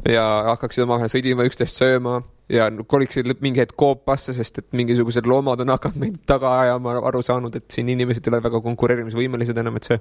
[0.09, 5.27] ja hakkaksid omavahel sõdima, üksteist sööma ja koliksid lõpp- mingi hetk koopasse, sest et mingisugused
[5.27, 9.59] loomad on hakanud meid taga ajama, aru saanud, et siin inimesed ei ole väga konkureerimisvõimelised
[9.65, 9.99] enam, et see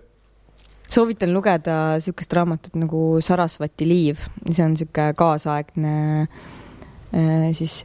[0.90, 7.84] soovitan lugeda niisugust raamatut nagu Sarasvati liiv, see on niisugune kaasaegne äh, siis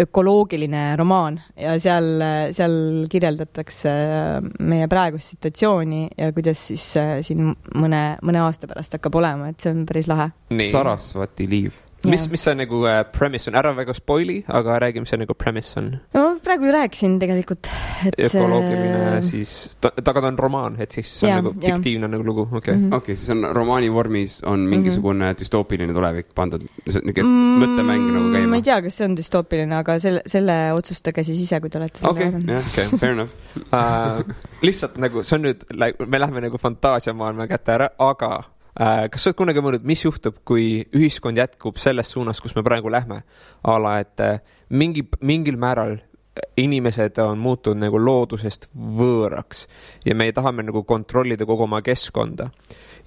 [0.00, 2.22] ökoloogiline romaan ja seal,
[2.56, 2.76] seal
[3.10, 3.90] kirjeldatakse
[4.64, 9.60] meie praegust situatsiooni ja kuidas siis äh, siin mõne, mõne aasta pärast hakkab olema, et
[9.60, 10.30] see on päris lahe.
[10.70, 11.76] Sarasvati liiv.
[12.08, 15.34] Mis mis see nagu äh, premise on, ära väga spoil'i, aga räägi, mis see nagu
[15.34, 15.90] premise on.
[16.14, 17.68] no ma praegu ju rääkisin tegelikult,
[18.08, 22.08] et ökoloogiline siis, ta, aga ta on romaan, et siis see on Jaa, nagu fiktiivne
[22.08, 22.74] nagu lugu, okei.
[22.76, 22.92] Mhm.
[22.96, 28.38] okei, siis on romaani vormis on mingisugune düstoopiline tulevik pandud, niisugune Mm, mõttemäng nagu ma
[28.38, 28.62] käima ei.
[28.64, 32.12] tea, kas see on düstoopiline, aga selle, selle otsustage siis ise, kui te olete selle
[32.12, 32.98] okei, jah, Okei.
[33.00, 33.34] fair enough.
[33.72, 34.22] uh,.
[34.62, 35.66] lihtsalt nagu see on nüüd,
[36.06, 38.30] me läheme nagu fantaasiamaailma kätte ära, aga
[38.80, 42.92] kas sa oled kunagi mõelnud, mis juhtub, kui ühiskond jätkub selles suunas, kus me praegu
[42.92, 43.22] lähme?
[43.62, 44.38] a la, et uh,
[44.72, 45.98] mingi, mingil määral
[46.56, 49.66] inimesed on muutunud nagu loodusest võõraks
[50.06, 52.48] ja me tahame nagu kontrollida kogu oma keskkonda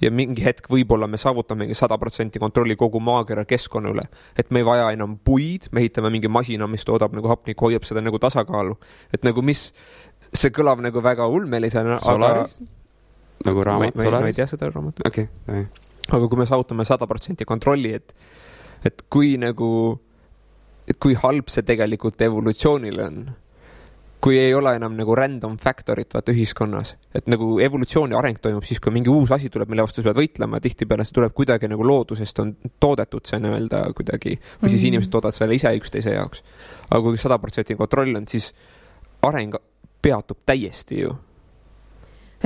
[0.02, 4.06] ja mingi hetk võib-olla me saavutamegi sada protsenti kontrolli kogu maakera keskkonna üle,
[4.38, 7.88] et me ei vaja enam puid, me ehitame mingi masina, mis toodab nagu hapnikku, hoiab
[7.88, 8.78] seda nagu tasakaalu,
[9.14, 9.70] et nagu mis,
[10.34, 12.48] see kõlab nagu väga ulmelisena, aga?
[13.45, 14.36] Nagu ma, raamat ma, ma ei Solaris?
[14.36, 15.28] tea seda raamatut, okei,
[16.10, 18.15] aga kui me saavutame sada protsenti kontrolli, et,
[18.86, 19.70] et kui nagu,
[20.99, 23.24] kui halb see tegelikult evolutsioonile on
[24.24, 28.80] kui ei ole enam nagu random factor'it vaata ühiskonnas, et nagu evolutsiooni areng toimub siis,
[28.80, 31.84] kui mingi uus asi tuleb, mille vastu sa pead võitlema, tihtipeale see tuleb kuidagi nagu
[31.84, 34.88] loodusest on toodetud see nii-öelda kuidagi või siis Mhm.
[34.94, 36.40] inimesed toodavad selle ise üksteise jaoks.
[36.90, 38.53] aga kui sada protsenti kontroll on, siis
[39.28, 39.60] areng
[40.02, 41.18] peatub täiesti ju.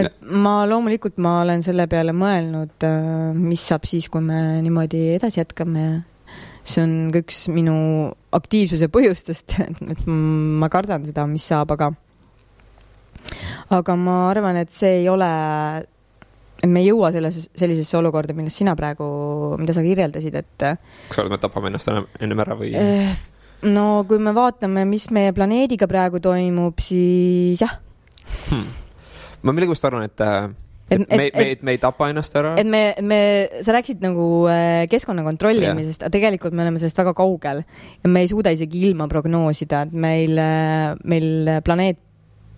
[0.01, 2.85] Et ma loomulikult, ma olen selle peale mõelnud,
[3.37, 5.87] mis saab siis, kui me niimoodi edasi jätkame.
[6.67, 7.75] see on ka üks minu
[8.35, 9.55] aktiivsuse põhjustest,
[9.93, 11.93] et ma kardan seda, mis saab, aga
[13.71, 15.29] aga ma arvan, et see ei ole,
[16.67, 19.07] me ei jõua selles, sellisesse olukorda, millest sina praegu,
[19.59, 22.73] mida sa kirjeldasid, et kas sa oled, me tapame ennast ennem, ennem ära või?
[22.75, 23.15] eh,
[23.71, 27.79] no kui me vaatame, mis meie planeediga praegu toimub, siis jah,
[28.49, 28.67] Hmm.
[29.43, 30.49] Ma millegipärast arvan, et, äh,
[30.89, 32.53] Et- et, et me, et- me, me ei tapa ennast ära.
[32.57, 33.19] et me, me,
[33.61, 37.63] sa rääkisid nagu äh, keskkonna kontrollimisest, aga tegelikult me oleme sellest väga kaugel
[38.03, 40.39] ja me ei suuda isegi ilma prognoosida, et meil,
[41.03, 41.99] meil planeet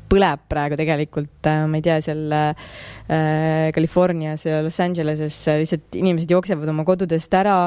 [0.10, 6.31] põleb praegu tegelikult, ma ei tea, seal äh, Californias ja Los Angeleses äh, lihtsalt inimesed
[6.34, 7.57] jooksevad oma kodudest ära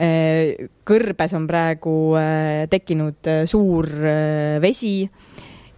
[0.00, 0.68] äh,.
[0.88, 5.02] kõrbes on praegu äh, tekkinud äh, suur äh, vesi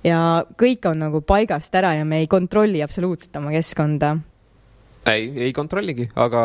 [0.05, 0.21] ja
[0.61, 4.17] kõik on nagu paigast ära ja me ei kontrolli absoluutselt oma keskkonda
[5.13, 6.43] ei, ei kontrolligi, aga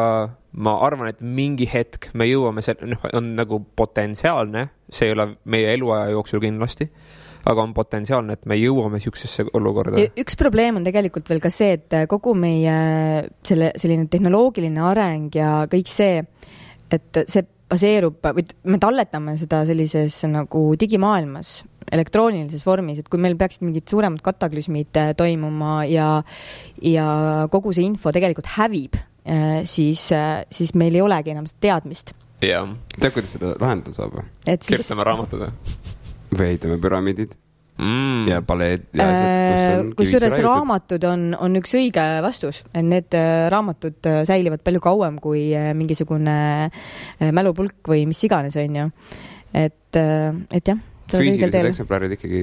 [0.60, 5.30] ma arvan, et mingi hetk me jõuame selle, noh, on nagu potentsiaalne, see ei ole
[5.52, 6.90] meie eluaja jooksul kindlasti,
[7.50, 10.02] aga on potentsiaalne, et me jõuame siuksesse olukorda.
[10.20, 12.76] Üks probleem on tegelikult veel ka see, et kogu meie
[13.48, 16.20] selle, selline tehnoloogiline areng ja kõik see,
[16.92, 21.60] et see baseerub või me talletame seda sellises nagu digimaailmas,
[21.96, 26.10] elektroonilises vormis, et kui meil peaksid mingid suuremad kataklüsmid äh, toimuma ja,
[26.86, 27.10] ja
[27.52, 29.00] kogu see info tegelikult hävib,
[29.70, 30.08] siis,
[30.50, 32.16] siis meil ei olegi enam seda teadmist.
[32.42, 34.26] jah, tead, kuidas seda lahendada saab või?
[34.64, 35.52] kirjutame raamatud või
[36.34, 37.34] või ehitame püramiidid
[37.80, 38.28] mm.
[38.30, 42.86] ja paleed ja asjad, kus Äh, on kusjuures raamatud on, on üks õige vastus, et
[42.86, 46.38] need äh, raamatud äh, säilivad palju kauem kui äh, mingisugune
[46.70, 48.88] äh, mälupulk või mis iganes, on ju.
[49.58, 50.78] et, et jah,
[51.14, 51.70] oled õigel füüsilised teel.
[51.72, 52.42] eksemplarid ikkagi,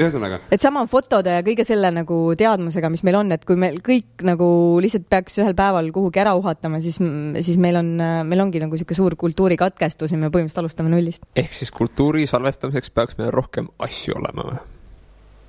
[0.00, 3.80] ühesõnaga, et sama fotode ja kõige selle nagu teadmusega, mis meil on, et kui meil
[3.84, 4.48] kõik nagu
[4.84, 7.00] lihtsalt peaks ühel päeval kuhugi ära uhatama, siis,
[7.44, 7.94] siis meil on,
[8.28, 12.94] meil ongi nagu niisugune suur kultuurikatkestus ja me põhimõtteliselt alustame nullist ehk siis kultuuri salvestamiseks
[12.94, 14.62] peaks meil rohkem asju olema või?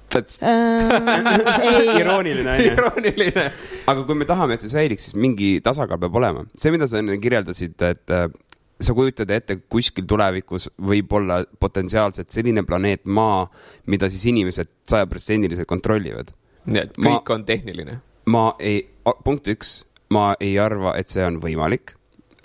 [0.10, 1.62] that's äh.
[1.62, 2.72] ei, irooniline onju.
[2.72, 3.46] irooniline.
[3.88, 6.46] aga kui me tahame, et see säiliks, siis mingi tasakaal peab olema.
[6.56, 8.28] see, mida sa enne kirjeldasid, et äh,
[8.81, 13.45] sa kujutad ette, kuskil tulevikus võib olla potentsiaalselt selline planeet Maa,
[13.91, 16.34] mida siis inimesed sajaprotsendiliselt kontrollivad.
[16.65, 17.99] nii et Ma- kõik on tehniline.
[18.26, 18.88] ma ei,
[19.23, 21.95] punkt üks, ma ei arva, et see on võimalik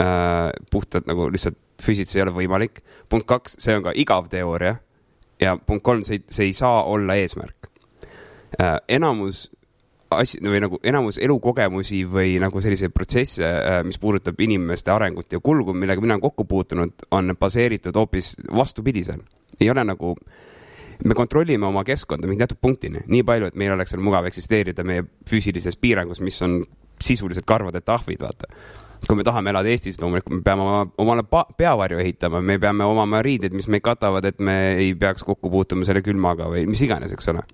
[0.00, 0.52] äh,.
[0.70, 2.82] puhtalt nagu lihtsalt füüsiliselt ei ole võimalik.
[3.08, 4.76] punkt kaks, see on ka igav teooria.
[5.40, 7.70] ja punkt kolm, see, see ei saa olla eesmärk
[8.60, 8.78] äh,.
[8.88, 9.50] enamus
[10.10, 13.46] asju või nagu enamus elukogemusi või nagu selliseid protsesse,
[13.86, 19.20] mis puudutab inimeste arengut ja kulgu, millega mina olen kokku puutunud, on baseeritud hoopis vastupidisel.
[19.60, 20.14] ei ole nagu,
[21.04, 24.84] me kontrollime oma keskkonda mingi teatud punktini, nii palju, et meil oleks seal mugav eksisteerida
[24.84, 26.62] meie füüsilises piirangus, mis on
[27.00, 28.50] sisuliselt karvade tahvid, vaata.
[29.06, 31.22] kui me tahame elada Eestis, loomulikult me peame oma, omale
[31.56, 35.86] peavarju ehitama, me peame omama riideid, mis meid katavad, et me ei peaks kokku puutuma
[35.88, 37.46] selle külmaga või mis iganes, eks ole.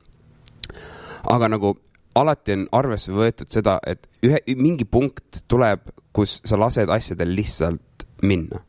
[1.30, 1.76] aga nagu
[2.16, 8.06] alati on arvesse võetud seda, et ühe, mingi punkt tuleb, kus sa lased asjadel lihtsalt
[8.22, 8.62] minna.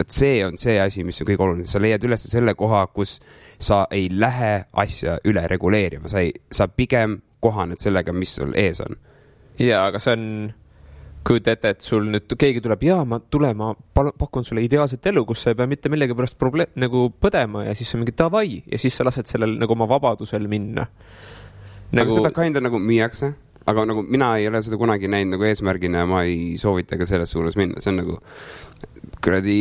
[0.00, 3.20] et see on see asi, mis on kõige olulisem, sa leiad üles selle koha, kus
[3.62, 8.82] sa ei lähe asja üle reguleerima, sa ei, sa pigem kohaned sellega, mis sul ees
[8.82, 8.98] on.
[9.60, 10.26] jaa, aga see on,
[11.22, 15.22] kujuta ette, et sul nüüd keegi tuleb, jaa, ma tulen, ma pakun sulle ideaalset elu,
[15.28, 18.80] kus sa ei pea mitte millegipärast probleem, nagu põdema ja siis on mingi davai ja
[18.80, 20.88] siis sa lased sellel nagu oma vabadusel minna.
[21.92, 22.10] Nagu...
[22.10, 23.32] aga seda kinda nagu müüakse,
[23.68, 27.08] aga nagu mina ei ole seda kunagi näinud nagu eesmärgina ja ma ei soovita ka
[27.08, 28.20] selles suunas minna, see on nagu
[29.22, 29.58] kuradi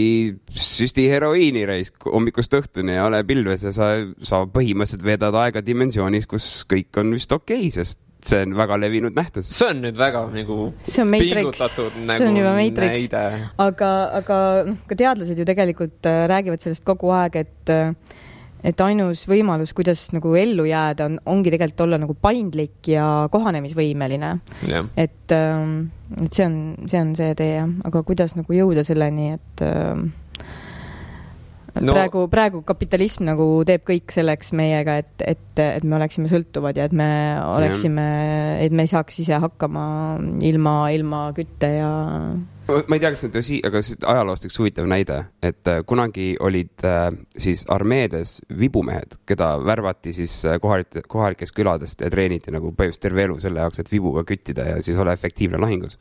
[0.50, 3.92] süsti heroiini raisk hommikust õhtuni ja ole pilves ja sa,
[4.26, 8.78] sa põhimõtteliselt veedad aega dimensioonis, kus kõik on vist okei okay,, sest see on väga
[8.78, 9.50] levinud nähtus.
[9.50, 11.36] see on nüüd väga nagu See on Matrix.
[11.36, 13.08] pingutatud See nagu on juba Matrix.
[13.68, 13.92] aga,
[14.22, 17.94] aga noh, ka teadlased ju tegelikult äh, räägivad sellest kogu aeg, et äh,
[18.64, 24.34] et ainus võimalus, kuidas nagu ellu jääda, on, ongi tegelikult olla nagu paindlik ja kohanemisvõimeline.
[24.70, 29.34] jah, et, et see on, see on see tee jah, aga kuidas nagu jõuda selleni,
[29.40, 30.06] et äh,
[31.80, 36.76] No- praegu, praegu kapitalism nagu teeb kõik selleks meiega, et, et, et me oleksime sõltuvad
[36.76, 37.08] ja et me
[37.46, 38.08] oleksime,
[38.66, 39.86] et me ei saaks ise hakkama
[40.44, 41.94] ilma, ilma kütte ja
[42.88, 46.34] ma ei tea, kas nüüd si-, aga see ajaloost üks huvitav näide, et äh, kunagi
[46.44, 52.72] olid äh, siis armeedes vibumehed, keda värvati siis äh, kohalik, kohalikest küladest ja treeniti nagu
[52.72, 56.00] põhimõtteliselt terve elu selle jaoks, et vibuga küttida ja siis ole efektiivne lahingus.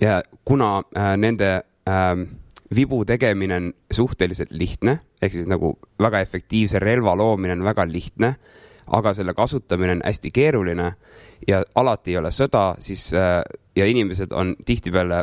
[0.00, 1.50] ja kuna äh, nende
[1.88, 2.14] äh,
[2.74, 8.34] vibu tegemine on suhteliselt lihtne, ehk siis nagu väga efektiivse relva loomine on väga lihtne,
[8.86, 10.92] aga selle kasutamine on hästi keeruline
[11.48, 13.12] ja alati ei ole sõda, siis
[13.76, 15.22] ja inimesed on tihtipeale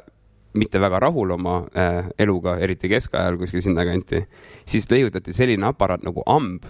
[0.53, 4.23] mitte väga rahul oma äh, eluga, eriti keskajal kuskil sinnakanti,
[4.65, 6.65] siis leiutati selline aparaat nagu amb,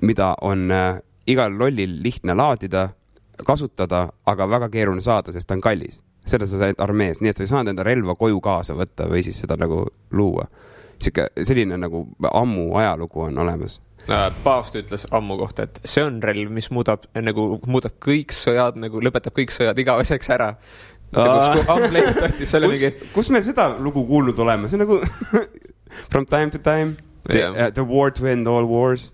[0.00, 2.88] mida on äh, igal lollil lihtne laadida,
[3.46, 6.02] kasutada, aga väga keeruline saada, sest ta on kallis.
[6.28, 9.22] seda sa said armees, nii et sa ei saanud enda relva koju kaasa võtta või
[9.24, 10.44] siis seda nagu luua.
[11.00, 13.80] sihuke, selline nagu ammu ajalugu on olemas.
[14.44, 19.00] paavst ütles ammu kohta, et see on relv, mis muudab nagu, muudab kõik sõjad nagu,
[19.00, 20.56] lõpetab kõik sõjad igaveseks ära.
[21.16, 24.80] Nagu kui amm leiutati, see oli kus mingi,, kus me seda lugu kuulnud oleme, see
[24.80, 25.00] on nagu
[26.10, 27.50] From time to time, the, Jah.
[27.56, 29.12] uh, the war to end all wars.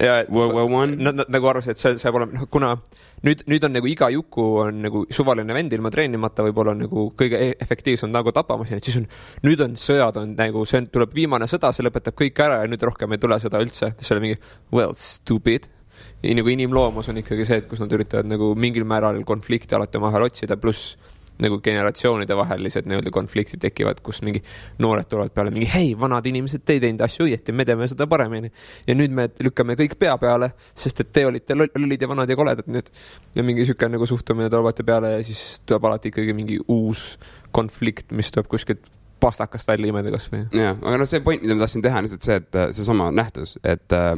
[0.00, 0.96] ja et World War One.
[0.96, 2.74] nad, nad nagu arvasid, et see, peab olema, noh, kuna
[3.24, 7.04] nüüd, nüüd on nagu iga Juku on nagu suvaline vend ilma treenimata võib-olla on nagu
[7.16, 9.06] kõige e- efektiivsem nagu tapamasin, et siis on,
[9.46, 12.68] nüüd on sõjad on nagu, see on, tuleb viimane sõda, see lõpetab kõik ära ja
[12.68, 13.94] nüüd rohkem ei tule sõda üldse.
[13.96, 14.38] siis oli mingi
[14.74, 15.70] well stupid.
[16.26, 20.28] nagu inimloomus on ikkagi see, et kus nad üritavad nagu mingil määral konflikti alati omavahel
[20.28, 20.98] otsida, pluss
[21.42, 24.42] nagu generatsioonide vahelised nii-öelda konfliktid tekivad, kus mingi
[24.82, 28.08] noored tulevad peale mingi hei, vanad inimesed, te ei teinud asju õieti, me teeme seda
[28.10, 28.52] paremini.
[28.86, 32.30] ja nüüd me lükkame kõik pea peale, sest et te olite loll- lollid ja vanad
[32.30, 32.90] ja koledad nüüd.
[33.34, 37.16] ja mingi sihuke nagu suhtumine alati peale ja siis tuleb alati ikkagi mingi uus
[37.52, 38.86] konflikt, mis tuleb kuskilt
[39.20, 40.46] pastakast välja imeda kasvõi.
[40.54, 43.10] jah, aga noh, see point, mida ma tahtsin teha, on lihtsalt see, et äh, seesama
[43.14, 44.16] nähtus, et äh,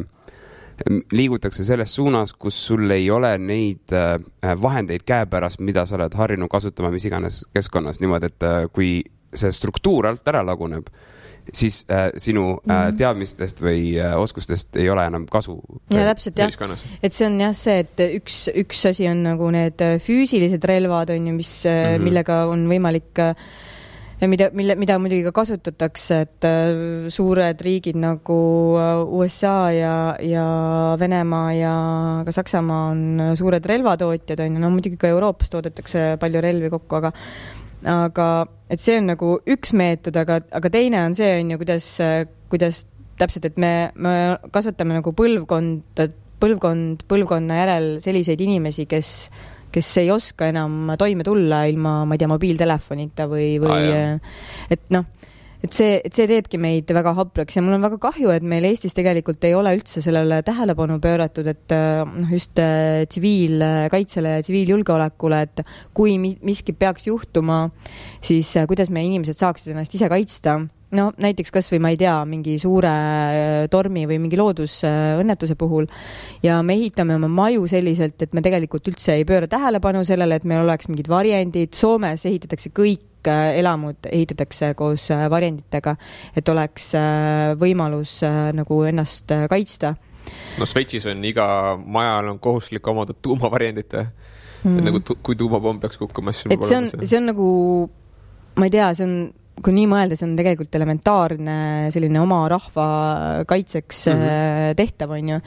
[1.13, 4.19] liigutakse selles suunas, kus sul ei ole neid äh,
[4.63, 9.03] vahendeid käepärast, mida sa oled harjunud kasutama mis iganes keskkonnas niimoodi, et äh, kui
[9.35, 10.87] see struktuur alt ära laguneb,
[11.53, 12.71] siis äh, sinu Mhm.
[12.73, 15.61] äh, teadmistest või äh, oskustest ei ole enam kasu.
[15.91, 19.81] ja täpselt jah, et see on jah see, et üks, üks asi on nagu need
[19.81, 21.95] äh, füüsilised relvad on ju, mis mm, Mhm.
[21.97, 22.05] -hmm.
[22.05, 23.35] millega on võimalik äh,
[24.21, 28.39] ja mida, mille, mida muidugi ka kasutatakse, et äh, suured riigid nagu
[28.81, 30.47] äh, USA ja, ja
[30.99, 31.75] Venemaa ja
[32.27, 36.71] ka Saksamaa on äh, suured relvatootjad on ju, no muidugi ka Euroopas toodetakse palju relvi
[36.75, 37.13] kokku, aga
[37.89, 38.29] aga
[38.67, 41.93] et see on nagu üks meetod, aga, aga teine on see on ju, kuidas,
[42.51, 42.83] kuidas
[43.19, 44.15] täpselt, et me, me
[44.55, 46.03] kasvatame nagu põlvkond,
[46.43, 49.13] põlvkond põlvkonna järel selliseid inimesi, kes
[49.73, 54.37] kes ei oska enam toime tulla ilma, ma ei tea, mobiiltelefonita või, või jah.
[54.73, 55.07] et noh,
[55.65, 58.67] et see, et see teebki meid väga hapraks ja mul on väga kahju, et meil
[58.69, 64.47] Eestis tegelikult ei ole üldse sellele tähelepanu pööratud, et äh, noh, just äh, tsiviilkaitsele ja
[64.47, 65.65] tsiviiljulgeolekule, et
[65.97, 67.65] kui mi- miski peaks juhtuma,
[68.25, 70.61] siis kuidas meie inimesed saaksid ennast ise kaitsta
[70.97, 75.89] no näiteks kasvõi ma ei tea, mingi suure äh, tormi või mingi loodusõnnetuse puhul
[76.45, 80.49] ja me ehitame oma maju selliselt, et me tegelikult üldse ei pööra tähelepanu sellele, et
[80.49, 85.97] meil oleks mingid varjendid, Soomes ehitatakse kõik äh, elamud ehitatakse koos äh, varjenditega,
[86.37, 86.93] et oleks
[87.61, 88.21] võimalus
[88.57, 89.95] nagu ennast kaitsta
[90.59, 91.47] no Šveitsis on iga
[91.85, 94.81] majal on kohustuslik omada tuumavarjendit mm.?
[94.85, 97.49] nagu tu, kui tuumapomm peaks kukkuma, siis et see on, see on nagu,
[98.59, 99.17] ma ei tea, see on,
[99.65, 101.57] kui nii mõelda, see on tegelikult elementaarne
[101.95, 102.87] selline oma rahva
[103.49, 104.23] kaitseks mm.
[104.23, 104.79] -hmm.
[104.79, 105.41] tehtav, onju.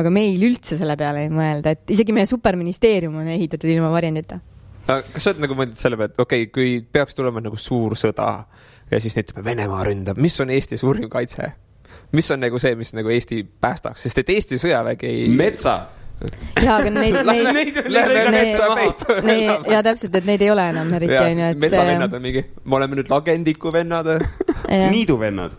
[0.00, 4.40] aga meil üldse selle peale ei mõelda, et isegi meie superministeerium on ehitatud ilma varjendita.
[4.86, 7.96] kas sa oled nagu mõelnud selle peale, et okei okay,, kui peaks tulema nagu suur
[7.98, 8.30] sõda
[8.90, 11.52] ja siis ütleme, Venemaa ründab, mis on Eesti suurim kaitse?
[12.14, 15.28] mis on nagu see, mis nagu Eesti päästaks, sest et Eesti sõjavägi ei.
[15.34, 15.78] metsa.
[16.22, 21.16] jaa, aga neid, neid, Neid- peitu neid, jaa, täpselt, et neid ei ole enam eriti,
[21.18, 24.10] onju, et metsavennad on mingi, me oleme nüüd lagendiku vennad.
[24.94, 25.56] niiduvennad.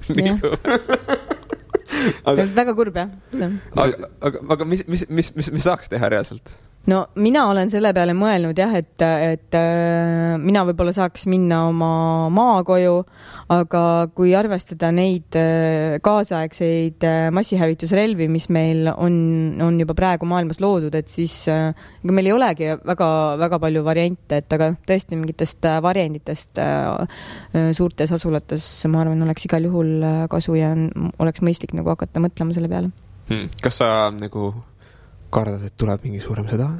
[2.25, 3.11] aga väga kurb jah.
[3.35, 6.55] aga, aga, aga mis, mis, mis, mis me saaks teha reaalselt?
[6.91, 11.89] No mina olen selle peale mõelnud jah, et, et äh, mina võib-olla saaks minna oma
[12.33, 12.97] maakoju,
[13.55, 13.81] aga
[14.17, 19.15] kui arvestada neid äh, kaasaegseid äh, massihävitusrelvi, mis meil on,
[19.65, 21.71] on juba praegu maailmas loodud, et siis äh,
[22.03, 27.17] ega meil ei olegi väga-väga palju variante, et aga tõesti mingitest äh, varjenditest äh,
[27.75, 29.97] suurtes asulates, ma arvan, oleks igal juhul
[30.31, 32.93] kasu ja on- oleks mõistlik nagu hakata mõtlema selle peale.
[33.25, 33.49] Hmm.
[33.57, 34.51] kas sa nagu
[35.35, 36.71] kardad, et tuleb mingi suurem sõda?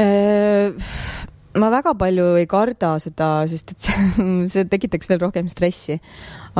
[0.00, 0.70] Äh,
[1.58, 5.98] ma väga palju ei karda seda, sest et see, see tekitaks veel rohkem stressi.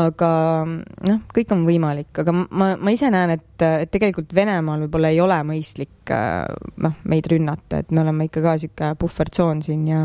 [0.01, 0.31] aga
[0.67, 5.23] noh, kõik on võimalik, aga ma, ma ise näen, et, et tegelikult Venemaal võib-olla ei
[5.23, 6.47] ole mõistlik äh,
[6.83, 10.05] noh, meid rünnata, et me oleme ikka ka sihuke puhvertsoon siin ja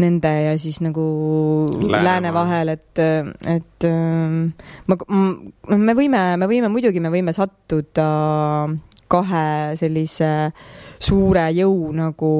[0.00, 1.04] nende ja siis nagu
[1.70, 4.40] Lääne lääne vahel, et, et ähm,
[4.90, 8.08] ma, noh, me võime, me võime muidugi, me võime sattuda
[9.08, 10.30] kahe sellise
[11.04, 12.30] suure jõu nagu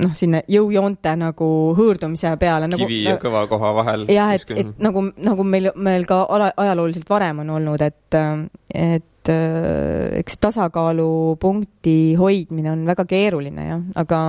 [0.00, 1.48] noh, sinna jõujoonte nagu
[1.78, 4.06] hõõrdumise peale nagu, kivi ja kõva koha vahel.
[4.12, 8.20] jah, et, et nagu, nagu meil, meil ka ala- ajalooliselt varem on olnud, et,
[8.74, 14.20] et äh, eks tasakaalupunkti hoidmine on väga keeruline jah, aga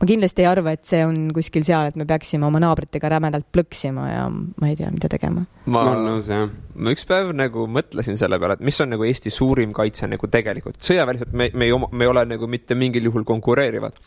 [0.00, 3.46] ma kindlasti ei arva, et see on kuskil seal, et me peaksime oma naabritega rämedalt
[3.54, 5.44] plõksima ja ma ei tea, mida tegema.
[5.70, 6.50] ma olen nõus, jah.
[6.74, 10.30] ma üks päev nagu mõtlesin selle peale, et mis on nagu Eesti suurim kaitse nagu
[10.32, 14.02] tegelikult, sõjaväliselt me, me ei oma, me ei ole nagu mitte mingil juhul konkureerivad.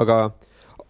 [0.00, 0.22] aga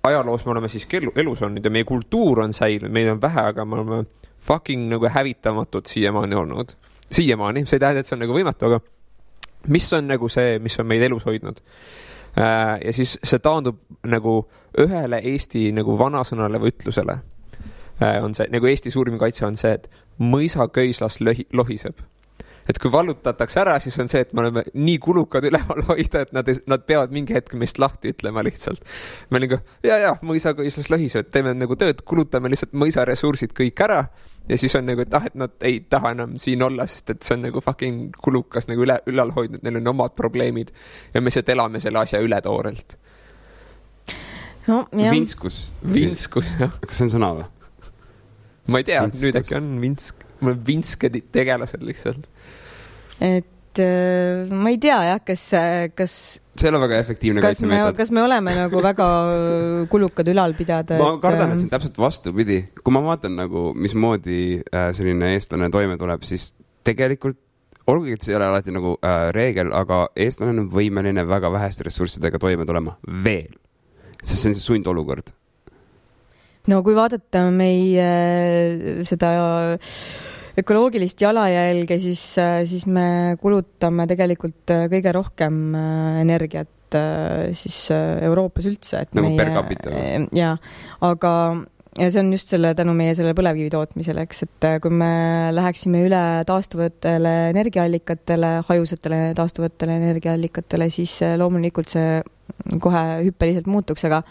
[0.02, 3.46] ajaloos me oleme siiski elu, elus olnud ja meie kultuur on säilinud, meid on vähe,
[3.52, 4.04] aga me oleme
[4.40, 6.72] fucking nagu hävitamatud siiamaani olnud.
[7.10, 8.80] siiamaani, see ei tähenda, et see on nagu võimatu, aga
[9.68, 11.60] mis on nagu see, mis on meid elus hoidnud?
[12.36, 14.36] ja siis see taandub nagu
[14.78, 17.16] ühele Eesti nagu vanasõnale või ütlusele
[18.02, 22.00] Äh, on see, nagu Eesti suurim kaitse on see, et mõisaköislas löhi-, lohiseb.
[22.70, 26.34] Et kui vallutatakse ära, siis on see, et me oleme nii kulukad üleval hoida, et
[26.36, 28.84] nad, nad peavad mingi hetk meist lahti ütlema lihtsalt.
[29.30, 34.04] me nagu ja, ja mõisakõislas lõhised, teeme nagu tööd, kulutame lihtsalt mõisaressursid kõik ära
[34.48, 37.22] ja siis on nagu, et ah, et nad ei taha enam siin olla, sest et
[37.26, 40.72] see on nagu fucking kulukas nagu üle, ülal hoidnud, neil on omad probleemid
[41.14, 42.96] ja me lihtsalt elame selle asja üle toorelt.
[44.66, 45.62] no jah, vinskus.
[45.84, 46.74] vinskus, jah.
[46.86, 47.48] kas see on sõna või?
[48.70, 52.28] ma ei tea, nüüd äkki on vinsk, mul on vinsked tegelased lihtsalt.
[53.20, 55.42] Et äh, ma ei tea jah, kas,
[55.96, 56.14] kas,
[56.60, 57.96] see ei ole väga efektiivne kaitsemeetod.
[57.98, 59.06] kas me oleme nagu väga
[59.92, 60.98] kulukad ülal pidada.
[61.00, 65.34] ma kardan, et see äh, on täpselt vastupidi, kui ma vaatan nagu, mismoodi äh, selline
[65.36, 66.50] eestlane toime tuleb, siis
[66.86, 67.38] tegelikult
[67.90, 71.86] olgugi, et see ei ole alati nagu äh, reegel, aga eestlane on võimeline väga väheste
[71.88, 73.52] ressurssidega toime tulema veel,
[74.20, 75.32] sest see on see sundolukord.
[76.70, 79.32] no kui vaadata meie seda
[80.58, 82.22] ökoloogilist jalajälge, siis,
[82.68, 89.28] siis me kulutame tegelikult kõige rohkem äh, energiat äh, siis äh, Euroopas üldse, et Nagu
[89.28, 90.26] meie per capita või?
[90.36, 90.56] ja,
[91.06, 91.34] aga
[91.98, 95.10] ja see on just selle tänu meie selle põlevkivi tootmisele, eks, et äh, kui me
[95.54, 102.20] läheksime üle taastuvatele energiaallikatele, hajusatele taastuvatele energiaallikatele, siis äh, loomulikult see
[102.82, 104.22] kohe hüppeliselt muutuks, aga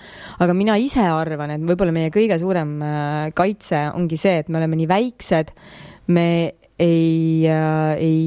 [0.44, 4.62] aga mina ise arvan, et võib-olla meie kõige suurem äh, kaitse ongi see, et me
[4.62, 5.54] oleme nii väiksed,
[6.10, 6.30] me
[6.80, 7.46] ei,
[8.00, 8.22] ei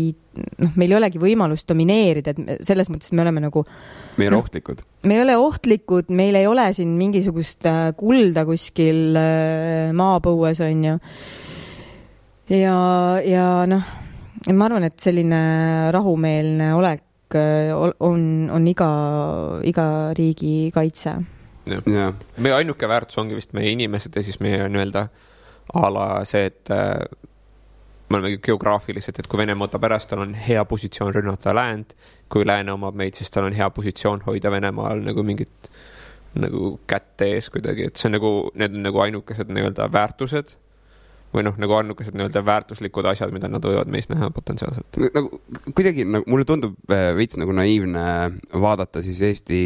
[0.61, 4.31] noh, meil ei olegi võimalust domineerida, et me, selles mõttes me oleme nagu me ei
[4.31, 4.45] ole Noh.
[4.45, 4.83] ohtlikud.
[5.09, 10.85] me ei ole ohtlikud, meil ei ole siin mingisugust äh, kulda kuskil äh, maapõues, on
[10.89, 10.99] ju.
[12.59, 12.77] ja,
[13.27, 13.89] ja noh,
[14.53, 15.43] ma arvan, et selline
[15.95, 18.93] rahumeelne olek äh, on, on iga,
[19.69, 19.87] iga
[20.19, 21.17] riigi kaitse.
[21.67, 25.09] jah, meie ainuke väärtus ongi vist meie inimesed ja siis meie nii-öelda
[25.73, 26.99] a la see, et äh,
[28.13, 31.97] me oleme geograafiliselt, et kui Venemaa võtab ära, siis tal on hea positsioon rünnata läänd.
[32.33, 35.71] kui lääne omab meid, siis tal on hea positsioon hoida Venemaal nagu mingit
[36.35, 40.55] nagu kätt ees kuidagi, et see on nagu, need on nagu ainukesed nii-öelda väärtused
[41.33, 45.01] või noh, nagu ainukesed nii-öelda väärtuslikud asjad, mida nad võivad meis näha potentsiaalselt.
[45.15, 45.43] nagu
[45.77, 48.05] kuidagi nagu mulle tundub äh, veits nagu naiivne
[48.53, 49.63] vaadata siis Eesti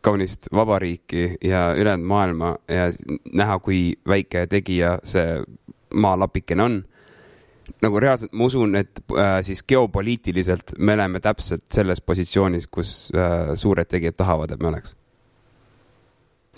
[0.00, 2.88] kaunist vabariiki ja ülejäänud maailma ja
[3.32, 5.40] näha, kui väike tegija see
[5.94, 6.80] maalapikene on.
[7.84, 13.52] Nagu reaalselt ma usun, et äh, siis geopoliitiliselt me oleme täpselt selles positsioonis, kus äh,
[13.58, 14.96] suured tegijad tahavad, et me oleks.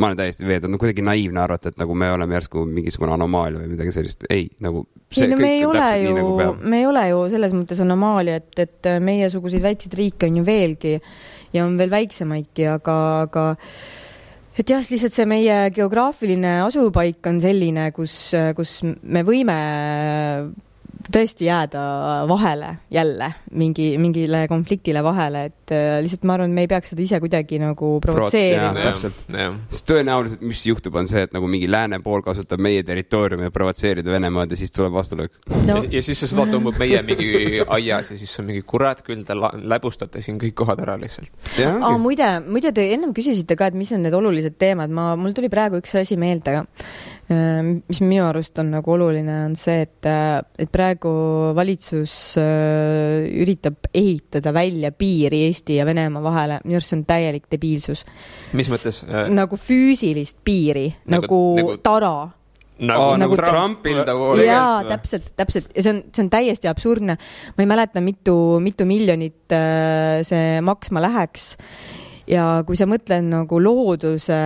[0.01, 3.61] ma olen täiesti veendunud, no kuidagi naiivne arvata, et nagu me oleme järsku mingisugune anomaalia
[3.61, 4.87] või midagi sellist, ei nagu.
[5.21, 8.63] ei no me ei ole ju Nagu, me ei ole ju selles mõttes anomaalia, et,
[8.65, 10.97] et meiesuguseid väikseid riike on ju veelgi
[11.53, 12.97] ja on veel väiksemaidki, aga,
[13.29, 13.47] aga
[14.59, 18.17] et jah, lihtsalt see meie geograafiline asupaik on selline, kus,
[18.57, 19.61] kus me võime
[21.13, 21.83] tõesti jääda
[22.31, 26.93] vahele jälle mingi, mingile konfliktile vahele, et äh, lihtsalt ma arvan, et me ei peaks
[26.93, 29.25] seda ise kuidagi nagu provotseerima täpselt.
[29.73, 33.55] sest tõenäoliselt, mis juhtub, on see, et nagu mingi lääne pool kasutab meie territooriumi et
[33.55, 35.33] provotseerida Venemaad ja siis tuleb vastulöök.
[35.67, 39.03] no ja, ja siis see sõda tõmbab meie mingi aias ja siis on mingi kurat
[39.07, 41.33] küll, te läbustate siin kõik kohad ära lihtsalt.
[41.67, 45.37] aa, muide, muide te ennem küsisite ka, et mis on need olulised teemad, ma, mul
[45.37, 46.63] tuli praegu üks asi meelde,
[47.89, 50.09] mis minu arust on nagu oluline, on see, et,
[50.59, 51.13] et praegu
[51.57, 57.49] valitsus äh, üritab ehitada välja piiri Eesti ja Venemaa vahele, minu arust see on täielik
[57.53, 58.05] debiilsus.
[58.59, 59.27] mis mõttes äh,?
[59.33, 62.15] nagu füüsilist piiri, Nagu- nagu, nagu tara
[62.83, 64.39] nagu, Aa, nagu Trump Trump- build a wall.
[64.39, 67.19] Tegelikult jaa, täpselt, täpselt ja see on, see on täiesti absurdne.
[67.57, 71.53] ma ei mäleta, mitu, mitu miljonit äh, see maksma läheks.
[72.33, 74.39] Ja kui sa mõtled nagu looduse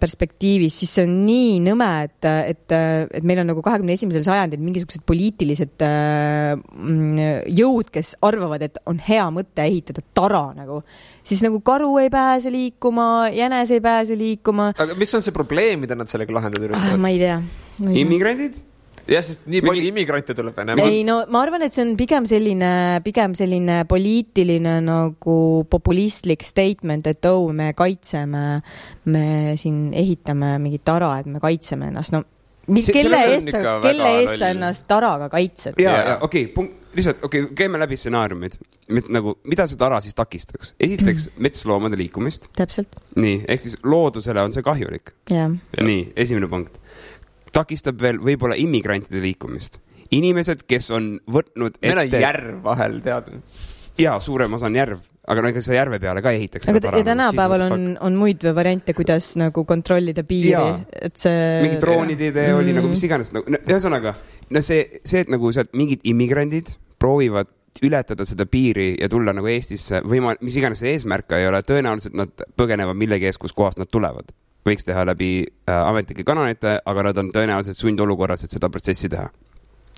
[0.00, 2.76] perspektiivis, siis see on nii nõme, et, et,
[3.18, 9.00] et meil on nagu kahekümne esimesel sajandil mingisugused poliitilised mm, jõud, kes arvavad, et on
[9.02, 10.82] hea mõte ehitada tara nagu,
[11.26, 15.82] siis nagu karu ei pääse liikuma, jänes ei pääse liikuma aga mis on see probleem,
[15.84, 16.70] mida nad sellega lahendada ah,.
[16.70, 17.02] üritavad?
[17.02, 17.40] ma ei tea.
[18.04, 18.62] immigrandid?
[19.08, 20.90] jah, sest nii palju Mingi- immigrante tuleb Venemaalt.
[20.90, 22.70] ei no ma arvan, et see on pigem selline,
[23.04, 25.38] pigem selline poliitiline nagu
[25.70, 28.44] populistlik statement, et oh, me kaitseme,
[29.12, 29.26] me
[29.60, 32.24] siin ehitame mingit tara, et me kaitseme ennast, no
[32.72, 35.80] mis, kelle eest sa kelle eest sa ennast taraga kaitsed?
[35.82, 38.58] ja, ja okei okay,, punkt, lihtsalt okei okay,, käime läbi stsenaariumid.
[39.08, 40.74] nagu, mida see tara siis takistaks?
[40.80, 42.48] esiteks metsloomade liikumist,
[43.16, 45.14] nii, ehk siis loodusele on see kahjulik.
[45.30, 46.80] nii, esimene punkt.
[47.54, 49.80] Takistab veel võib-olla immigrantide liikumist.
[50.14, 53.32] inimesed, kes on võtnud meil on ette, järv vahel, tead.
[53.98, 56.68] jaa, suurem osa on järv, aga no ega sa järve peale ka ei ehitaks.
[56.68, 60.54] aga ja tänapäeval on, on muid variante, kuidas nagu kontrollida piiri
[61.00, 61.42] et see.
[61.64, 62.80] mingi droonide idee oli Mm.
[62.82, 64.14] nagu mis iganes, nagu no, ühesõnaga
[64.50, 67.50] no see, see, et nagu sealt mingid immigrandid proovivad
[67.82, 71.48] ületada seda piiri ja tulla nagu Eestisse või ma, mis iganes see eesmärk ka ei
[71.48, 74.30] ole, tõenäoliselt nad põgenevad millegi eest, kuskohast nad tulevad.
[74.66, 79.28] Võiks teha läbi äh, ametlike kanalite, aga nad on tõenäoliselt sundolukorras, et seda protsessi teha.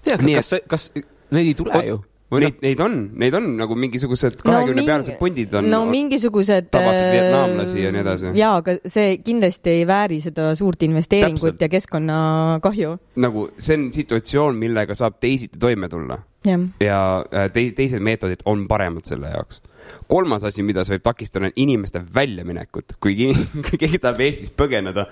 [0.06, 0.90] jah, kas, kas
[1.30, 2.02] neid ei tule Oot, ju?
[2.26, 6.66] Neid, neid on, neid on nagu mingisugused kahekümne mingi- pealised pundid on no mingisugused.
[6.74, 8.32] tabatud vietnamlasi ja nii edasi.
[8.34, 11.62] ja, aga see kindlasti ei vääri seda suurt investeeringut Täpselt.
[11.62, 12.96] ja keskkonnakahju.
[13.22, 16.98] nagu see on situatsioon, millega saab teisiti toime tulla jah, ja
[17.30, 19.62] äh, tei-, teised meetodid on paremad selle jaoks.
[20.10, 22.96] Kolmas asi, mida see võib takistada, on inimeste väljaminekut.
[23.00, 23.32] kui,
[23.68, 25.08] kui keegi tahab Eestis põgeneda,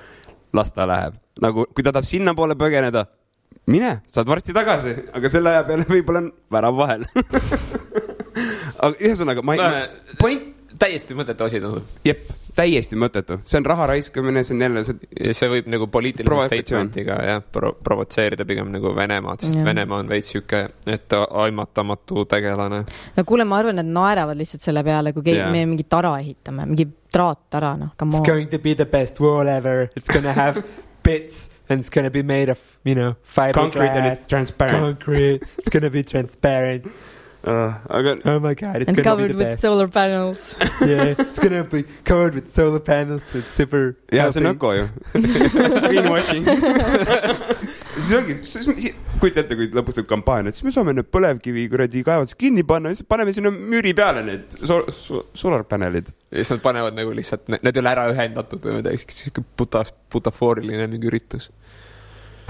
[0.55, 1.21] las ta läheb.
[1.43, 3.07] nagu, kui ta tahab sinnapoole põgeneda,
[3.71, 7.07] mine, saad varsti tagasi, aga selle aja peale võib-olla on värav vahel.
[8.85, 9.87] aga ühesõnaga, ma ei,
[10.21, 11.85] point, täiesti mõttetu asi tundub.
[12.07, 12.25] jep,
[12.57, 14.97] täiesti mõttetu, see on raha raiskamine, see on jälle see,
[15.27, 19.67] ja see võib nagu poliitilise statement'iga jah pro,, provotseerida pigem nagu Venemaad, sest Jah.
[19.71, 20.65] Venemaa on veits sihuke
[20.97, 22.85] etteaimatamatu tegelane.
[23.17, 26.67] no kuule, ma arvan, et naeravad lihtsalt selle peale, kui keegi me mingit tara ehitame,
[26.71, 28.27] mingi traattara, noh, come It's on.
[28.27, 29.89] going to be the best wall ever.
[29.97, 30.63] It's gonna have
[31.03, 33.15] bits and it's gonna be made of, you know,
[33.53, 34.81] concrete and fiberglass, it's transparent.
[34.81, 35.43] concrete.
[35.59, 36.87] It's gonna be transparent.
[37.45, 39.63] Aga Oh my god, it's And gonna be covered the with best.
[39.63, 40.55] solar panels.
[40.81, 43.23] yeah, it's gonna be covered with solar panels.
[43.35, 43.97] It's super.
[44.13, 44.57] ja see on healthy.
[44.57, 44.85] öko ju.
[45.89, 46.45] Greenwashing.
[47.95, 48.69] siis ongi, siis
[49.21, 52.65] kujuta ette, kui lõpuks tuleb kampaania, et siis me saame need põlevkivi kuradi kaevandused kinni
[52.67, 56.09] panna, siis paneme sinna müüri peale need so-, so- solar panel'id.
[56.33, 59.85] ja siis nad panevad nagu lihtsalt, need ei ole ära ühendatud või midagi, sihuke buta,
[60.13, 61.51] butafooriline mingi üritus.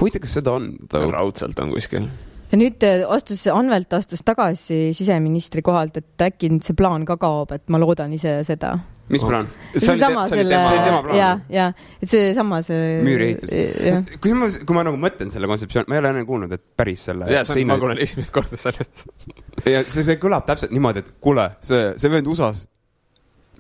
[0.01, 0.71] huvitav, kas seda on?
[1.13, 2.09] raudselt on kuskil.
[2.55, 7.19] Ja nüüd äh, astus, Anvelt astus tagasi siseministri kohalt, et äkki nüüd see plaan ka
[7.21, 8.77] kaob, et ma loodan ise seda.
[9.13, 9.49] mis plaan?
[9.77, 11.67] seesama selle see ja, ja,
[12.01, 13.01] et seesama see.
[13.05, 16.55] müüri ehitus kui ma, kui ma nagu mõtlen selle kontseptsiooni, ma ei ole enne kuulnud,
[16.55, 17.29] et päris selle.
[17.33, 19.09] ja see on, ma kuulen esimest korda sellest.
[19.75, 22.69] ja see, see kõlab täpselt niimoodi, et kuule, see, see vend USA-s,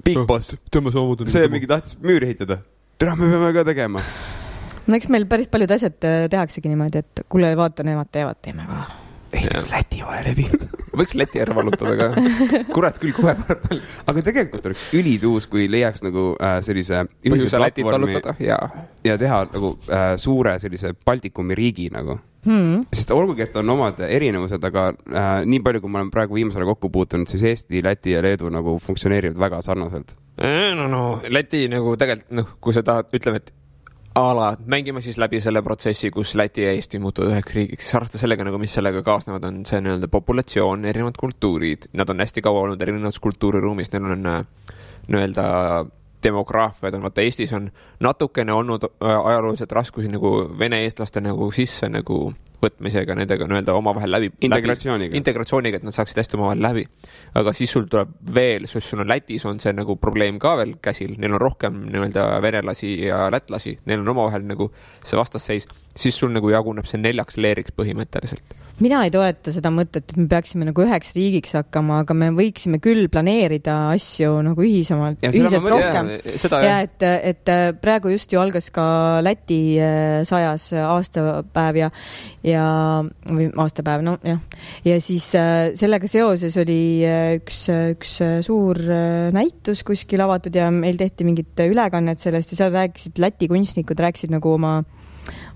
[0.05, 2.63] Big Boss, see mingi tahtis müüri ehitada.
[2.99, 4.07] tere, me peame ka tegema.
[4.87, 8.67] No eks meil päris paljud asjad äh, tehaksegi niimoodi, et kuule, vaata, nemad teevad, teeme
[8.69, 8.85] ka.
[9.35, 10.49] ehitaks Läti vahel läbi.
[10.99, 12.25] võiks Läti ära vallutada ka.
[12.75, 13.81] kurat küll, kohe palju.
[14.11, 18.61] aga tegelikult oleks ülituus, kui leiaks nagu äh, sellise ühise põhjuse Lätit platvormi vallutada ja
[19.07, 22.21] ja teha nagu äh, suure sellise Baltikumi riigi nagu.
[22.45, 22.83] Hmm.
[22.93, 26.61] sest olgugi, et on omad erinevused, aga äh, nii palju, kui ma olen praegu viimasel
[26.61, 30.13] ajal kokku puutunud, siis Eesti, Läti ja Leedu nagu funktsioneerivad väga sarnaselt.
[30.77, 33.49] no, no Läti nagu tegelikult noh, kui sa tahad, ütleme, et
[34.15, 37.97] a la mängime siis läbi selle protsessi, kus Läti ja Eesti muutuvad üheks riigiks, siis
[37.99, 42.45] arvesta sellega nagu, mis sellega kaasnevad, on see nii-öelda populatsioon, erinevad kultuurid, nad on hästi
[42.45, 44.45] kaua olnud erinevas kultuuriruumis, neil on äh,
[45.09, 45.47] nii-öelda
[46.25, 47.69] demograafiad on, vaata Eestis on
[48.01, 52.21] natukene olnud äh, ajalooliselt raskusi nagu vene-eestlaste nagu sisse nagu
[52.65, 54.33] võtmisega, nendega nii-öelda omavahel läbi.
[54.49, 55.17] Integratsiooniga.
[55.21, 56.87] integratsiooniga, et nad saaksid hästi omavahel läbi.
[57.35, 60.77] aga siis sul tuleb veel, sest sul on Lätis on see nagu probleem ka veel
[60.83, 64.71] käsil, neil on rohkem nii-öelda venelasi ja lätlasi, neil on omavahel nagu
[65.05, 68.57] see vastasseis, siis sul nagu jaguneb see neljaks leeriks põhimõtteliselt.
[68.83, 72.81] Mina ei toeta seda mõtet, et me peaksime nagu üheks riigiks hakkama, aga me võiksime
[72.83, 76.11] küll planeerida asju nagu ühisemalt, ühiselt rohkem.
[76.65, 78.87] ja et, et äh, praegu just ju algas ka
[79.25, 81.91] Läti äh, sajas aastapäev ja,
[82.47, 82.65] ja
[83.29, 84.43] või aastapäev, nojah.
[84.87, 87.65] ja siis äh, sellega seoses oli äh, üks,
[87.95, 92.75] üks äh, suur äh, näitus kuskil avatud ja meil tehti mingit ülekannet sellest ja seal
[92.75, 94.81] rääkisid Läti kunstnikud rääkisid nagu oma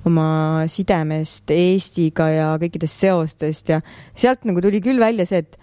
[0.06, 3.80] oma sidemest Eestiga ja kõikidest seostest ja
[4.14, 5.58] sealt nagu tuli küll välja see, et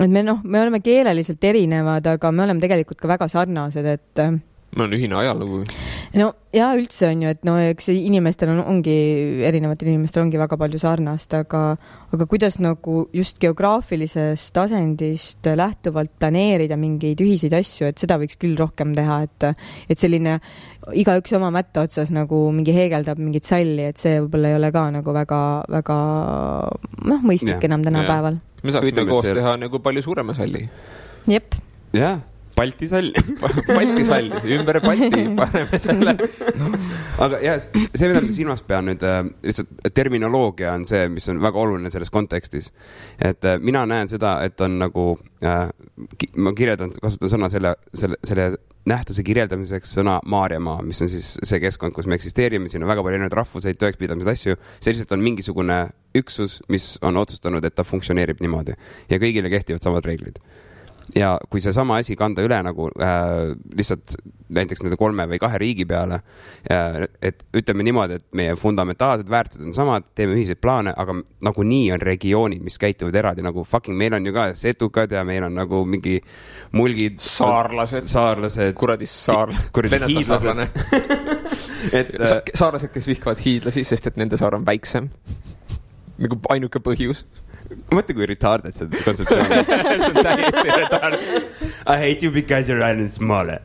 [0.00, 4.22] et me noh, me oleme keeleliselt erinevad, aga me oleme tegelikult ka väga sarnased, et
[4.76, 5.64] meil on ühine ajalugu.
[6.14, 8.94] no ja üldse on ju, et no eks inimestel on, ongi,
[9.46, 11.62] erinevatel inimestel ongi väga palju sarnast, aga,
[12.14, 18.54] aga kuidas nagu just geograafilisest asendist lähtuvalt planeerida mingeid ühiseid asju, et seda võiks küll
[18.58, 19.48] rohkem teha, et,
[19.90, 20.38] et selline
[20.96, 24.86] igaüks oma mätta otsas nagu mingi heegeldab mingit salli, et see võib-olla ei ole ka
[24.94, 25.40] nagu väga,
[25.78, 25.98] väga
[27.10, 28.38] noh, mõistlik Jah, enam tänapäeval.
[28.62, 30.66] me saaksime koos see- teha nagu palju suurema salli.
[31.30, 31.54] jep,
[31.96, 32.20] jah,
[32.60, 33.12] Balti sall.
[33.40, 36.16] Balti salli, ümber Balti paneme selle.
[37.20, 41.40] aga ja see, mida ma silmas pean nüüd äh, lihtsalt terminoloogia on see, mis on
[41.40, 42.70] väga oluline selles kontekstis.
[43.16, 45.06] et äh, mina näen seda, et on nagu
[45.44, 45.70] äh,,
[46.36, 48.50] ma kirjeldan, kasutan sõna selle, selle, selle
[48.88, 53.04] nähtuse kirjeldamiseks sõna Maarjamaa, mis on siis see keskkond, kus me eksisteerime, siin on väga
[53.04, 54.56] palju erinevaid rahvuseid, tõekspidamised, asju.
[54.80, 55.82] see lihtsalt on mingisugune
[56.16, 58.76] üksus, mis on otsustanud, et ta funktsioneerib niimoodi
[59.10, 60.40] ja kõigile kehtivad samad reeglid
[61.16, 64.16] ja kui seesama asi kanda üle nagu äh, lihtsalt
[64.54, 66.20] näiteks nende kolme või kahe riigi peale
[66.70, 67.06] äh,.
[67.22, 71.16] et ütleme niimoodi, et meie fundamentaalsed väärtused on samad, teeme ühiseid plaane, aga
[71.46, 75.46] nagunii on regioonid, mis käituvad eraldi nagu fucking, meil on ju ka setukad ja meil
[75.48, 76.18] on nagu mingi
[76.76, 77.20] mulgid.
[77.24, 78.08] saarlased.
[78.10, 78.74] saarlased.
[78.78, 79.54] kuradi saar-.
[79.74, 80.64] kuradi hiidlased
[81.98, 85.08] et Sa, saarlased, kes vihkavad hiidlasi, sest et nende saar on väiksem.
[86.20, 87.24] nagu ainuke põhjus
[87.94, 89.48] mõtle, kui retarded see kontseptsioon on
[90.02, 91.22] see on täiesti retarded.
[91.86, 93.60] I hate you because your island is smaller.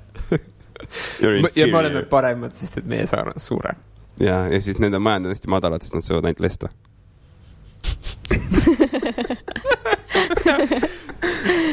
[1.22, 3.76] ja me oleme paremad, sest et meie saar on suurem.
[4.20, 6.68] ja, ja siis nende majand on hästi madalad, sest nad söövad ainult lesta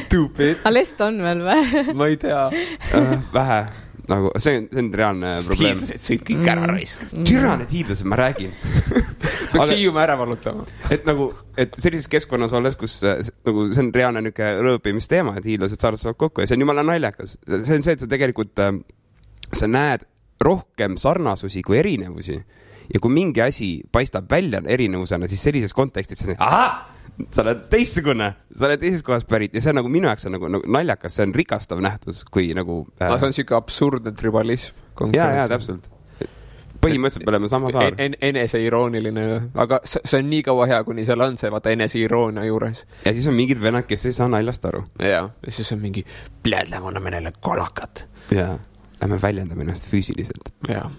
[0.07, 0.57] Stupid.
[0.63, 1.63] aga lest on veel või?
[1.97, 3.15] ma ei tea uh,.
[3.33, 5.79] vähe nagu see on, see on reaalne probleem.
[5.79, 7.27] hiidlased sõid kõik ära raisk mm..
[7.29, 8.55] türa need hiidlased, ma räägin
[9.53, 9.73] peaks.
[9.73, 10.66] Hiiumaa ära vallutama.
[10.91, 11.29] et nagu,
[11.61, 16.19] et sellises keskkonnas olles, kus äh, nagu see on reaalne niisugune rööpimisteema, et hiidlased saarlased
[16.19, 17.37] kokku ja see on jumala naljakas.
[17.53, 18.74] see on see, et sa tegelikult äh,,
[19.53, 20.07] sa näed
[20.43, 22.41] rohkem sarnasusi kui erinevusi
[22.93, 26.91] ja kui mingi asi paistab välja erinevusena, siis sellises kontekstis sa ahah
[27.30, 30.36] sa oled teistsugune, sa oled teisest kohast pärit ja see on nagu minu jaoks on
[30.36, 33.12] nagu, nagu naljakas, see on rikastav nähtus, kui nagu äh....
[33.18, 34.78] see on sihuke absurdne tribalism.
[35.14, 35.90] ja, ja täpselt.
[36.82, 38.16] põhimõtteliselt me oleme sama saar en,.
[38.20, 39.26] eneseirooniline,
[39.64, 42.84] aga see on nii kaua hea, kuni seal on see vaata eneseironia juures.
[43.05, 44.84] ja siis on mingid vennad, kes ei saa naljast aru.
[44.98, 46.06] ja, ja siis on mingi,
[46.48, 48.06] lähme anname neile kolakat.
[48.34, 48.55] ja,
[49.01, 50.55] lähme väljendame ennast füüsiliselt.
[50.68, 50.90] jaa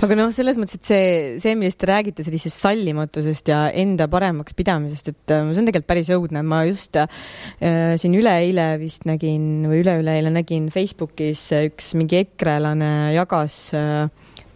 [0.00, 1.08] aga noh, selles mõttes, et see,
[1.42, 5.90] see, millest te räägite, sellisest sallimatusest ja enda paremaks pidamisest, et äh, see on tegelikult
[5.90, 6.44] päris õudne.
[6.46, 7.08] ma just äh,
[8.00, 14.08] siin üleeile vist nägin või üle-üleeile nägin Facebookis üks mingi ekrelane jagas äh,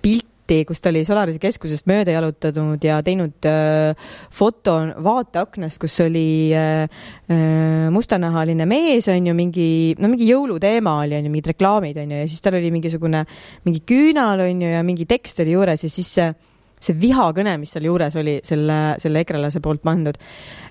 [0.03, 3.95] pilti pilti, kus ta oli Solarise keskusest mööda jalutanud ja teinud äh,
[4.31, 6.87] foto vaateaknast, kus oli äh,
[7.31, 12.15] äh, mustanahaline mees, on ju, mingi, no mingi jõuluteema oli, on ju, mingid reklaamid, on
[12.15, 13.25] ju, ja siis tal oli mingisugune,
[13.67, 16.31] mingi küünal, on ju, ja mingi tekst oli juures ja siis see,
[16.79, 20.19] see vihakõne, mis seal juures oli, selle, selle ekrelase poolt pandud,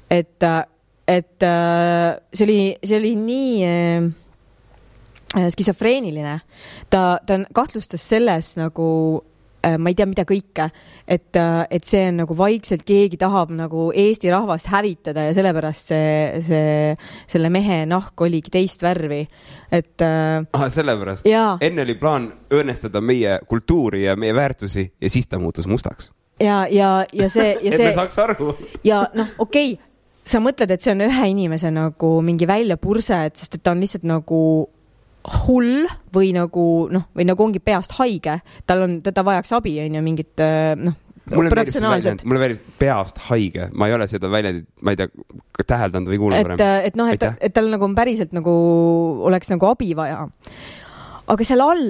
[0.10, 0.50] et,
[1.08, 6.40] et äh, see oli, see oli nii äh, skisofreeniline.
[6.90, 8.86] ta, ta kahtlustas selles nagu
[9.26, 9.35] Äh,
[9.78, 10.68] ma ei tea, mida kõike,
[11.08, 15.94] et, äh, et see on nagu vaikselt keegi tahab nagu Eesti rahvast hävitada ja sellepärast
[15.94, 16.92] see, see,
[17.32, 19.24] selle mehe nahk oligi teist värvi,
[19.72, 19.96] et.
[20.02, 21.26] Äh, ah, sellepärast?
[21.26, 26.12] enne oli plaan õõnestada meie kultuuri ja meie väärtusi ja siis ta muutus mustaks.
[26.40, 27.82] ja, ja, ja see, ja see.
[27.90, 28.54] et me saaks aru.
[28.84, 29.92] ja noh, okei okay,
[30.26, 33.84] sa mõtled, et see on ühe inimese nagu mingi väljapurse, et sest et ta on
[33.84, 34.40] lihtsalt nagu
[35.46, 38.40] hull või nagu noh, või nagu ongi peast haige,
[38.70, 41.02] tal on, teda vajaks abi, on ju, mingit äh, noh
[41.34, 45.00] mulle meeldib see väljend, mulle meeldib peast haige, ma ei ole seda väljendit, ma ei
[45.00, 45.10] tea,
[45.66, 46.62] täheldanud või kuulnud varem.
[46.62, 48.54] et, et noh, et, et tal nagu on päriselt nagu
[49.26, 50.22] oleks nagu abi vaja.
[51.34, 51.88] aga seal all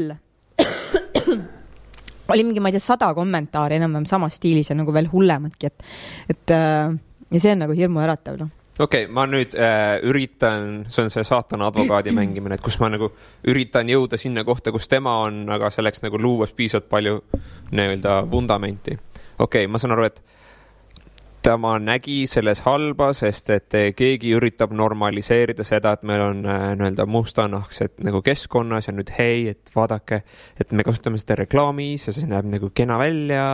[2.32, 5.90] oli mingi, ma ei tea, sada kommentaari enam-vähem samas stiilis ja nagu veel hullematki, et,
[6.32, 6.95] et äh,
[7.36, 11.23] ja see on nagu hirmuäratav, noh okei okay,, ma nüüd äh, üritan, see on see
[11.27, 13.11] saatana advokaadi mängimine, et kus ma nagu
[13.47, 17.19] üritan jõuda sinna kohta, kus tema on, aga selleks nagu luues piisavalt palju
[17.72, 18.97] nii-öelda vundamenti.
[19.39, 20.23] okei okay,, ma saan aru, et
[21.45, 27.06] tema nägi selles halba, sest et keegi üritab normaliseerida seda, et meil on äh, nii-öelda
[27.06, 30.23] mustanahksed nagu keskkonnas ja nüüd hei, et vaadake,
[30.60, 33.45] et me kasutame seda reklaamis ja see näeb nagu kena välja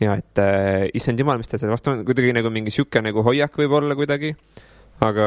[0.00, 3.24] ja et äh, issand jumal, mis teil selle vastu on, kuidagi nagu mingi sihuke nagu
[3.26, 4.32] hoiak võib-olla kuidagi.
[5.04, 5.26] aga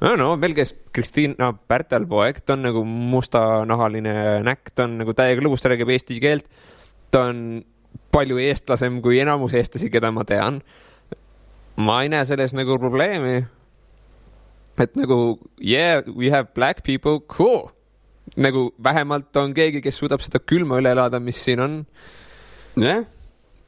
[0.00, 4.14] no, no käis Kristiina Pärtel-poeg, ta on nagu mustanahaline
[4.46, 6.46] näkk, ta on nagu täiega lõbus, ta räägib eesti keelt.
[7.10, 7.64] ta on
[8.14, 10.62] palju eestlasem kui enamus eestlasi, keda ma tean.
[11.76, 13.44] ma ei näe selles nagu probleemi.
[14.78, 17.72] et nagu yeah, we have black people, cool.
[18.36, 21.80] nagu vähemalt on keegi, kes suudab seda külma üle elada, mis siin on.
[22.78, 23.08] jah yeah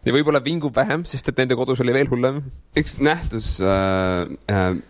[0.06, 2.42] ja võib-olla vingub vähem, sest et nende kodus oli veel hullem.
[2.78, 4.80] üks nähtus äh,, äh,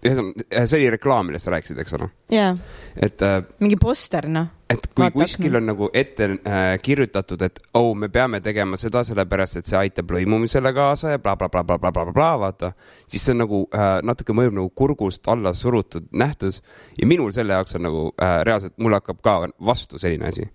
[0.00, 2.08] ühesõnaga, see oli reklaam, millest sa rääkisid, eks ole?
[2.32, 2.54] jaa.
[2.96, 3.40] et äh,.
[3.60, 4.48] mingi poster, noh.
[4.70, 9.02] et kui Vaata, kuskil on nagu ette äh, kirjutatud, et oh, me peame tegema seda
[9.06, 12.72] sellepärast, et see aitab lõimumisele kaasa ja blablabla, blablabla, bla, vaata.
[13.08, 16.62] siis see on nagu äh, natuke mõjub nagu kurgust alla surutud nähtus
[16.96, 19.36] ja minul selle jaoks on nagu äh, reaalselt, mul hakkab ka
[19.72, 20.48] vastu selline asi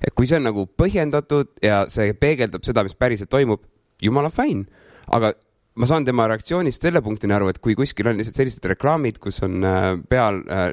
[0.00, 3.62] et kui see on nagu põhjendatud ja see peegeldab seda, mis päriselt toimub,
[4.02, 4.66] jumala fine,
[5.12, 5.34] aga
[5.80, 9.42] ma saan tema reaktsioonist selle punktini aru, et kui kuskil on lihtsalt sellised reklaamid, kus
[9.46, 10.72] on äh, peal äh,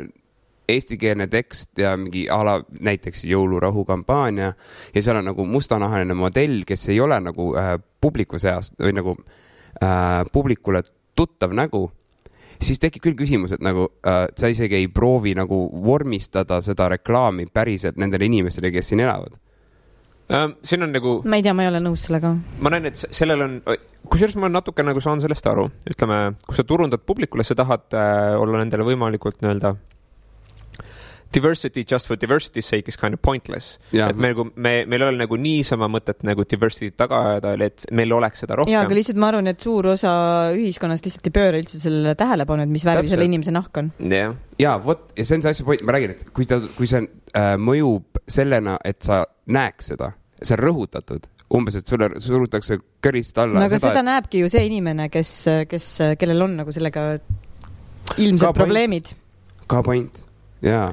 [0.67, 4.51] eestikeelne tekst ja mingi a la näiteks jõulurahu kampaania
[4.93, 9.15] ja seal on nagu mustanahaline modell, kes ei ole nagu äh, publiku seas või nagu
[9.83, 10.83] äh, publikule
[11.17, 11.87] tuttav nägu
[12.61, 17.45] siis tekib küll küsimus, et nagu äh, sa isegi ei proovi nagu vormistada seda reklaami
[17.53, 19.35] päriselt nendele inimestele, kes siin elavad.
[20.27, 22.33] Ähm, siin on nagu, ma ei tea, ma ei ole nõus sellega.
[22.59, 23.53] ma näen, et se- sellel on,
[24.11, 28.33] kusjuures ma natuke nagu saan sellest aru, ütleme, kui sa turundad publikule, sa tahad äh,
[28.39, 29.75] olla nendele võimalikult nii-öelda
[31.33, 33.77] diversity just for diversity's sake is kind of pointless.
[33.91, 34.09] Jaa.
[34.09, 37.87] et me nagu, me, meil ei ole nagu niisama mõtet nagu diversity't taga ajada, et
[37.95, 38.97] meil oleks seda ja, aga rohkem.
[38.99, 40.11] lihtsalt ma arvan, et suur osa
[40.55, 43.91] ühiskonnast lihtsalt ei pööra üldse sellele tähelepanu, et mis värvi selle inimese nahk on.
[44.13, 46.89] jah, ja vot, ja see on see asja point, ma räägin, et kui ta, kui
[46.89, 49.23] see äh, mõjub sellena, et sa
[49.53, 51.27] näeks seda, see on rõhutatud,
[51.57, 55.07] umbes, et sulle surutakse körist alla no aga seda, seda et näebki ju see inimene,
[55.13, 55.33] kes,
[55.71, 57.09] kes, kellel on nagu sellega
[58.17, 59.13] ilmsed Ka probleemid.
[59.67, 60.23] ka point,
[60.65, 60.89] jaa.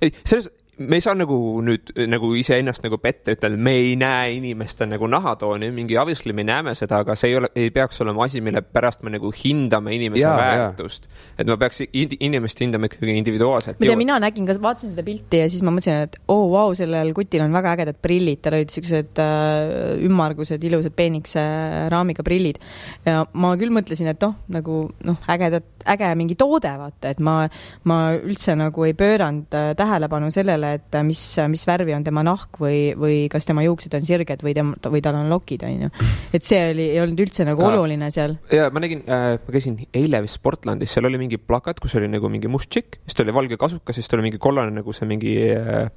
[0.00, 4.34] ei, selles, me ei saa nagu nüüd nagu iseennast nagu petta ütelda, me ei näe
[4.36, 8.26] inimeste nagu nahatooni, mingi obviously me näeme seda, aga see ei ole, ei peaks olema
[8.26, 11.08] asi, mille pärast me nagu hindame inimese ja, väärtust.
[11.38, 13.80] et ma peaks in- inimest hindama ikkagi individuaalselt.
[13.80, 16.44] ma ei tea, mina nägin ka, vaatasin seda pilti ja siis ma mõtlesin, et oo
[16.44, 21.46] oh,, vau, sellel kutil on väga ägedad prillid, tal olid siuksed äh, ümmargused, ilusad peenikese
[21.92, 22.60] raamiga prillid.
[23.08, 27.38] ja ma küll mõtlesin, et noh, nagu noh, ägedat, äge mingi toode, vaata, et ma,
[27.88, 31.20] ma üldse nagu ei pööranud äh, tähelepanu sellele, et äh, mis,
[31.52, 35.02] mis värvi on tema nahk või, või kas tema juuksed on sirged või tema, või
[35.04, 35.90] tal on lokid, onju.
[36.36, 38.36] et see oli, ei olnud üldse nagu oluline seal.
[38.52, 42.10] ja ma nägin äh,, ma käisin eile vist Portlandis, seal oli mingi plakat, kus oli
[42.12, 44.94] nagu mingi must tšikk, siis ta oli valge kasukas, siis ta oli mingi kollane nagu
[44.96, 45.90] see mingi äh,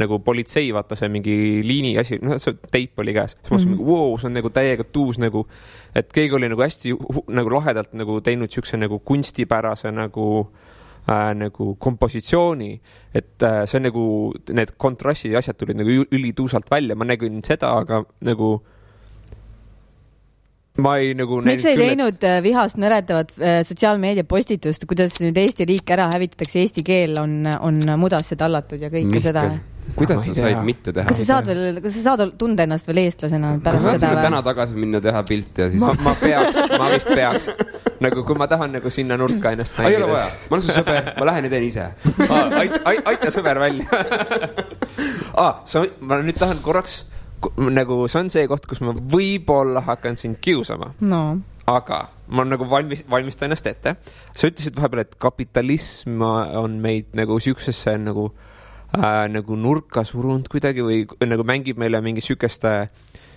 [0.00, 1.36] nagu politsei, vaata see mingi
[1.66, 3.34] liini asi, noh, see teip oli käes.
[3.36, 5.46] siis ma mõtlesin mm -hmm., vau, see on nagu täiega tuus nagu,
[5.94, 6.94] et keegi oli nagu hästi
[7.28, 10.69] nagu lahedalt nagu teinud siukse nagu kunstipärase nagu äh,
[11.36, 12.74] nagu kompositsiooni,
[13.14, 14.04] et äh, see on nagu,
[14.56, 18.58] need kontrastid ja asjad tulid nagu ülituusalt välja, ma nägin seda, aga nagu
[20.78, 24.86] ma ei nagu miks sa ei küll, et- teinud äh, vihast nõretavat äh, sotsiaalmeedia postitust,
[24.90, 29.48] kuidas nüüd Eesti riik ära hävitatakse, eesti keel on, on mudasse tallatud ja kõike seda?
[29.96, 31.26] kuidas sa said mitte teha kas sa?
[31.32, 34.78] saad veel, kas sa saad tunda ennast veel eestlasena kas pärast saad seda täna tagasi
[34.78, 35.82] minna, teha pilti ja siis?
[35.82, 37.50] ma, ma peaks, ma vist peaks.
[38.04, 41.12] nagu kui ma tahan nagu sinna nurka ennast ei ole vaja, ma olen su sõber,
[41.18, 41.88] ma lähen ja teen ise.
[42.30, 42.82] aita,
[43.12, 44.02] aita sõber välja
[45.44, 45.62] ah,.
[45.66, 47.00] sa, ma nüüd tahan korraks
[47.70, 51.22] nagu see on see koht, kus ma võib-olla hakkan sind kiusama, no
[51.70, 52.00] aga
[52.30, 53.96] ma nagu valmis, valmistan ennast ette.
[54.34, 58.30] sa ütlesid vahepeal, et kapitalism on meid nagu siuksesse nagu
[58.96, 62.74] äh, nagu nurka surunud kuidagi või nagu mängib meile mingi sihukeste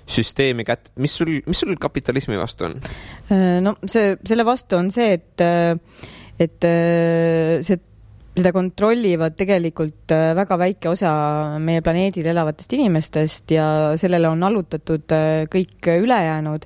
[0.09, 2.77] süsteemi kätte, mis sul, mis sul kapitalismi vastu on?
[3.31, 5.43] Äh, no see, selle vastu on see, et,
[6.43, 7.79] et äh, see,
[8.33, 11.13] seda kontrollivad tegelikult äh, väga väike osa
[11.61, 13.65] meie planeedil elavatest inimestest ja
[13.99, 16.65] sellele on allutatud äh, kõik ülejäänud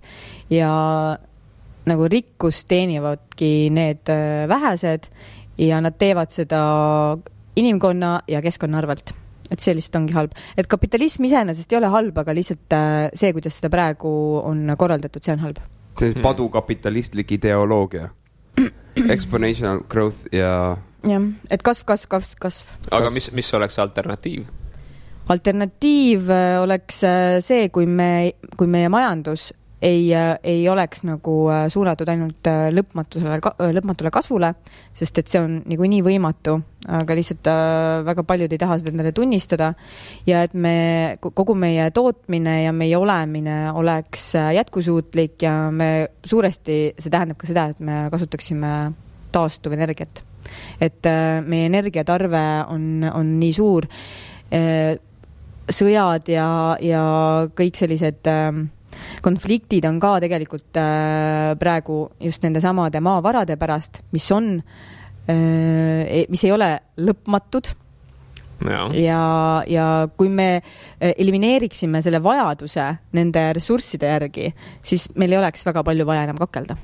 [0.54, 0.72] ja
[1.88, 5.10] nagu rikkust teenivadki need äh, vähesed
[5.60, 6.62] ja nad teevad seda
[7.60, 9.12] inimkonna ja keskkonna arvelt
[9.52, 12.76] et see lihtsalt ongi halb, et kapitalism iseenesest ei ole halb, aga lihtsalt
[13.16, 14.10] see, kuidas seda praegu
[14.44, 15.62] on korraldatud, see on halb.
[16.00, 18.10] see on padukapitalistlik ideoloogia.
[19.16, 20.76] Exponential growth ja
[21.08, 22.74] jah, et kasv, kasv, kasv, kasv.
[22.92, 24.48] aga mis, mis oleks alternatiiv?
[25.34, 29.52] alternatiiv äh, oleks äh, see, kui me, kui meie majandus
[29.82, 30.10] ei,
[30.44, 33.38] ei oleks nagu äh, suunatud ainult äh, lõpmatusele,
[33.78, 34.52] lõpmatule kasvule,
[34.98, 36.58] sest et see on niikuinii võimatu,
[37.00, 39.72] aga lihtsalt äh, väga paljud ei taha seda endale tunnistada
[40.28, 45.92] ja et me, kogu meie tootmine ja meie olemine oleks äh, jätkusuutlik ja me
[46.26, 48.74] suuresti, see tähendab ka seda, et me kasutaksime
[49.36, 50.24] taastuvenergiat.
[50.80, 52.44] Et äh, meie energiatarve
[52.74, 53.88] on, on nii suur.
[54.54, 54.98] Äh,
[55.68, 57.04] sõjad ja, ja
[57.58, 58.62] kõik sellised äh,
[59.22, 60.78] konfliktid on ka tegelikult
[61.60, 64.56] praegu just nende samade maavarade pärast, mis on
[65.30, 67.74] äh,, mis ei ole lõpmatud.
[68.58, 69.22] Jah, ja,
[69.70, 70.64] ja kui me
[70.98, 74.50] elimineeriksime selle vajaduse nende ressursside järgi,
[74.82, 76.80] siis meil ei oleks väga palju vaja enam kakelda.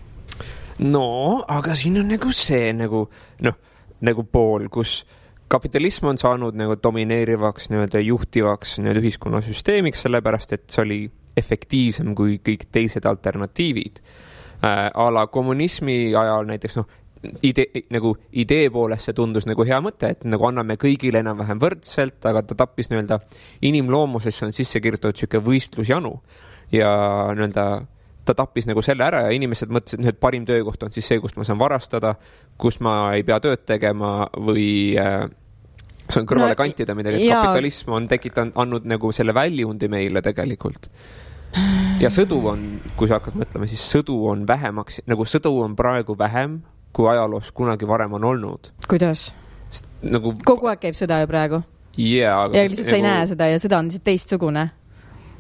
[0.80, 3.06] No aga siin on nagu see nagu
[3.46, 3.60] noh,
[4.02, 5.04] nagu pool, kus
[5.52, 11.00] kapitalism on saanud nagu domineerivaks nii-öelda juhtivaks nii-öelda ühiskonnasüsteemiks, sellepärast et see oli
[11.38, 14.90] efektiivsem kui kõik teised alternatiivid äh,.
[14.94, 16.90] a la kommunismi ajal näiteks noh,
[17.46, 22.20] idee, nagu idee poolest see tundus nagu hea mõte, et nagu anname kõigile enam-vähem võrdselt,
[22.30, 23.20] aga ta tappis nii-öelda
[23.70, 26.14] inimloomusesse on sisse kirjutatud niisugune võistlusjanu
[26.74, 26.94] ja
[27.34, 27.68] nii-öelda
[28.26, 31.38] ta tappis nagu selle ära ja inimesed mõtlesid, et parim töökoht on siis see, kust
[31.40, 32.16] ma saan varastada,
[32.60, 35.26] kus ma ei pea tööd tegema või äh,
[36.08, 40.90] saan kõrvale No, kantida midagi, et kapitalism on tekitanud, andnud nagu selle väljundi meile tegelikult.
[42.02, 42.64] ja sõdu on,
[42.98, 46.62] kui sa hakkad mõtlema, siis sõdu on vähemaks, nagu sõdu on praegu vähem,
[46.94, 48.74] kui ajaloos kunagi varem on olnud.
[48.90, 49.32] kuidas?
[50.04, 51.64] nagu kogu aeg käib sõda ju praegu
[51.98, 54.68] aga ja lihtsalt sa ei näe seda ja sõda on lihtsalt teistsugune.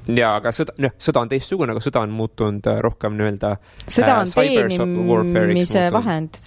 [0.07, 3.55] jaa, aga sõda, noh, sõda on teistsugune, aga sõda on muutunud äh, rohkem nii-öelda
[3.87, 6.39] sõda Äh, on warfare'iks teenimise vahend,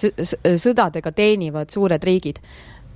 [0.67, 2.43] sõdadega teenivad suured riigid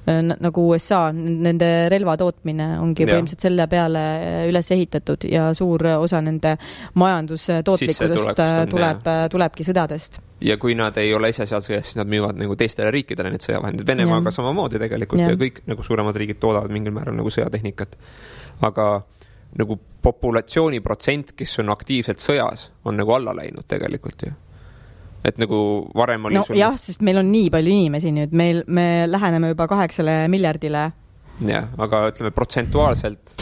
[0.09, 3.11] N- nagu USA, nende relva tootmine ongi Jah.
[3.13, 4.01] põhimõtteliselt selle peale
[4.49, 6.55] üles ehitatud ja suur osa nende
[6.99, 8.41] majandustootlikkusest
[8.73, 10.19] tuleb, tulebki sõdadest.
[10.41, 13.45] ja kui nad ei ole ise seal sõjas, siis nad müüvad nagu teistele riikidele need
[13.45, 15.35] sõjavahendid, Venemaaga samamoodi tegelikult Jah.
[15.35, 18.01] ja kõik nagu suuremad riigid toodavad mingil määral nagu sõjatehnikat.
[18.65, 18.89] aga
[19.59, 24.33] nagu populatsiooni protsent, kes on aktiivselt sõjas, on nagu alla läinud tegelikult ju.
[25.25, 25.57] et nagu
[25.95, 29.53] varem oli no sul jah, sest meil on nii palju inimesi nüüd, meil, me läheneme
[29.53, 30.91] juba kaheksale miljardile.
[31.47, 33.37] jah, aga ütleme protsentuaalselt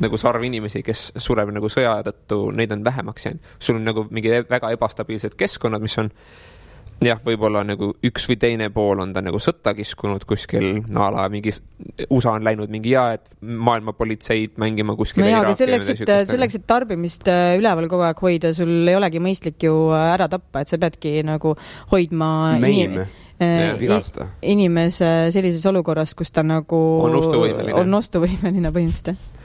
[0.00, 3.50] nagu see arv inimesi, kes sureb nagu sõja tõttu, neid on vähemaks jäänud.
[3.58, 6.10] sul on nagu mingi e- väga ebastabiilsed keskkonnad, mis on
[7.04, 11.08] jah, võib-olla nagu üks või teine pool on ta nagu sõtta kiskunud kuskil no, a
[11.14, 11.52] la mingi,
[12.08, 15.24] USA on läinud mingi ja, et maailmapolitseid mängima kuskil.
[15.24, 18.98] no jaa, aga selleks, et, selleks, et tarbimist äh, üleval kogu aeg hoida, sul ei
[18.98, 21.56] olegi mõistlik ju äh, ära tappa, et sa peadki nagu
[21.92, 23.08] hoidma meime,
[23.40, 24.30] äh, vigasta.
[24.42, 27.76] inimese sellises olukorras, kus ta nagu On ostuvõimeline.
[27.80, 29.39] on ostuvõimeline põhimõtteliselt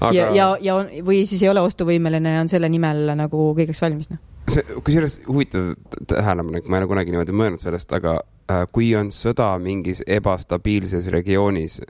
[0.00, 3.50] aga ja, ja, ja on, või siis ei ole ostuvõimeline ja on selle nimel nagu
[3.58, 4.20] kõigeks valmis, noh.
[4.50, 5.74] see, kusjuures huvitav
[6.08, 11.10] tähelepanek, ma ei ole kunagi niimoodi mõelnud sellest, aga äh, kui on sõda mingis ebastabiilses
[11.14, 11.80] regioonis,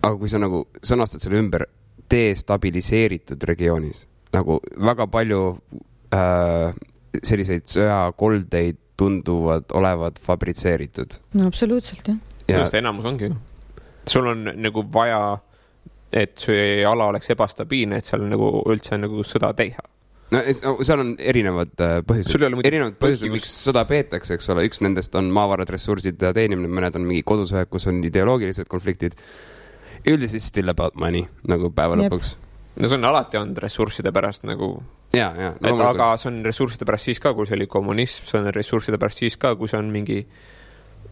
[0.00, 1.66] aga kui sa nagu sõnastad selle ümber
[2.10, 5.42] destabiliseeritud regioonis, nagu väga palju
[6.14, 6.72] äh,
[7.22, 11.14] selliseid sõjakoldeid tunduvad olevat fabritseeritud.
[11.34, 12.18] no absoluutselt, jah.
[12.48, 13.36] minu arust enamus ongi ju.
[14.06, 15.38] sul on nagu vaja,
[16.12, 19.84] et see ala oleks ebastabiilne, et seal nagu üldse nagu sõda teha.
[20.34, 24.82] no no seal on erinevad äh, põhjused erinevad põhjused, miks sõda peetakse, eks ole, üks
[24.84, 29.18] nendest on maavarad, ressursid ja teenimine, mõned on mingi kodusõjad, kus on ideoloogilised konfliktid.
[30.06, 32.06] üldiselt still about money nagu päeva Jep.
[32.10, 32.36] lõpuks.
[32.76, 34.76] no see on alati olnud ressursside pärast nagu,
[35.12, 35.52] ja, ja.
[35.62, 38.98] et aga see on ressursside pärast siis ka, kui see oli kommunism, see on ressursside
[38.98, 40.24] pärast siis ka, kui see on mingi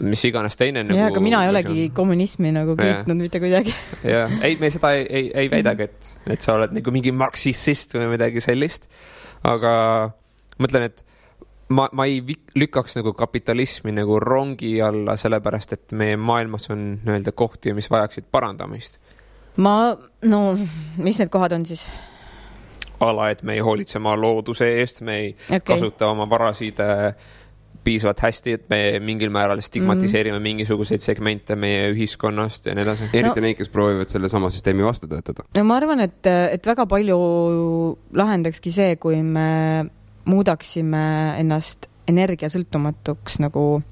[0.01, 0.99] mis iganes teine nagu.
[0.99, 3.75] jaa, aga mina ei olegi kommunismi nagu kiitnud mitte kuidagi.
[4.07, 7.97] jah, ei, me seda ei, ei, ei väidagi, et, et sa oled nagu mingi marksist
[7.97, 8.89] või midagi sellist.
[9.47, 9.73] aga
[10.59, 11.05] mõtlen, et
[11.75, 12.21] ma, ma ei
[12.59, 18.31] lükkaks nagu kapitalismi nagu rongi alla, sellepärast et meie maailmas on nii-öelda kohti, mis vajaksid
[18.33, 19.01] parandamist.
[19.57, 20.43] ma, no
[20.97, 21.89] mis need kohad on siis?
[23.01, 26.81] a la, et me ei hoolitse oma looduse eest, me ei okay., kasuta oma varasid
[26.83, 27.13] äh,
[27.89, 30.49] piisavalt hästi, et me mingil määral stigmatiseerime mm -hmm.
[30.51, 33.11] mingisuguseid segmente meie ühiskonnast ja nii edasi.
[33.13, 35.47] eriti No- neid, kes proovivad sellesama süsteemi vastu töötada.
[35.57, 37.19] no ma arvan, et, et väga palju
[38.13, 39.87] lahendakski see, kui me
[40.29, 41.05] muudaksime
[41.41, 43.83] ennast energiasõltumatuks nagu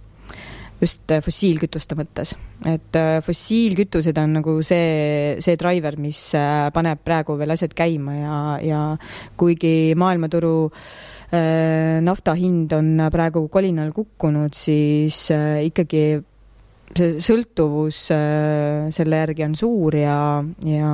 [0.81, 2.37] just fossiilkütuste mõttes.
[2.67, 8.15] et äh, fossiilkütused on nagu see, see driver, mis äh, paneb praegu veel asjad käima
[8.15, 8.81] ja, ja
[9.37, 11.16] kuigi maailmaturu äh,
[12.07, 16.05] nafta hind on praegu kolinal kukkunud, siis äh, ikkagi
[16.97, 20.19] see sõltuvus äh, selle järgi on suur ja,
[20.63, 20.93] ja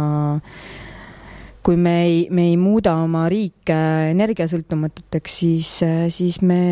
[1.63, 3.77] kui me ei, me ei muuda oma riike
[4.11, 5.77] energiasõltumatuteks, siis,
[6.11, 6.63] siis me,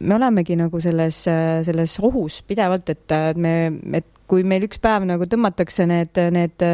[0.00, 1.18] me olemegi nagu selles,
[1.66, 3.56] selles ohus pidevalt, et me,
[3.98, 6.64] et kui meil üks päev nagu tõmmatakse need, need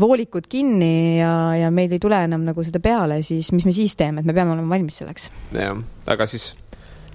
[0.00, 3.96] voolikud kinni ja, ja meil ei tule enam nagu seda peale, siis mis me siis
[3.96, 5.30] teeme, et me peame olema valmis selleks.
[5.56, 5.80] jah,
[6.12, 6.52] aga siis,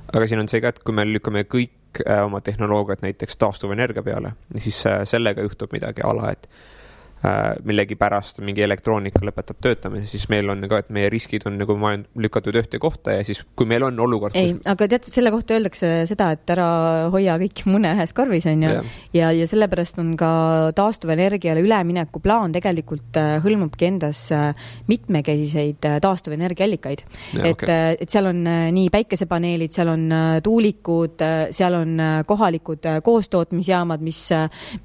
[0.09, 4.03] aga siin on see ka, et kui me lükkame kõik äh, oma tehnoloogiat näiteks taastuvenergia
[4.05, 6.78] peale, siis äh, sellega juhtub midagi a la, et äh,
[7.19, 11.75] millegipärast mingi elektroonika lõpetab töötamise, siis meil on ka, et meie riskid on nagu
[12.19, 15.91] lükatud ühte kohta ja siis, kui meil on olukord, ei, aga tead, selle kohta öeldakse
[16.09, 16.67] seda, et ära
[17.11, 18.71] hoia kõiki mune ühes korvis, on ju.
[18.79, 18.93] Jah.
[19.15, 20.29] ja, ja sellepärast on ka
[20.77, 27.03] taastuvenergiale ülemineku plaan tegelikult äh, hõlmabki endas äh, mitmekesiseid äh, taastuvenergiaallikaid.
[27.39, 31.25] Et okei., et seal on äh, nii päikesepaneelid, seal on äh, tuulikud,
[31.55, 34.23] seal on äh, kohalikud äh, koostootmisjaamad, mis,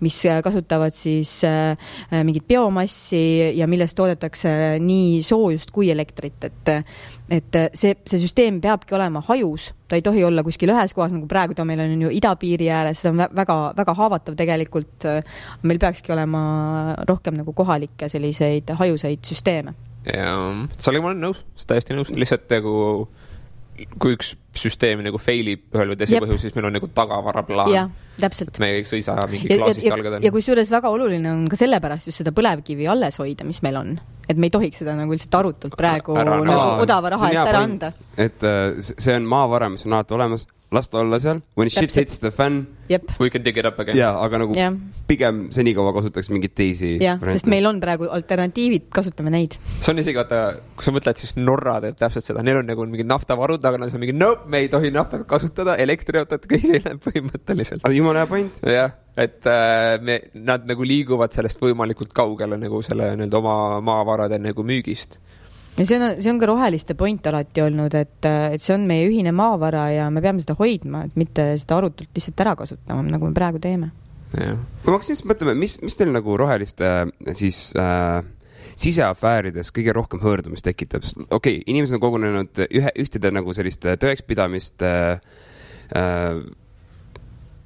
[0.04, 1.76] mis äh, kasutavad siis äh,
[2.10, 3.20] äh, mingit biomassi
[3.58, 4.50] ja millest toodetakse
[4.82, 6.72] nii soojust kui elektrit, et
[7.32, 11.28] et see, see süsteem peabki olema hajus, ta ei tohi olla kuskil ühes kohas, nagu
[11.30, 15.08] praegu ta meil on ju idapiiri ääres, see on vä- väga, väga haavatav tegelikult.
[15.62, 19.74] meil peakski olema rohkem nagu kohalikke selliseid hajusaid süsteeme.
[20.04, 20.34] ja
[20.78, 22.74] sellega ma olen nõus, täiesti nõus, lihtsalt nagu
[23.08, 23.23] kui
[23.74, 27.88] üks süsteem nagu fail ib ühel või teisel põhjusel, siis meil on nagu tagavaraplaan jah,
[28.22, 28.60] täpselt et.
[28.62, 30.32] me ei sõisa mingi ja, ja, klaasist ja, jalgadel ja.
[30.34, 33.96] kusjuures väga oluline on ka sellepärast just seda põlevkivi alles hoida, mis meil on.
[34.28, 36.60] et me ei tohiks seda nagu lihtsalt arutult praegu Ära nagu anda.
[36.86, 37.90] odava raha eest ära anda.
[38.14, 41.42] et äh, see on maavara, mis on alati olemas, las ta olla seal.
[41.56, 42.08] When shit Täpselt.
[42.08, 43.96] hits the fan jep, We can dig it up again.
[43.96, 44.74] ja, aga nagu jah,
[45.08, 46.94] pigem senikaua kasutaks mingeid teisi.
[47.02, 49.56] jah, sest meil on praegu alternatiivid, kasutame neid.
[49.80, 50.40] see on isegi vaata,
[50.76, 53.94] kui sa mõtled, siis Norra teeb täpselt seda, neil on nagu mingid naftavarud, aga nad
[53.94, 57.86] on mingi nope, me ei tohi naftat kasutada, elektriautot, kõigile põhimõtteliselt.
[57.94, 58.60] jumala hea point.
[58.74, 64.40] jah, et äh, me, nad nagu liiguvad sellest võimalikult kaugele nagu selle nii-öelda oma maavarade
[64.42, 65.20] nagu müügist.
[65.78, 69.08] Ja see on, see on ka roheliste point alati olnud, et, et see on meie
[69.08, 73.30] ühine maavara ja me peame seda hoidma, et mitte seda arutult lihtsalt ära kasutama, nagu
[73.30, 73.90] me praegu teeme.
[74.34, 78.22] jah, ma hakkasin just mõtlema, mis, mis teil nagu roheliste äh, siis äh,
[78.80, 83.96] siseafäärides kõige rohkem hõõrdumist tekitab, sest okei okay,, inimesed on kogunenud ühe, ühtede nagu selliste
[84.02, 85.18] tõekspidamist äh,
[85.94, 86.40] äh,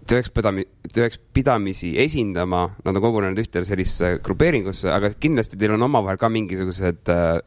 [0.08, 6.30] tõekspidami-, tõekspidamisi esindama, nad on kogunenud ühte sellisesse grupeeringusse, aga kindlasti teil on omavahel ka
[6.32, 7.38] mingisugused äh,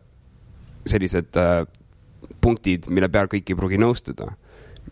[0.89, 1.65] sellised äh,
[2.41, 4.31] punktid, mille peal kõik ei pruugi nõustuda.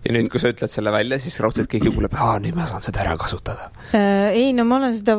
[0.06, 2.84] ja nüüd, kui sa ütled selle välja, siis raudselt keegi kuuleb, aa, nüüd ma saan
[2.86, 3.72] seda ära kasutada.
[3.98, 5.16] Äh, ei no ma olen seda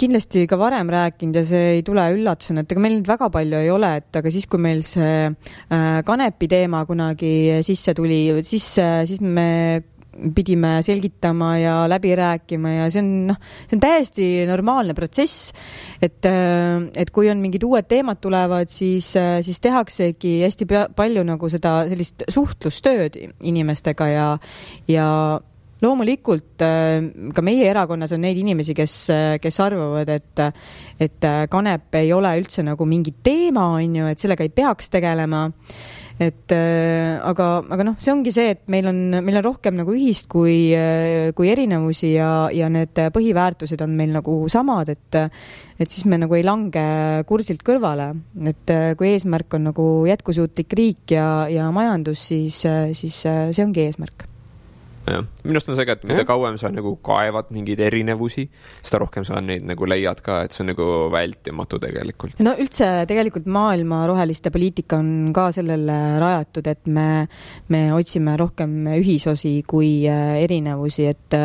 [0.00, 3.60] kindlasti ka varem rääkinud ja see ei tule üllatusena, et ega meil nüüd väga palju
[3.60, 8.72] ei ole, et aga siis, kui meil see äh, kanepi teema kunagi sisse tuli, siis,
[8.80, 9.46] siis me
[10.36, 15.52] pidime selgitama ja läbi rääkima ja see on noh, see on täiesti normaalne protsess.
[16.02, 21.78] et, et kui on mingid uued teemad tulevad, siis, siis tehaksegi hästi palju nagu seda
[21.90, 24.30] sellist suhtlustööd inimestega ja,
[24.90, 25.08] ja
[25.82, 27.02] loomulikult äh,
[27.36, 28.96] ka meie erakonnas on neid inimesi, kes,
[29.42, 30.46] kes arvavad, et,
[31.02, 35.46] et kanep ei ole üldse nagu mingi teema, on ju, et sellega ei peaks tegelema
[36.22, 39.92] et äh, aga, aga noh, see ongi see, et meil on, meil on rohkem nagu
[39.92, 40.72] ühist kui,
[41.36, 45.20] kui erinevusi ja, ja need põhiväärtused on meil nagu samad, et
[45.76, 46.84] et siis me nagu ei lange
[47.28, 48.12] kursilt kõrvale,
[48.48, 52.62] et äh, kui eesmärk on nagu jätkusuutlik riik ja, ja majandus, siis,
[52.96, 54.26] siis äh, see ongi eesmärk
[55.06, 56.28] jah, minu arust on see ka, et mida Jah.
[56.28, 58.46] kauem sa nagu kaevad mingeid erinevusi,
[58.82, 62.38] seda rohkem sa neid nagu leiad ka, et see on nagu vältimatu tegelikult.
[62.44, 67.08] no üldse tegelikult maailma roheliste poliitika on ka sellele rajatud, et me,
[67.72, 71.40] me otsime rohkem ühisosi kui äh, erinevusi, et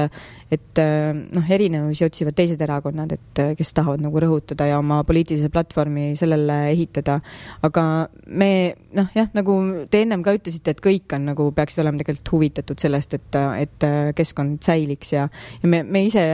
[0.51, 4.99] et äh, noh, erinevusi otsivad teised erakonnad, et äh, kes tahavad nagu rõhutada ja oma
[5.07, 7.21] poliitilise platvormi sellele ehitada.
[7.63, 7.85] aga
[8.27, 8.51] me
[8.97, 9.55] noh, jah, nagu
[9.91, 13.87] te ennem ka ütlesite, et kõik on nagu peaksid olema tegelikult huvitatud sellest, et, et
[13.87, 15.29] äh, keskkond säiliks ja,
[15.63, 16.25] ja me, me ise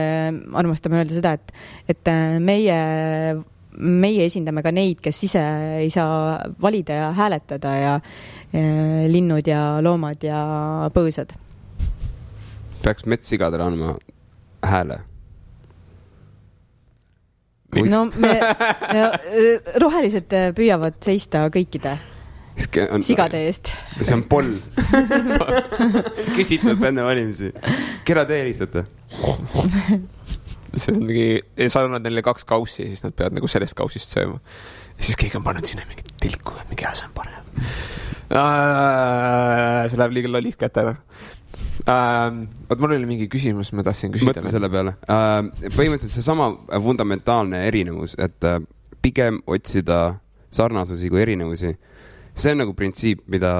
[0.58, 1.54] armastame öelda seda, et,
[1.94, 2.12] et
[2.42, 2.80] meie
[3.78, 5.42] meie esindame ka neid, kes ise
[5.84, 7.98] ei saa valida ja hääletada ja,
[8.50, 10.40] ja linnud ja loomad ja
[10.94, 11.36] põõsad.
[12.82, 13.94] Peaks metssigadele andma
[14.66, 15.00] hääle.
[17.74, 17.90] Miks?
[17.92, 18.36] no me
[18.96, 19.08] no,,
[19.84, 21.98] rohelised püüavad seista kõikide
[23.04, 23.70] sigade eest.
[24.00, 24.56] see on poll.
[26.36, 27.52] küsitlus enne valimisi.
[28.08, 28.84] keda te eelistate?
[30.74, 31.28] see on mingi,
[31.70, 34.40] sa annad neile kaks kaussi ja siis nad peavad nagu sellest kaussist sööma.
[34.96, 37.42] ja siis keegi on pannud sinna mingit tilku, et mingi, see on parem.
[39.88, 40.96] see läheb liiga lolliks kätte ära.
[41.88, 44.34] oot, mul oli mingi küsimus, ma tahtsin küsida.
[44.34, 44.94] mõtle selle peale.
[45.08, 46.50] põhimõtteliselt seesama
[46.84, 48.60] fundamentaalne erinevus, et äh,
[49.04, 50.18] pigem otsida
[50.54, 51.76] sarnasusi kui erinevusi.
[52.34, 53.52] see on nagu printsiip, mida,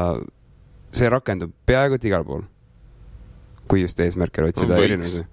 [0.95, 2.45] see rakendub peaaegu et igal pool.
[3.69, 4.85] kui just eesmärke otsida Võiks.
[4.85, 5.25] erinevusi.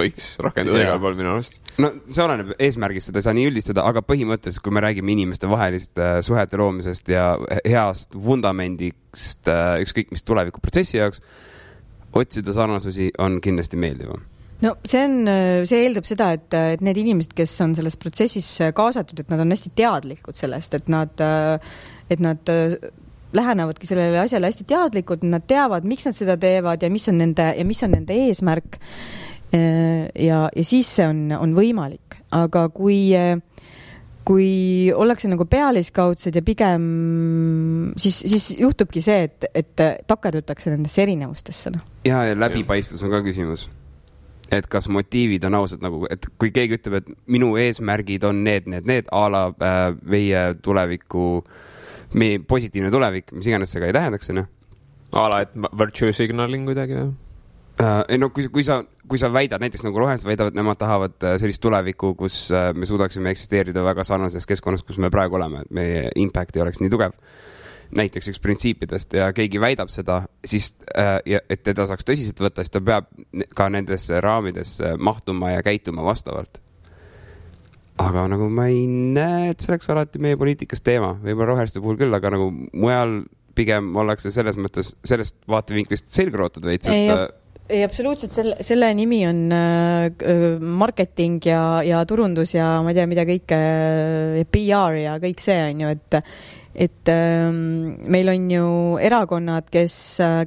[0.00, 1.60] võiks rakendada igal pool minu arust.
[1.78, 5.48] no see oleneb eesmärgist, seda ei saa nii üldistada, aga põhimõtteliselt, kui me räägime inimeste
[5.52, 11.20] vaheliste suhete loomisest ja heast vundamendist äh, ükskõik mis tulevikuprotsessi jaoks,
[12.12, 14.24] otsida sarnasusi on kindlasti meeldivam.
[14.62, 15.30] no see on,
[15.68, 19.54] see eeldab seda, et, et need inimesed, kes on selles protsessis kaasatud, et nad on
[19.54, 21.24] hästi teadlikud sellest, et nad,
[22.12, 22.52] et nad
[23.32, 27.48] lähenevadki sellele asjale hästi teadlikult, nad teavad, miks nad seda teevad ja mis on nende
[27.56, 28.78] ja mis on nende eesmärk.
[29.52, 33.12] ja, ja siis see on, on võimalik, aga kui
[34.26, 36.82] kui ollakse nagu pealiskaudsed ja pigem
[38.00, 41.84] siis, siis juhtubki see, et, et takerdutakse nendesse erinevustesse, noh.
[42.08, 43.68] ja, ja läbipaistvus on ka küsimus.
[44.52, 48.68] et kas motiivid on ausad nagu, et kui keegi ütleb, et minu eesmärgid on need,
[48.68, 51.28] need, need a la äh, meie tuleviku,
[52.14, 54.46] meie positiivne tulevik, mis iganes see ka ei tähendaks, onju
[55.12, 57.12] a la, et virtue signaling kuidagi või?
[57.82, 61.16] Uh, ei no kui, kui sa, kui sa väidad näiteks nagu rohelised väidavad, nemad tahavad
[61.26, 65.64] äh, sellist tulevikku, kus äh, me suudaksime eksisteerida väga sarnases keskkonnas, kus me praegu oleme,
[65.64, 67.16] et meie impact ei oleks nii tugev.
[67.92, 72.64] näiteks üks printsiipidest ja keegi väidab seda, siis äh, ja et teda saaks tõsiselt võtta,
[72.64, 73.10] siis ta peab
[73.56, 76.62] ka nendesse raamidesse mahtuma ja käituma vastavalt
[78.00, 82.00] aga nagu ma ei näe, et see oleks alati meie poliitikas teema, võib-olla roheliste puhul
[82.00, 83.22] küll, aga nagu mujal
[83.56, 87.41] pigem ollakse selles mõttes sellest vaatevinklist selgrootud veits, Ei, et.
[87.68, 92.98] ei, absoluutselt selle, selle nimi on äh, äh, marketing ja, ja turundus ja ma ei
[92.98, 93.60] tea, mida kõike,
[94.52, 96.20] PR ja kõik see on ju, et
[96.72, 98.68] et ähm, meil on ju
[99.04, 99.94] erakonnad, kes,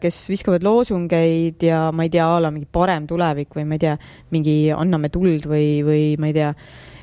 [0.01, 3.83] kes viskavad loosungeid ja ma ei tea, a la mingi parem tulevik või ma ei
[3.83, 3.93] tea,
[4.33, 6.49] mingi anname tuld või, või ma ei tea,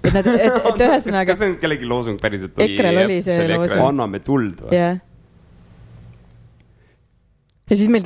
[0.03, 2.59] et nad, et, et ühesõnaga kas see on kellegi loosung päriselt?
[2.67, 3.87] EKRE-l oli see see loosung.
[3.93, 4.75] anname tuld või?
[4.75, 4.99] jah.
[7.73, 8.05] Ja siis meil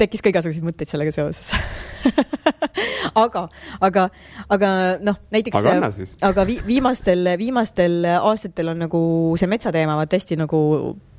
[0.00, 1.52] tekkis ka igasuguseid mõtteid sellega seoses.
[3.24, 3.44] aga,
[3.84, 4.06] aga,
[4.52, 4.70] aga
[5.04, 5.58] noh, näiteks.
[5.60, 6.16] aga anna siis.
[6.24, 9.02] aga vi viimastel, viimastel aastatel on nagu
[9.40, 10.60] see metsateema vaat hästi nagu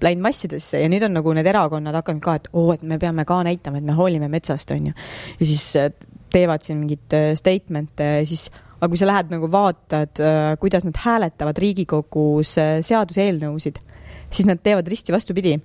[0.04, 3.26] läinud massidesse ja nüüd on nagu need erakonnad hakanud ka, et oo, et me peame
[3.28, 4.92] ka näitama, et me hoolime metsast, onju.
[5.40, 5.92] ja siis äh,
[6.36, 10.20] teevad siin mingeid äh, statement'e ja siis aga kui sa lähed nagu vaatad,
[10.60, 13.80] kuidas nad hääletavad Riigikogus äh, seaduseelnõusid,
[14.28, 15.56] siis nad teevad risti vastupidi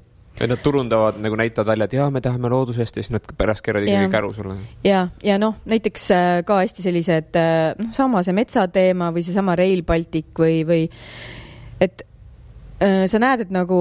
[0.40, 3.26] et nad turundavad nagu näitavad välja, et jaa, me tahame looduse eest ja siis nad
[3.38, 4.56] pärast keeravad ikkagi käru sulle.
[4.84, 9.56] ja, ja noh, näiteks äh, ka hästi sellised äh, noh, sama see metsateema või seesama
[9.60, 10.86] Rail Baltic või, või
[11.80, 12.06] et
[12.80, 13.80] äh, sa näed, et nagu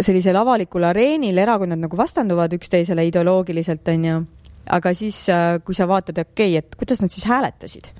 [0.00, 4.22] sellisel avalikul areenil erakonnad nagu vastanduvad üksteisele ideoloogiliselt, onju,
[4.70, 5.26] aga siis,
[5.66, 7.90] kui sa vaatad, okei okay,, et kuidas nad siis hääletasid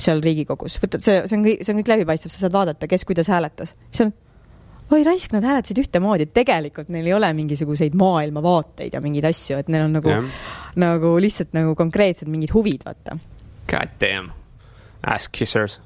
[0.00, 3.04] seal Riigikogus, võtad see, see on kõik, see on kõik läbipaistev, sa saad vaadata, kes
[3.06, 4.14] kuidas hääletas, siis on
[4.92, 9.58] oi raisk, nad hääletasid ühtemoodi, et tegelikult neil ei ole mingisuguseid maailmavaateid ja mingeid asju,
[9.62, 10.28] et neil on nagu jah,
[10.80, 13.16] nagu lihtsalt nagu konkreetsed mingid huvid, vaata.
[13.70, 14.30] God damn,
[15.06, 15.80] ass kissers.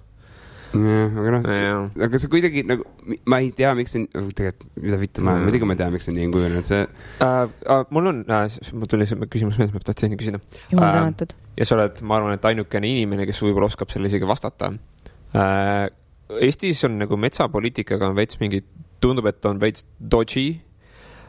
[0.75, 2.85] aga noh, jah, aga see kuidagi nagu,
[3.31, 6.17] ma ei tea, miks see, tegelikult, mida vittu ma Mm., muidugi ma tean, miks see
[6.17, 6.83] nii on kujunenud, see
[7.25, 10.43] uh, mul on uh,, mul tuli see küsimus meelde, ma tahtsin küsida.
[10.73, 11.33] jumal tänatud.
[11.57, 15.89] ja sa oled, ma arvan, et ainukene inimene, kes võib-olla oskab selle isegi vastata uh,.
[16.29, 18.63] Eestis on nagu metsapoliitikaga on veits mingi,
[19.01, 20.49] tundub, et on veits dodgy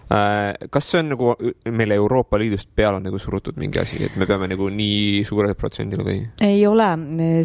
[0.10, 0.68] uh,.
[0.74, 1.34] kas see on nagu
[1.72, 6.06] meile Euroopa Liidust peale nagu surutud mingi asi, et me peame nagu nii suurele protsendile
[6.06, 6.22] või?
[6.46, 6.90] ei ole,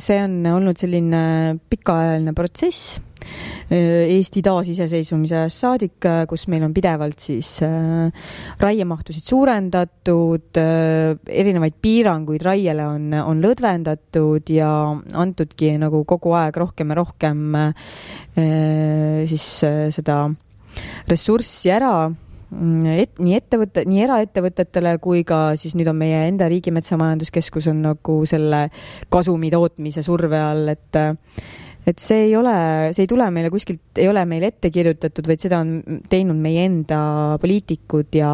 [0.03, 1.25] see on olnud selline
[1.71, 2.99] pikaajaline protsess
[3.75, 8.27] Eesti taasiseseisvumise ajast saadik, kus meil on pidevalt siis äh,
[8.61, 14.71] raiemahtusid suurendatud äh,, erinevaid piiranguid raiele on, on lõdvendatud ja
[15.21, 17.89] antudki nagu kogu aeg rohkem ja rohkem äh,
[19.31, 20.27] siis äh, seda
[21.09, 26.49] ressurssi ära mm, et, nii ettevõtte, nii eraettevõtetele kui ka siis nüüd on meie enda
[26.51, 28.67] Riigimetsa Majanduskeskus on nagu selle
[29.13, 31.05] kasumi tootmise surve all, et
[31.85, 32.55] et see ei ole,
[32.97, 36.65] see ei tule meile kuskilt, ei ole meile ette kirjutatud, vaid seda on teinud meie
[36.69, 37.01] enda
[37.43, 38.31] poliitikud ja,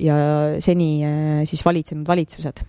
[0.00, 0.16] ja
[0.64, 2.64] seni eh, siis valitsenud valitsused.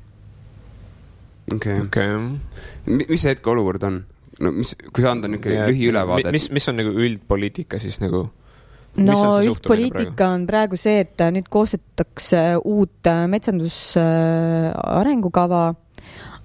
[1.55, 3.05] okei okay., okei.
[3.05, 4.03] mis see hetkeolukord on?
[4.39, 8.27] no mis, kui sa anda niisugune lühiülevaade, mis, mis on nagu üldpoliitika siis nagu?
[8.95, 14.03] No üldpoliitika on praegu see, et äh, nüüd koostatakse uut äh, metsanduse
[14.79, 15.67] arengukava,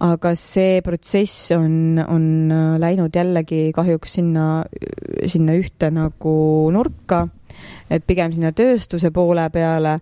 [0.00, 2.24] aga see protsess on, on
[2.54, 4.64] äh, läinud jällegi kahjuks sinna,
[5.28, 6.34] sinna ühte nagu
[6.72, 7.26] nurka,
[7.90, 9.98] et pigem sinna tööstuse poole peale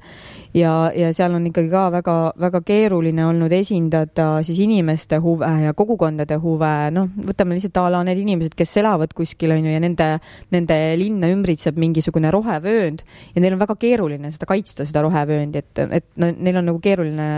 [0.55, 6.39] ja, ja seal on ikkagi ka väga-väga keeruline olnud esindada siis inimeste huve ja kogukondade
[6.43, 10.09] huve, noh, võtame lihtsalt a la need inimesed, kes elavad kuskil, on ju, ja nende
[10.55, 13.05] nende linna ümbritseb mingisugune rohevöönd
[13.35, 16.83] ja neil on väga keeruline seda kaitsta, seda rohevööndi, et, et no, neil on nagu
[16.83, 17.29] keeruline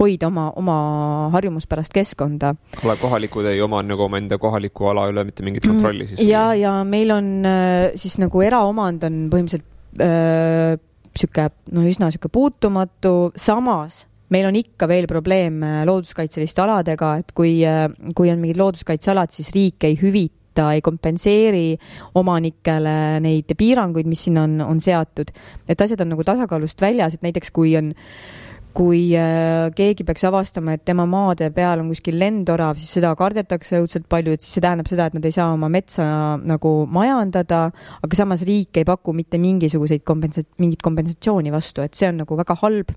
[0.00, 0.76] hoida oma, oma
[1.34, 2.54] harjumuspärast keskkonda.
[3.00, 6.22] kohalikud ei oma nagu omaenda kohaliku ala üle mitte mingit kontrolli siis?
[6.26, 10.78] ja, ja meil on äh, siis nagu eraomand on põhimõtteliselt äh,
[11.16, 17.32] sihuke no üsna sihuke puutumatu, samas meil on ikka veel probleem äh, looduskaitseliste aladega, et
[17.36, 17.56] kui,
[18.16, 21.78] kui on mingid looduskaitsealad, siis riik ei hüvita, ei kompenseeri
[22.18, 25.32] omanikele neid piiranguid, mis sinna on, on seatud.
[25.68, 27.94] et asjad on nagu tasakaalust väljas, et näiteks kui on
[28.76, 33.80] kui äh, keegi peaks avastama, et tema maade peal on kuskil lendorav, siis seda kardetakse
[33.82, 36.06] õudselt palju, et siis see tähendab seda, et nad ei saa oma metsa
[36.38, 37.66] nagu majandada,
[38.00, 42.38] aga samas riik ei paku mitte mingisuguseid kompensa-, mingit kompensatsiooni vastu, et see on nagu
[42.38, 42.94] väga halb.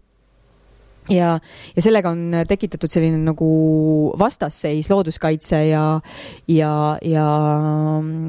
[1.11, 1.33] Ja,
[1.75, 3.47] ja sellega on tekitatud selline nagu
[4.19, 5.83] vastasseis looduskaitse ja,
[6.47, 6.71] ja,
[7.03, 7.25] ja,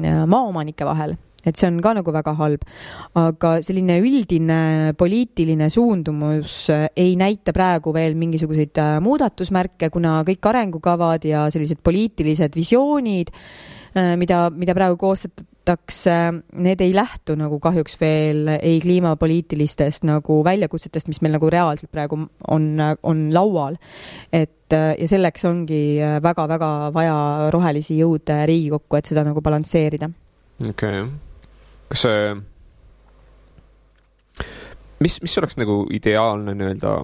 [0.03, 1.15] ja maaomanike vahel
[1.45, 2.65] et see on ka nagu väga halb,
[3.21, 4.59] aga selline üldine
[4.97, 11.83] poliitiline suundumus äh, ei näita praegu veel mingisuguseid äh, muudatusmärke, kuna kõik arengukavad ja sellised
[11.85, 13.31] poliitilised visioonid,
[14.19, 21.07] mida, mida praegu koostat-, kasutatakse, need ei lähtu nagu kahjuks veel ei kliimapoliitilistest nagu väljakutsetest,
[21.07, 23.75] mis meil nagu reaalselt praegu on, on laual.
[24.31, 30.09] et äh, ja selleks ongi väga-väga vaja rohelisi jõude Riigikokku, et seda nagu balansseerida.
[30.69, 31.24] okei okay.,
[31.89, 32.35] kas see,
[34.99, 36.95] mis, mis oleks nagu ideaalne nii-öelda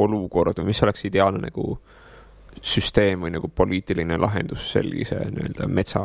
[0.00, 1.76] olukord või mis oleks ideaalne nagu
[2.62, 6.02] süsteem või nagu poliitiline lahendus sellise nii-öelda metsa,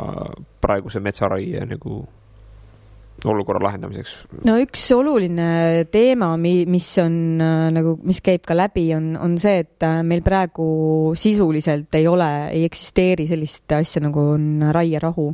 [0.62, 2.04] praeguse metsaraie nagu
[3.30, 4.14] olukorra lahendamiseks?
[4.48, 9.36] no üks oluline teema, mi-, mis on äh, nagu, mis käib ka läbi, on, on
[9.42, 10.66] see, et äh, meil praegu
[11.20, 15.28] sisuliselt ei ole, ei eksisteeri sellist asja nagu on raierahu,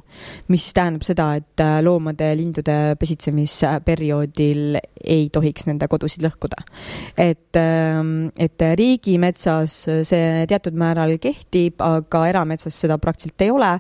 [0.52, 6.60] mis tähendab seda, et äh, loomade lindude pesitsemisperioodil ei tohiks nende kodusid lõhkuda.
[7.18, 9.76] et, et riigimetsas
[10.08, 13.72] see teatud määral kehtib, aga erametsas seda praktiliselt ei ole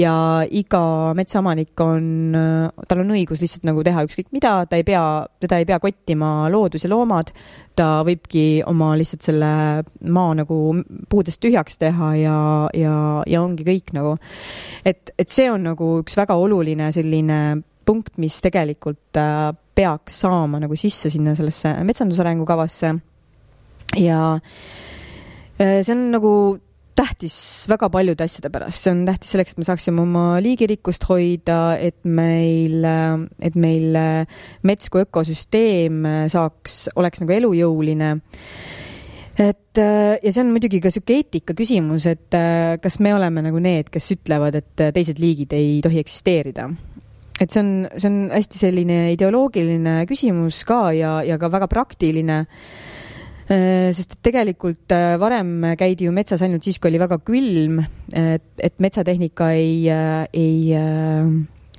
[0.00, 0.14] ja
[0.50, 0.82] iga
[1.16, 2.34] metsaomanik on,
[2.88, 5.02] tal on õigus lihtsalt nagu teha ükskõik mida, ta ei pea,
[5.42, 7.32] teda ei pea kottima loodus ja loomad,
[7.78, 9.50] ta võibki oma lihtsalt selle
[10.12, 10.58] maa nagu
[11.10, 12.38] puudest tühjaks teha ja,
[12.76, 12.96] ja,
[13.28, 14.16] ja ongi kõik nagu.
[14.84, 17.38] et, et see on nagu üks väga oluline selline
[17.84, 22.94] punkt, mis tegelikult äh, peaks saama nagu sisse sinna sellesse metsandusarengukavasse.
[24.00, 24.20] ja
[25.60, 26.32] äh, see on nagu
[26.98, 27.36] tähtis
[27.70, 31.98] väga paljude asjade pärast, see on tähtis selleks, et me saaksime oma liigirikkust hoida, et
[32.04, 32.84] meil,
[33.40, 33.98] et meil
[34.68, 38.14] mets kui ökosüsteem saaks, oleks nagu elujõuline.
[39.40, 43.40] Et äh, ja see on muidugi ka sihuke eetika küsimus, et äh, kas me oleme
[43.46, 46.68] nagu need, kes ütlevad, et äh, teised liigid ei tohi eksisteerida.
[47.40, 52.42] et see on, see on hästi selline ideoloogiline küsimus ka ja, ja ka väga praktiline
[53.48, 57.82] sest et tegelikult äh, varem käidi ju metsas ainult siis, kui oli väga külm,
[58.14, 60.78] et, et metsatehnika ei, ei,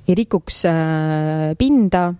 [0.04, 2.10] ei rikuks äh, pinda.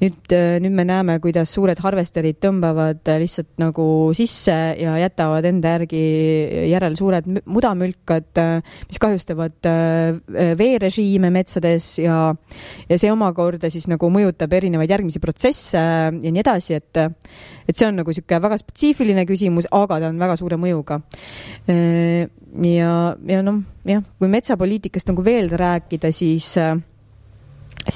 [0.00, 0.32] nüüd,
[0.62, 3.86] nüüd me näeme, kuidas suured harvesterid tõmbavad lihtsalt nagu
[4.16, 6.02] sisse ja jätavad enda järgi
[6.70, 8.42] järel suured mü- mudamülkad,
[8.90, 12.18] mis kahjustavad äh, veerežiime metsades ja,
[12.90, 17.02] ja see omakorda siis nagu mõjutab erinevaid järgmisi protsesse ja nii edasi, et
[17.66, 21.00] et see on nagu niisugune väga spetsiifiline küsimus, aga ta on väga suure mõjuga.
[21.66, 22.92] ja,
[23.32, 26.52] ja noh, jah, kui metsapoliitikast nagu veel rääkida, siis,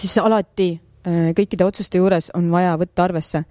[0.00, 3.44] siis alati äh, kõikide otsuste juures on vaja võtta arvesse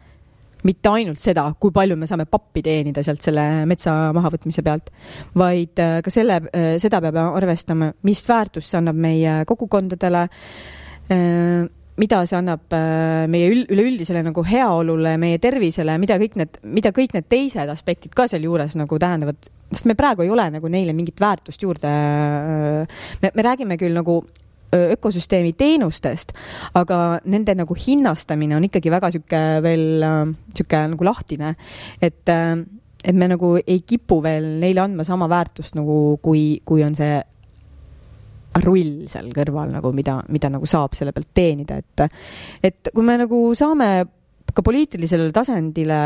[0.68, 4.92] mitte ainult seda, kui palju me saame pappi teenida sealt selle metsa mahavõtmise pealt,
[5.40, 6.42] vaid äh, ka selle,
[6.84, 10.28] seda peab arvestama, mis väärtust see annab meie kogukondadele
[12.00, 16.94] mida see annab äh, meie ül- üleüldisele nagu heaolule, meie tervisele, mida kõik need, mida
[16.96, 20.96] kõik need teised aspektid ka sealjuures nagu tähendavad, sest me praegu ei ole nagu neile
[20.96, 21.92] mingit väärtust juurde.
[23.24, 24.22] me, me räägime küll nagu
[24.76, 26.34] ökosüsteemi teenustest,
[26.78, 30.20] aga nende nagu hinnastamine on ikkagi väga sihuke veel äh,
[30.54, 31.56] sihuke nagu lahtine,
[32.02, 32.54] et äh,
[33.00, 37.20] et me nagu ei kipu veel neile andma sama väärtust nagu, kui, kui on see
[38.66, 42.04] rull seal kõrval nagu, mida, mida nagu saab selle pealt teenida, et
[42.72, 43.90] et kui me nagu saame
[44.54, 46.00] ka poliitilisele tasandile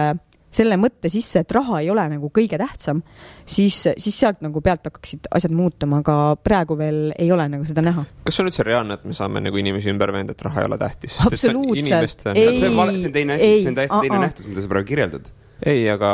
[0.54, 3.02] selle mõtte sisse, et raha ei ole nagu kõige tähtsam,
[3.46, 7.84] siis, siis sealt nagu pealt hakkaksid asjad muutuma, aga praegu veel ei ole nagu seda
[7.86, 8.06] näha.
[8.28, 10.70] kas see on üldse reaalne, et me saame nagu inimesi ümber veenda, et raha ei
[10.70, 11.18] ole tähtis?
[11.26, 12.28] Absoluutselt.
[12.34, 14.94] Ei, vale, see on teine asi, ei, see on täiesti teine nähtus, mida sa praegu
[14.94, 15.34] kirjeldad.
[15.66, 16.14] ei, aga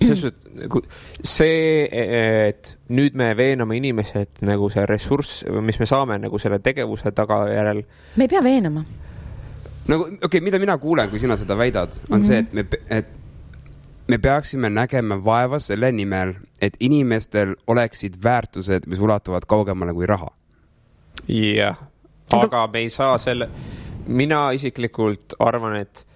[0.00, 0.82] selles suhtes nagu
[1.24, 7.12] see, et nüüd me veename inimesed nagu see ressurss, mis me saame nagu selle tegevuse
[7.16, 7.84] tagajärjel,
[8.16, 8.84] me ei pea veenama.
[9.86, 12.26] nagu okei okay,, mida mina kuulen, kui sina seda väidad, on mm -hmm.
[12.26, 13.14] see, et me, et
[14.08, 20.30] me peaksime nägema vaeva selle nimel, et inimestel oleksid väärtused, mis ulatuvad kaugemale kui raha.
[21.28, 21.78] jah,
[22.32, 23.48] aga me ei saa selle,
[24.06, 26.06] mina isiklikult arvan, et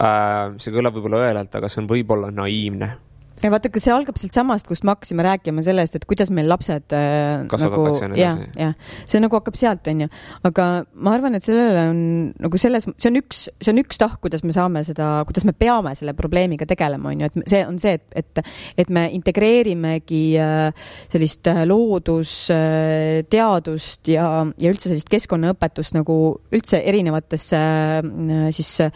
[0.00, 2.96] äh, see kõlab võib-olla õelalt, aga see on võib-olla naiivne
[3.42, 6.92] ja vaata, kas see algab sealtsamast, kust me hakkasime rääkima sellest, et kuidas meil lapsed
[6.96, 7.84] äh, nagu
[8.18, 8.74] jah jah,
[9.08, 10.08] see nagu hakkab sealt, onju.
[10.46, 10.64] aga
[10.94, 11.98] ma arvan, et sellele on
[12.40, 15.54] nagu selles, see on üks, see on üks tahk, kuidas me saame seda, kuidas me
[15.56, 18.32] peame selle probleemiga tegelema, onju, et see on see, et, et,
[18.84, 20.72] et me integreerimegi äh,
[21.12, 24.26] sellist äh, loodusteadust ja,
[24.60, 26.16] ja üldse sellist keskkonnaõpetust nagu
[26.54, 28.92] üldse erinevatesse äh, siis äh,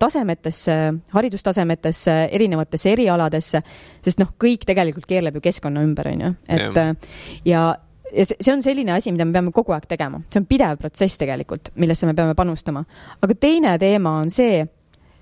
[0.00, 0.74] tasemetesse,
[1.14, 3.59] haridustasemetesse, erinevatesse erialadesse,
[4.04, 6.82] sest noh, kõik tegelikult keerleb ju keskkonna ümber, onju, et Jah.
[6.90, 7.14] äh,
[7.48, 7.68] ja
[8.10, 10.80] ja see see on selline asi, mida me peame kogu aeg tegema, see on pidev
[10.80, 12.84] protsess tegelikult, millesse me peame panustama.
[13.22, 14.64] aga teine teema on see,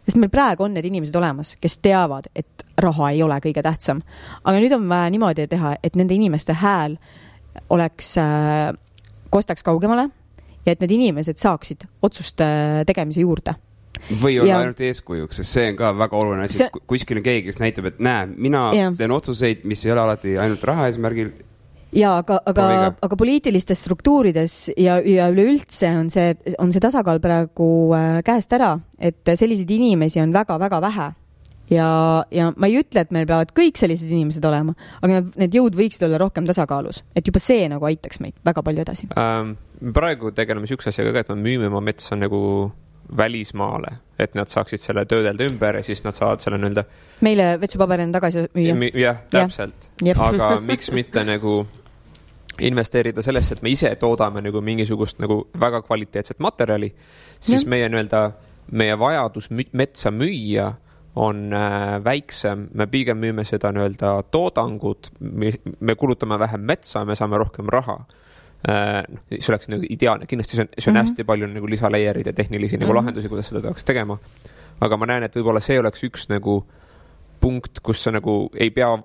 [0.07, 4.03] sest meil praegu on need inimesed olemas, kes teavad, et raha ei ole kõige tähtsam.
[4.45, 6.99] aga nüüd on vaja niimoodi teha, et nende inimeste hääl
[7.71, 8.73] oleks äh,,
[9.31, 10.09] kostaks kaugemale
[10.65, 12.47] ja et need inimesed saaksid otsuste
[12.87, 13.55] tegemise juurde
[14.11, 17.27] või olla Ja- ainult eeskujuks, sest see on ka väga oluline asi See- kuskil on
[17.27, 18.97] keegi, kes näitab, et näe, mina Jah.
[18.97, 21.31] teen otsuseid, mis ei ole alati ainult raha eesmärgil.
[21.93, 27.95] ja aga, aga aga poliitilistes struktuurides ja, ja üleüldse on see, on see tasakaal praegu
[27.97, 31.13] äh, käest ära, et selliseid inimesi on väga-väga vähe
[31.71, 35.57] ja, ja ma ei ütle, et meil peavad kõik sellised inimesed olema, aga need, need
[35.59, 39.09] jõud võiksid olla rohkem tasakaalus, et juba see nagu aitaks meid väga palju edasi.
[39.17, 39.57] ähm,.
[39.95, 42.41] praegu tegeleme siukse asjaga ka, et me müüme oma metsa nagu
[43.17, 46.85] välismaale, et nad saaksid selle töödelda ümber ja siis nad saavad selle nii-öelda.
[47.21, 48.91] meile vetsupaberina tagasi müüa.
[48.95, 49.91] jah, täpselt.
[50.05, 50.19] Jep.
[50.21, 51.67] aga miks mitte nagu
[52.61, 56.93] investeerida sellesse, et me ise toodame nagu mingisugust nagu väga kvaliteetset materjali,
[57.41, 57.71] siis Jah.
[57.71, 58.23] meie nii-öelda,
[58.71, 60.73] meie vajadus metsa müüa
[61.19, 65.11] on äh, väiksem, me pigem müüme seda nii-öelda toodangut,
[65.81, 68.03] me kulutame vähem metsa, me saame rohkem raha
[68.65, 71.01] see oleks nagu ideaalne, kindlasti see on, see on mm.
[71.01, 71.07] -hmm.
[71.07, 72.97] hästi palju nagu lisaleiereid ja tehnilisi nagu Mhm.
[72.97, 74.19] lahendusi, kuidas seda peaks tegema.
[74.81, 76.65] aga ma näen, et võib-olla see oleks üks nagu
[77.41, 78.99] punkt, kus sa nagu ei pea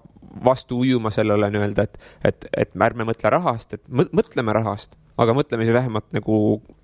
[0.46, 5.36] vastu ujuma sellele nii-öelda, et, et, et ärme mõtle rahast, et mõ- mõtleme rahast, aga
[5.38, 6.38] mõtleme siis vähemalt nagu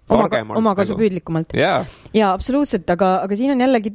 [0.09, 0.57] targemalt.
[0.57, 1.53] omakasupüüdlikumalt.
[1.57, 3.93] jaa, jaa, absoluutselt, aga, aga siin on jällegi,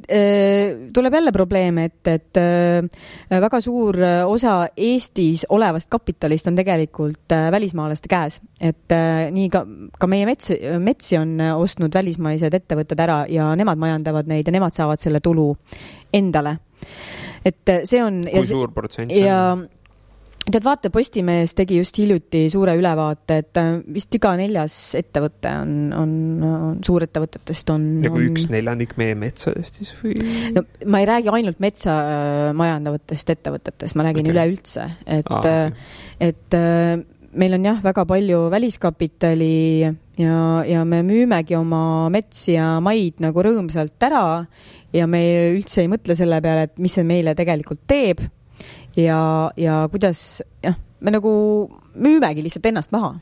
[0.95, 2.87] tuleb jälle probleem, et, et äh,
[3.31, 8.41] väga suur äh, osa Eestis olevast kapitalist on tegelikult äh, välismaalaste käes.
[8.59, 9.65] et äh, nii ka,
[9.99, 14.55] ka meie mets, metsi on äh, ostnud välismaised ettevõtted ära ja nemad majandavad neid ja
[14.55, 15.51] nemad saavad selle tulu
[16.13, 16.57] endale.
[17.45, 18.23] et äh, see on.
[18.31, 19.67] kui suur protsent see ja on?
[20.45, 25.73] tead, vaata, Postimees tegi just hiljuti suure ülevaate, et äh, vist iga neljas ettevõte on,
[25.95, 26.13] on,
[26.45, 27.87] on, suurettevõtetest on.
[28.03, 28.27] nagu on...
[28.29, 30.15] üks neljandik meie metsadest siis või?
[30.55, 34.35] no ma ei räägi ainult metsa äh, majandavatest ettevõtetest, ma räägin okay.
[34.35, 35.91] üleüldse, et ah,,
[36.21, 36.95] et äh,
[37.35, 39.55] meil on jah, väga palju väliskapitali
[40.21, 44.25] ja, ja me müümegi oma metsi ja maid nagu rõõmsalt ära
[44.95, 45.21] ja me
[45.57, 48.23] üldse ei mõtle selle peale, et mis see meile tegelikult teeb
[48.99, 51.33] ja, ja kuidas jah, me nagu
[51.95, 53.15] müümegi lihtsalt ennast maha.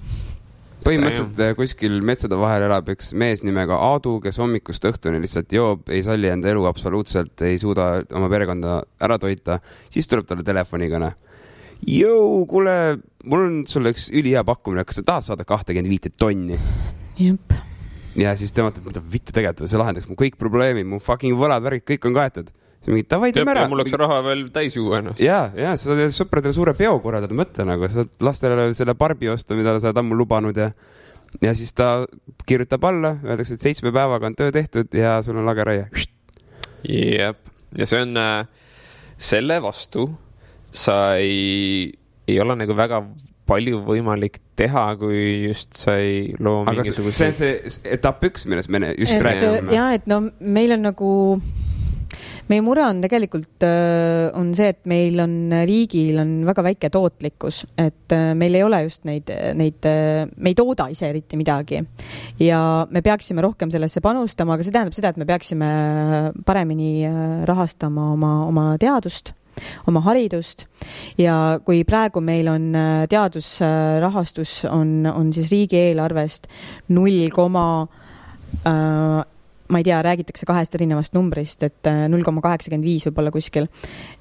[0.84, 5.88] põhimõtteliselt äh, kuskil metsade vahel elab üks mees nimega Aadu, kes hommikust õhtuni lihtsalt joob,
[5.90, 9.62] ei salli enda elu absoluutselt, ei suuda oma perekonda ära toita,
[9.94, 11.14] siis tuleb talle telefonikõne.
[11.88, 12.76] Jõu, kuule,
[13.28, 16.60] mul on sulle üks ülihea pakkumine, kas sa tahad saada kahtekümmend viite tonni?
[17.20, 17.56] jep,
[18.20, 21.64] ja siis tema ütleb, mida vittu tegelikult, see lahendaks mu kõik probleemid, mu fucking võlad,
[21.66, 22.52] värgid, kõik on kaetud.
[22.84, 23.68] Siis mingi davai, teeme ära.
[23.72, 25.24] mul oleks raha veel täis juua ennast.
[25.24, 29.32] ja, ja sa saad sõpradele suure peo korraldada, mõtle nagu, sa saad lastele selle barbi
[29.32, 30.72] osta, mida sa oled ammu lubanud ja
[31.42, 32.06] ja siis ta
[32.46, 35.88] kirjutab alla, öeldakse, et seitsme päevaga on töö tehtud ja sul on lageraie.
[36.84, 37.40] jep,
[37.78, 38.46] ja see on äh,,
[39.18, 40.12] selle vastu
[40.74, 41.94] sa ei,
[42.28, 43.04] ei ole nagu väga
[43.48, 47.38] palju võimalik teha, kui just sa ei loo aga see on mingisuguseid.
[47.38, 49.74] see etapp üks, millest me just et rääkisime.
[49.76, 51.12] ja et no meil on nagu,
[52.54, 53.66] meie mure on tegelikult,
[54.38, 55.36] on see, et meil on,
[55.68, 60.58] riigil on väga väike tootlikkus, et äh, meil ei ole just neid, neid, me ei
[60.58, 61.82] tooda ise eriti midagi.
[62.40, 65.70] ja me peaksime rohkem sellesse panustama, aga see tähendab seda, et me peaksime
[66.46, 69.34] paremini äh, rahastama oma, oma teadust
[69.88, 70.66] oma haridust
[71.20, 76.50] ja kui praegu meil on äh, teadusrahastus on, on siis riigieelarvest
[76.96, 77.68] null koma
[78.66, 79.22] äh,
[79.74, 83.70] ma ei tea, räägitakse kahest erinevast numbrist, et null koma kaheksakümmend viis võib-olla kuskil.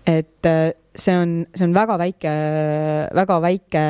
[0.08, 2.32] et äh, see on, see on väga väike,
[3.16, 3.82] väga väike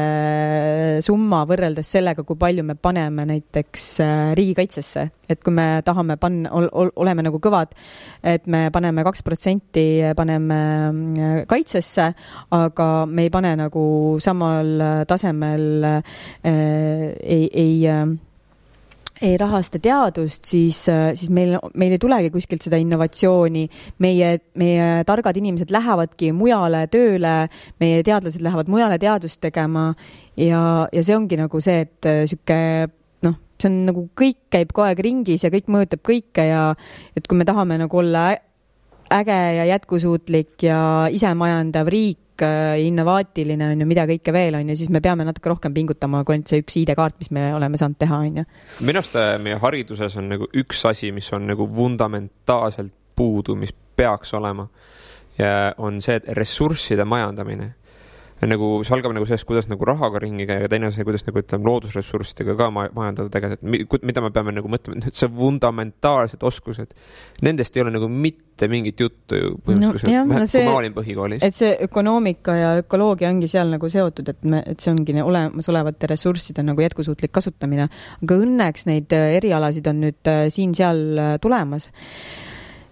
[1.02, 6.52] summa võrreldes sellega, kui palju me paneme näiteks äh, riigikaitsesse, et kui me tahame panna
[6.54, 7.74] ol,, ol, oleme nagu kõvad,
[8.22, 9.86] et me paneme kaks protsenti,
[10.18, 12.12] paneme äh, kaitsesse,
[12.54, 13.84] aga me ei pane nagu
[14.22, 16.02] samal tasemel äh,
[16.46, 18.06] ei, ei äh,
[19.22, 23.68] ei rahasta teadust, siis, siis meil, meil ei tulegi kuskilt seda innovatsiooni.
[24.02, 27.36] meie, meie targad inimesed lähevadki mujale tööle,
[27.80, 29.92] meie teadlased lähevad mujale teadust tegema
[30.36, 32.58] ja, ja see ongi nagu see, et äh, sihuke
[33.26, 36.64] noh, see on nagu kõik käib kogu aeg ringis ja kõik mõjutab kõike ja
[37.16, 38.32] et kui me tahame nagu olla
[39.12, 44.90] äge ja jätkusuutlik ja isemajandav riik, innovaatiline on ju, mida kõike veel on ju, siis
[44.92, 48.22] me peame natuke rohkem pingutama kui ainult see üks ID-kaart, mis me oleme saanud teha,
[48.24, 48.44] on ju.
[48.80, 53.74] minu arust äh, meie hariduses on nagu üks asi, mis on nagu fundamentaalselt puudu, mis
[53.96, 54.68] peaks olema.
[55.78, 57.72] on see, et ressursside majandamine.
[58.50, 61.38] Nagu see algab nagu sellest, kuidas nagu rahaga ringi käia ja teine asi, kuidas nagu
[61.42, 65.30] ütleme, loodusressurssidega ka ma- majandada tegelikult, et mi- mida me peame nagu mõtlema, et see
[65.30, 66.94] fundamentaalsed oskused,
[67.46, 71.44] nendest ei ole nagu mitte mingit juttu ju põhimõtteliselt no,, no kui ma olin põhikoolis.
[71.46, 76.10] et see ökonoomika ja ökoloogia ongi seal nagu seotud, et me, et see ongi olemasolevate
[76.10, 77.88] ressursside nagu jätkusuutlik kasutamine.
[78.22, 81.90] aga õnneks neid erialasid on nüüd äh, siin-seal äh, tulemas.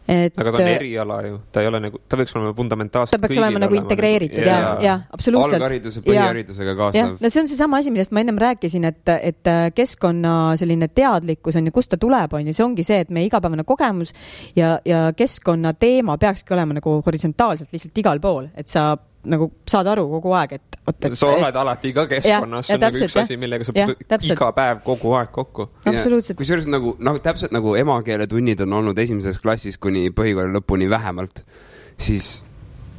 [0.08, 3.14] Et aga ta on eriala ju, ta ei ole nagu, ta võiks olema fundamentaalselt.
[3.16, 5.58] ta peaks olema nagu integreeritud ja, ja absoluutselt.
[5.58, 7.18] alghariduse, põhiharidusega kaasnev,.
[7.20, 11.60] no see on seesama asi, millest ma ennem rääkisin, et, et äh, keskkonna selline teadlikkus
[11.60, 14.14] on ju, kust ta tuleb, on ju, see ongi see, et meie igapäevane kogemus
[14.58, 18.92] ja, ja keskkonna teema peakski olema nagu horisontaalselt lihtsalt igal pool, et sa
[19.28, 22.78] nagu saad aru kogu aeg, et oot, et sa oled alati ka keskkonnas, see ja
[22.78, 23.26] on nagu täpselt, üks jah.
[23.28, 25.66] asi, millega sa puutud iga päev kogu aeg kokku.
[25.84, 31.44] absoluutselt, kusjuures nagu, nagu täpselt nagu emakeeletunnid on olnud esimeses klassis kuni põhikooli lõpuni vähemalt,
[32.00, 32.38] siis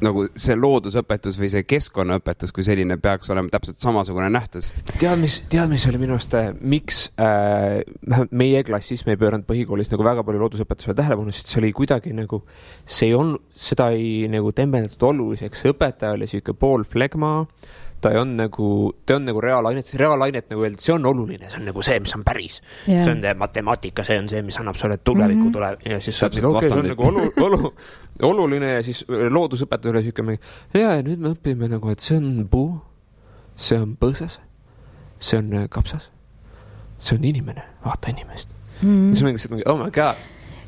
[0.04, 4.70] nagu see loodusõpetus või see keskkonnaõpetus kui selline peaks olema täpselt samasugune nähtus.
[4.98, 9.46] tead, mis, tead, mis oli minu arust, miks äh, vähemalt meie klassis me ei pööranud
[9.48, 12.42] põhikoolis nagu väga palju loodusõpetusele tähelepanu, sest see oli kuidagi nagu,
[12.86, 17.34] see ei olnud, seda ei nagu tembeldatud oluliseks, õpetaja oli sihuke pool flegma,
[18.02, 18.66] ta olnud nagu,
[19.06, 22.14] ta olnud nagu reaalainet, reaalainet nagu öeldi, see on oluline, see on nagu see, mis
[22.16, 22.60] on päris.
[22.90, 23.04] Jah.
[23.06, 25.52] see on matemaatika, see on see, mis annab sulle tuleviku Mhm.
[25.52, 27.74] tule- ja siis sa mõtled, okei, see on nagu olu, olu,
[28.22, 30.38] oluline ja siis loodusõpetaja oli sihuke,
[30.74, 32.80] ja, ja nüüd me õpime nagu, et see on puu,
[33.56, 34.38] see on põõsas,
[35.18, 36.10] see on äh, kapsas,
[36.98, 38.48] see on inimene, vaata inimest
[38.82, 38.88] mm..
[38.88, 39.14] mm.
[39.14, 40.16] siis ma et oh my god,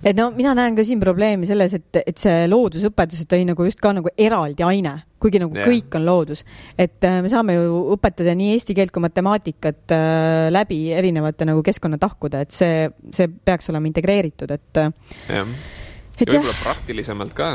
[0.04, 3.66] et no mina näen ka siin probleemi selles, et, et see loodusõpetus et oli nagu
[3.66, 5.68] just ka nagu eraldi aine, kuigi nagu yeah.
[5.70, 6.44] kõik on loodus.
[6.78, 11.64] et äh, me saame ju õpetada nii eesti keelt kui matemaatikat äh, läbi erinevate nagu
[11.66, 14.92] keskkonnatahkude, et see, see peaks olema integreeritud, et, jah.
[15.30, 17.54] ja et jah, võib-olla praktilisemalt ka.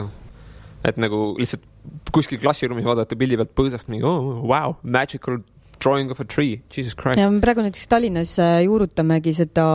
[0.90, 1.66] et nagu lihtsalt
[2.14, 5.40] kuskil klassiruumis vaadata pildi pealt põõsast mingi oh,, wow, magical
[5.84, 7.22] drawing of a tree, jesus christ.
[7.42, 9.68] praegu näiteks Tallinnas äh, juurutamegi seda,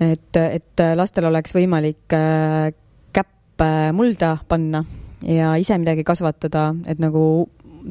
[0.00, 2.72] et, et lastel oleks võimalik äh,
[3.16, 4.84] käpp äh, mulda panna
[5.26, 7.48] ja ise midagi kasvatada, et nagu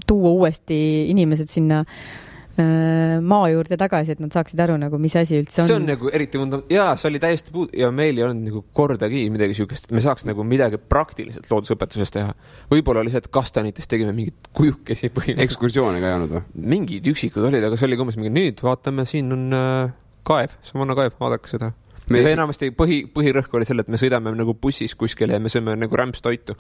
[0.08, 0.78] tuua uuesti
[1.12, 2.25] inimesed sinna äh,
[2.56, 5.68] maa juurde tagasi, et nad saaksid aru nagu, mis asi üldse on.
[5.68, 8.62] see on nagu eriti munda-, jaa, see oli täiesti puudu ja meil ei olnud nagu
[8.76, 12.32] kordagi midagi siukest, et me saaks nagu midagi praktiliselt loodusõpetuses teha.
[12.72, 15.44] võib-olla lihtsalt kastanitest tegime mingeid kujukesi põhimõtteliselt.
[15.50, 16.46] ekskursioone ka ei olnud või?
[16.76, 19.96] mingid üksikud olid, aga see oli ka umbes mingi nüüd vaatame, siin on äh,
[20.26, 21.74] kaev, Savanna kaev, vaadake seda.
[22.14, 25.74] Me enamasti põhi, põhirõhk oli selle, et me sõidame nagu bussis kuskile ja me sööme
[25.80, 26.54] nagu rämpstoitu.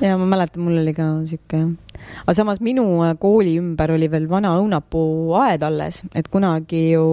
[0.00, 1.64] Ja ma mäletan, mul oli ka sihuke
[2.22, 7.04] aga samas minu äh, kooli ümber oli veel vana õunapuu aed alles, et kunagi ju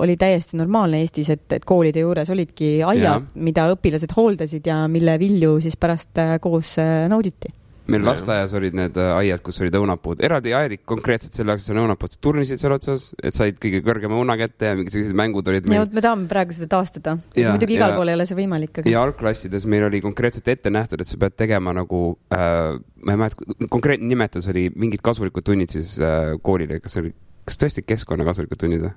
[0.00, 5.18] oli täiesti normaalne Eestis, et, et koolide juures olidki aiad, mida õpilased hooldasid ja mille
[5.22, 7.52] vilju siis pärast äh, koos äh, nauditi.
[7.86, 8.08] Meil Jah.
[8.10, 11.80] lasteaias olid need äh, aiad, kus olid õunapuud, eraldi aiad konkreetselt selle jaoks, et seal
[11.82, 15.72] õunapuud turnisid seal otsas, et said kõige kõrgema õuna kätte ja mingisugused mängud olid ja
[15.72, 15.84] meil.
[15.84, 17.16] vot me tahame praegu seda taastada.
[17.36, 20.72] Muidugi igal ja- pool ei ole see võimalik, aga ja algklassides meil oli konkreetselt ette
[20.74, 22.02] nähtud, et sa pead tegema nagu
[22.34, 22.74] äh,,
[23.06, 27.14] ma ei mäleta, konkreetne nimetus oli mingid kasulikud tunnid siis äh, koolile, kas see oli,
[27.46, 28.94] kas tõesti keskkonna kasulikud tunnid või?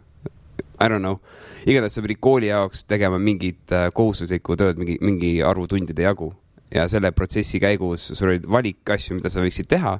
[0.79, 1.19] I don't know,
[1.67, 6.31] igatahes sa pidid kooli jaoks tegema mingit äh, kohustuslikku tööd mingi, mingi arvu tundide jagu
[6.75, 9.97] ja selle protsessi käigus sul olid valik asju, mida sa võiksid teha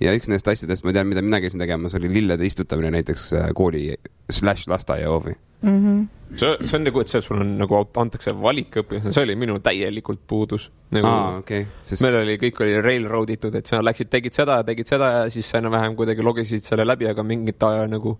[0.00, 3.52] ja üks nendest asjadest, ma tean, mida mina käisin tegemas, oli lillede istutamine näiteks äh,
[3.56, 3.92] kooli
[4.32, 5.34] slaš lasteaia hoovi.
[5.62, 5.78] mm.
[5.78, 6.36] -hmm.
[6.36, 9.58] see, see on nagu, et see sul on nagu antakse valik õpilasele, see oli minu
[9.60, 11.06] täielikult puudus nagu...
[11.06, 14.88] aa, okei, sest meil oli, kõik oli railroad itud, et sa läksid, tegid seda, tegid
[14.88, 18.16] seda ja siis sa enam-vähem kuidagi logisid selle läbi, aga mingit äh, nagu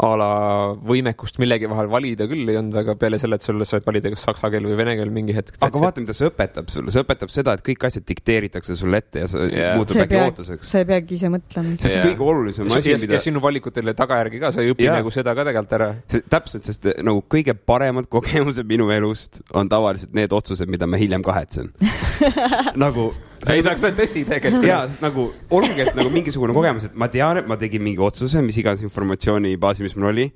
[0.00, 0.30] a la
[0.88, 4.24] võimekust millegi vahel valida küll ei olnud väga peale selle, et sul saad valida kas
[4.28, 5.58] saksa keel või vene keel mingi hetk.
[5.60, 9.24] aga vaata, mida see õpetab sulle, see õpetab seda, et kõik asjad dikteeritakse sulle ette
[9.24, 9.52] ja sa Jah.
[9.52, 9.74] yeah.
[9.78, 10.70] muutub äkki ootuseks.
[10.72, 11.74] sa ei peagi ise mõtlema.
[11.76, 12.06] sest Jaa.
[12.08, 14.96] kõige olulisem asi, mida sinu valikutele tagajärgi ka, sa ei õpi Jaa.
[15.00, 15.90] nagu seda ka tegelikult ära.
[16.12, 21.00] see täpselt, sest nagu kõige paremad kogemused minu elust on tavaliselt need otsused, mida ma
[21.00, 21.72] hiljem kahetsen.
[22.84, 23.12] nagu.
[23.50, 24.66] Ei saaks, see on tõsi tegelikult.
[24.66, 28.42] ja, nagu olgugi, et nagu mingisugune kogemus, et ma tean, et ma tegin mingi otsuse,
[28.44, 30.28] mis iganes informatsiooni baasil, mis mul oli.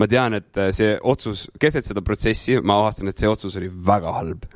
[0.00, 3.68] ma tean, et äh, see otsus keset seda protsessi, ma avastan, et see otsus oli
[3.68, 4.48] väga halb.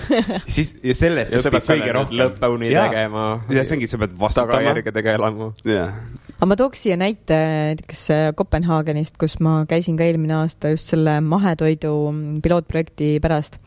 [0.56, 2.20] siis ja sellest ja sa õpib pead selle kõige nüüd rohkem.
[2.22, 2.86] lõpuni Jaa.
[2.86, 3.26] tegema.
[3.50, 4.56] ja see ongi, sa pead vastutama.
[4.56, 5.50] tagajärgedega elama.
[5.66, 5.98] jah,
[6.36, 7.36] aga ma tooks siia näite
[7.72, 13.58] näiteks äh, Kopenhaagenist, kus ma käisin ka eelmine aasta just selle mahetoidu mm, pilootprojekti pärast.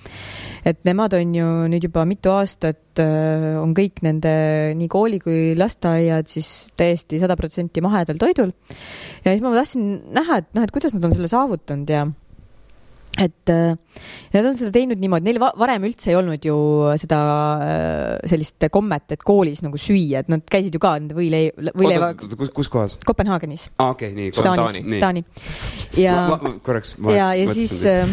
[0.67, 4.31] et nemad on ju nüüd juba mitu aastat äh, on kõik nende
[4.77, 8.53] nii kooli kui lasteaiad siis täiesti sada protsenti mahedal toidul.
[9.25, 12.05] ja siis ma tahtsin näha, et noh, et kuidas nad on selle saavutanud ja
[13.17, 13.73] et äh,
[14.33, 16.55] nad on seda teinud niimoodi, neil va- varem üldse ei olnud ju
[17.01, 17.19] seda
[17.65, 22.13] äh, sellist kommet, et koolis nagu süüa, et nad käisid ju ka nende võilei-, võileiva
[22.13, 22.97] oota, kus, kus kohas?
[23.07, 24.31] Kopenhaagenis, aa, okei, nii.
[24.35, 26.03] See on Taanis Taani., Nii.
[26.03, 26.15] Ja,
[26.63, 26.95] korraks.
[27.09, 28.07] ja, ja siis äh,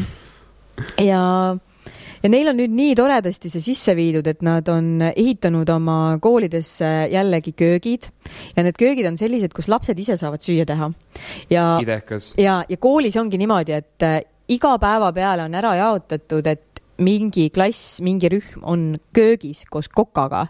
[1.05, 1.21] ja,
[2.23, 6.89] ja neil on nüüd nii toredasti see sisse viidud, et nad on ehitanud oma koolidesse
[7.13, 8.09] jällegi köögid
[8.57, 10.91] ja need köögid on sellised, kus lapsed ise saavad süüa teha
[11.53, 11.67] ja
[12.41, 14.19] ja, ja koolis ongi niimoodi, et äh,
[14.49, 18.85] iga päeva peale on ära jaotatud, et mingi klass, mingi rühm on
[19.17, 20.47] köögis koos kokaga.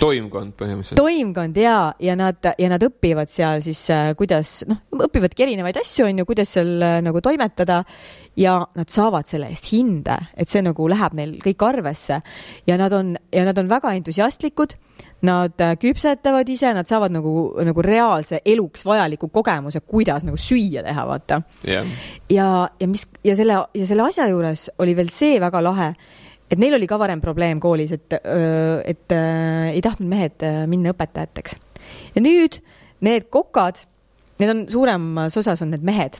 [0.00, 0.96] toimkond põhimõtteliselt.
[0.96, 6.06] toimkond ja, ja nad ja nad õpivad seal siis äh,, kuidas noh, õpivadki erinevaid asju,
[6.08, 7.82] on ju, kuidas seal äh, nagu toimetada
[8.40, 12.22] ja nad saavad selle eest hinde, et see nagu läheb neil kõik arvesse
[12.68, 14.78] ja nad on ja nad on väga entusiastlikud.
[15.22, 17.32] Nad äh, küpsetavad ise, nad saavad nagu,
[17.62, 21.38] nagu reaalse eluks vajaliku kogemuse, kuidas nagu süüa teha, vaata.
[21.68, 21.92] Jah,
[22.32, 22.48] ja,
[22.80, 25.92] ja mis ja selle ja selle asja juures oli veel see väga lahe,
[26.50, 30.96] et neil oli ka varem probleem koolis, et, et äh, ei tahtnud mehed äh, minna
[30.96, 31.56] õpetajateks.
[32.16, 32.58] ja nüüd
[33.02, 33.78] need kokad,
[34.42, 36.18] need on suuremas osas on need mehed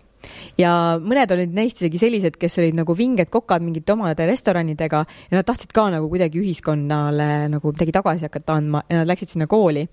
[0.59, 5.39] ja mõned olid neist isegi sellised, kes olid nagu vinged kokad mingite omade restoranidega ja
[5.39, 9.49] nad tahtsid ka nagu kuidagi ühiskonnale nagu midagi tagasi hakata andma ja nad läksid sinna
[9.51, 9.87] kooli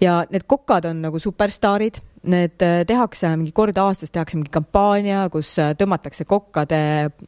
[0.00, 2.00] ja need kokad on nagu superstaarid,
[2.30, 6.80] need äh, tehakse mingi kord aastas tehakse mingi kampaania, kus äh, tõmmatakse kokkade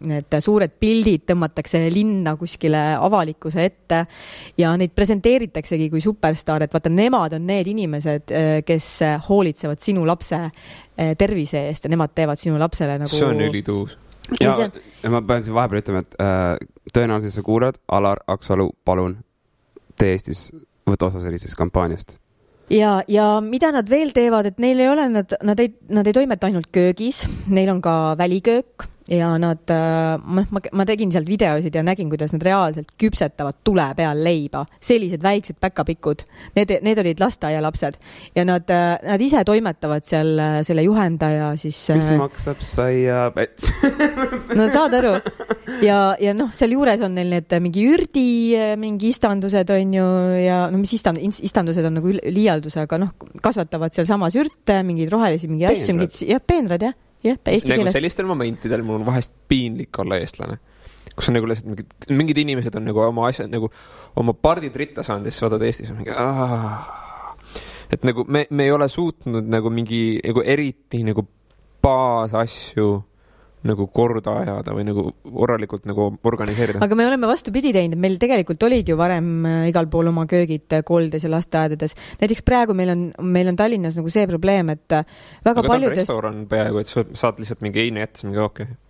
[0.04, 4.02] need suured pildid tõmmatakse linna kuskile avalikkuse ette
[4.60, 8.36] ja neid presenteeritaksegi kui superstaare, et vaata, nemad on need inimesed,
[8.68, 10.44] kes äh, hoolitsevad sinu lapse
[11.18, 13.96] tervise eest ja nemad teevad sinu lapsele nagu see on ülituus.
[14.40, 14.70] Ja ja
[15.02, 16.56] ja ma pean siin vahepeal ütlema, et äh,
[16.94, 19.18] tõenäoliselt sa kuulad, Alar Aksalu, palun
[19.98, 20.50] tee Eestis,
[20.88, 22.18] võta osa sellisest kampaaniast.
[22.72, 26.16] ja, ja mida nad veel teevad, et neil ei ole, nad, nad ei, nad ei
[26.16, 29.70] toimeta ainult köögis, neil on ka väliköök ja nad,
[30.24, 34.64] ma, ma, ma tegin sealt videosid ja nägin, kuidas nad reaalselt küpsetavad tule peal leiba,
[34.80, 36.24] sellised väiksed päkapikud,
[36.56, 37.98] need, need olid lasteaialapsed.
[38.36, 38.70] Ja nad,
[39.02, 41.80] nad ise toimetavad seal äh, selle juhendaja siis.
[41.96, 43.68] mis maksab saiapets?
[44.58, 45.16] no saad aru.
[45.82, 48.28] Ja, ja noh, sealjuures on neil need mingi ürdi
[48.78, 50.06] mingi istandused on ju
[50.42, 55.50] ja no mis istand-, istandused on nagu liialdus, aga noh, kasvatavad sealsamas ürte, mingeid rohelisi
[55.50, 57.96] mingi asju, mingid, jah, peenrad jah, jah, eesti nagu keeles.
[57.96, 60.58] sellistel momentidel mul on vahest piinlik olla eestlane.
[61.16, 63.70] kus on nagu lihtsalt mingid, mingid inimesed on nagu oma asjad nagu,
[64.16, 66.90] oma pardid ritta saanud ja siis vaatad Eestis on mingi aah.
[67.92, 71.26] et nagu me, me ei ole suutnud nagu mingi nagu eriti nagu
[71.82, 72.90] baasasju
[73.68, 76.82] nagu korda ajada või nagu korralikult nagu organiseerida.
[76.84, 80.78] aga me oleme vastupidi teinud, meil tegelikult olid ju varem äh, igal pool oma köögid
[80.78, 81.96] äh, koolides ja lasteaedades.
[82.22, 85.04] näiteks praegu meil on, meil on Tallinnas nagu see probleem, et äh,
[85.44, 88.66] väga aga paljudes, restoran peaaegu, et sa saad lihtsalt mingi heine jätta, siis mingi okei
[88.70, 88.80] okay..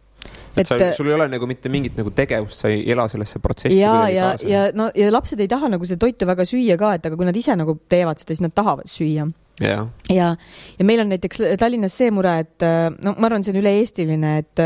[0.53, 3.40] Et- et sa, sul ei ole nagu mitte mingit nagu tegevust, sa ei ela sellesse
[3.43, 6.93] protsessi ja, ja, ja no ja lapsed ei taha nagu seda toitu väga süüa ka,
[6.99, 9.27] et aga kui nad ise nagu teevad seda, siis nad tahavad süüa
[9.61, 10.29] jah, ja,
[10.79, 14.33] ja meil on näiteks Tallinnas see mure, et äh, no ma arvan, see on üle-eestiline,
[14.43, 14.62] et,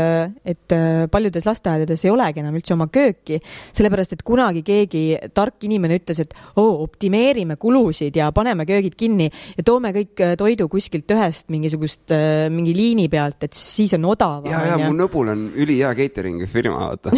[0.47, 3.39] et äh, paljudes lasteaedades ei olegi enam üldse oma kööki,
[3.75, 5.03] sellepärast et kunagi keegi
[5.35, 10.35] tark inimene ütles, et oo, optimeerime kulusid ja paneme köögid kinni ja toome kõik äh,
[10.39, 12.13] toidu kuskilt ühest mingisugust,
[12.53, 14.47] mingi liini pealt, et siis on odavam.
[14.51, 17.11] ja, ja mu nõbul on ülihea catering'i firma, vaata.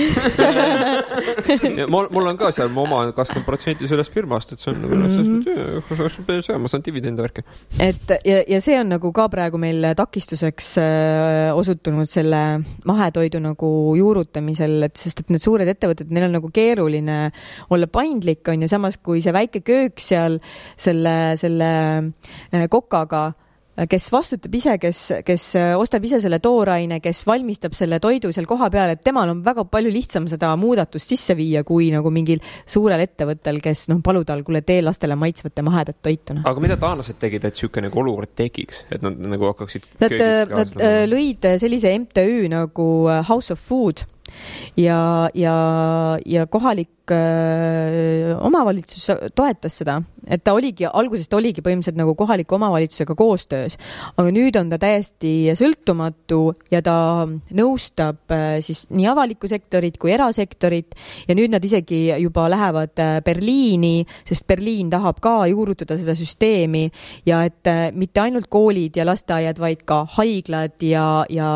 [1.93, 4.99] mul, mul on ka seal mu oma kakskümmend protsenti sellest firmast, et see on nagu
[4.99, 6.41] Mhm.
[6.43, 7.43] see, ma saan dividende värki.
[7.79, 12.41] Et ja, ja see on nagu ka praegu meil takistuseks äh, osutunud selle
[12.89, 13.69] mahetoidu nagu
[13.99, 17.19] juurutamisel, et sest et need suured ettevõtted, neil on nagu keeruline
[17.69, 20.39] olla paindlik, on ju, samas kui see väike köök seal
[20.79, 21.69] selle, selle
[21.99, 23.29] äh, kokaga
[23.89, 25.45] kes vastutab ise, kes, kes
[25.79, 29.93] ostab ise selle tooraine, kes valmistab selle toidu seal kohapeal, et temal on väga palju
[29.93, 34.81] lihtsam seda muudatust sisse viia, kui nagu mingil suurel ettevõttel, kes noh, palud kuule, tee
[34.83, 36.45] lastele maitsvat ja mahedat toitu, noh.
[36.49, 40.15] aga mida taanlased tegid, et niisugune nagu olukord tekiks, et nad nagu hakkaksid Nad,
[40.51, 44.05] nad äh, lõid sellise MTÜ nagu äh, House of Food
[44.77, 45.55] ja, ja,
[46.25, 53.15] ja kohalik äh, omavalitsus toetas seda, et ta oligi, algusest oligi põhimõtteliselt nagu kohaliku omavalitsusega
[53.17, 53.77] koostöös,
[54.17, 56.41] aga nüüd on ta täiesti sõltumatu
[56.73, 56.95] ja ta
[57.27, 60.97] nõustab äh, siis nii avalikku sektorit kui erasektorit.
[61.29, 66.87] Ja nüüd nad isegi juba lähevad äh, Berliini, sest Berliin tahab ka juurutada seda süsteemi.
[67.27, 71.51] Ja et äh, mitte ainult koolid ja lasteaiad, vaid ka haiglad ja, ja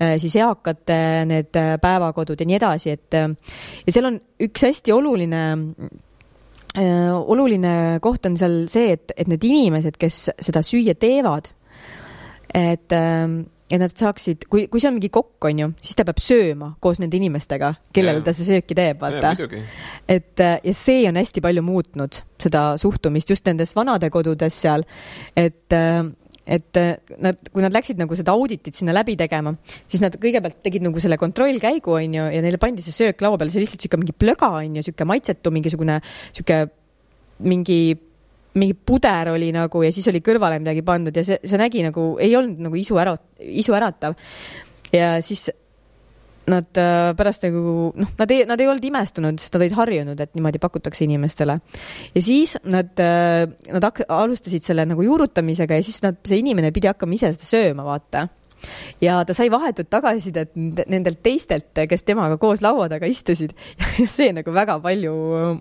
[0.00, 5.42] äh, siis eakate need päevakodud ja nii edasi, et ja seal on üks hästi oluline
[6.76, 7.74] äh, oluline
[8.04, 11.52] koht on seal see, et, et need inimesed, kes seda süüa teevad,
[12.54, 16.04] et äh, et nad saaksid, kui, kui see on mingi kokk, on ju, siis ta
[16.06, 18.26] peab sööma koos nende inimestega, kellele Jaa.
[18.28, 19.32] ta seda sööki teeb, vaata.
[19.34, 19.62] muidugi.
[20.06, 24.86] et äh, ja see on hästi palju muutnud seda suhtumist just nendes vanadekodudes seal,
[25.34, 25.74] et
[26.46, 29.52] et äh, nad, kui nad läksid nagu seda auditit sinna läbi tegema,
[29.90, 33.52] siis nad kõigepealt tegid nagu selle kontrollkäigu, onju, ja neile pandi see söök laua peale,
[33.54, 35.98] see lihtsalt sihuke mingi plöga, onju, sihuke maitsetu, mingisugune
[36.30, 36.64] sihuke
[37.46, 37.80] mingi
[38.56, 42.14] mingi puder oli nagu ja siis oli kõrvale midagi pandud ja see, see nägi nagu,
[42.22, 44.16] ei olnud nagu isu ära, isuäratav.
[44.94, 45.50] ja siis
[46.50, 50.22] nad äh, pärast nagu noh, nad ei, nad ei olnud imestunud, sest nad olid harjunud,
[50.22, 51.58] et niimoodi pakutakse inimestele.
[52.14, 56.90] ja siis nad, nad hak- alustasid selle nagu juurutamisega ja siis nad, see inimene pidi
[56.90, 58.28] hakkama ise seda sööma, vaata
[59.00, 63.54] ja ta sai vahetut tagasisidet nende- nendelt teistelt, kes temaga koos laua taga istusid
[64.00, 65.14] ja see nagu väga palju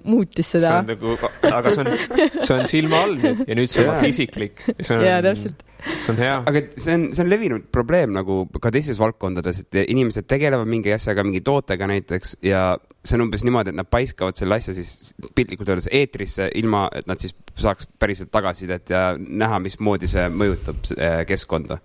[0.04, 0.90] muutis see seda on.
[0.94, 1.16] nagu,
[1.52, 1.94] aga see on,
[2.42, 4.66] see on silma all nüüd ja nüüd see on vaata isiklik.
[4.90, 5.64] jaa, täpselt.
[5.86, 6.36] see on hea.
[6.52, 10.94] aga see on, see on levinud probleem nagu ka teistes valdkondades, et inimesed tegelevad mingi
[10.96, 12.68] asjaga, mingi tootega näiteks ja
[13.06, 17.08] see on umbes niimoodi, et nad paiskavad selle asja siis piltlikult öeldes eetrisse, ilma et
[17.10, 21.80] nad siis saaks päriselt tagasisidet ja näha, mismoodi see mõjutab eh, keskkonda.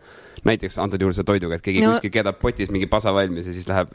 [0.49, 3.52] Näiteks antud juhul see toiduga, et keegi No- kuskil keedab potis mingi pasa valmis ja
[3.57, 3.93] siis läheb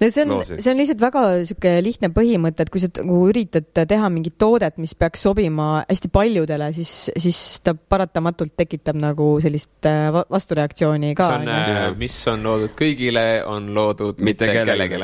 [0.00, 3.66] no see on see on lihtsalt väga sihuke lihtne põhimõte, et kui sa nagu üritad
[3.74, 9.88] teha mingit toodet, mis peaks sobima hästi paljudele, siis, siis ta paratamatult tekitab nagu sellist
[9.90, 11.32] äh, va- vastureaktsiooni ka.
[11.40, 15.02] on, mis on loodud kõigile, on loodud mitte kellelegi.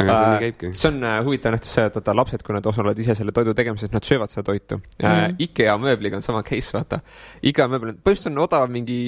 [0.00, 0.72] Aga see nii käibki.
[0.78, 3.54] see on äh, huvitav nähtus see, et vaata lapsed, kui nad osalevad ise selle toidu
[3.58, 5.02] tegemises, nad söövad seda toitu mm..
[5.02, 5.36] Mhm.
[5.48, 7.02] IKEA mööbliga on sama case, vaata.
[7.42, 9.00] IKEA mööbel on, põhimõtteliselt on odav mingi,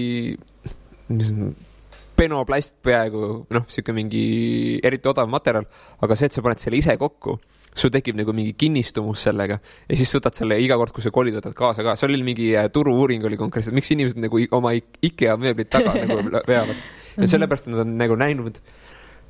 [1.09, 1.55] mis on,
[2.19, 4.25] penoplast peaaegu, noh, sihuke mingi
[4.85, 5.67] eriti odav materjal,
[6.05, 7.39] aga see, et sa paned selle ise kokku,
[7.75, 11.35] sul tekib nagu mingi kinnistumus sellega ja siis võtad selle iga kord, kui sa kolid,
[11.41, 15.35] võtad kaasa ka, seal oli mingi äh, turu-uuring oli konkreetselt, miks inimesed nagu oma IKEA
[15.41, 16.85] mööblit taga nagu veavad.
[17.19, 18.63] ja sellepärast nad on nagu näinud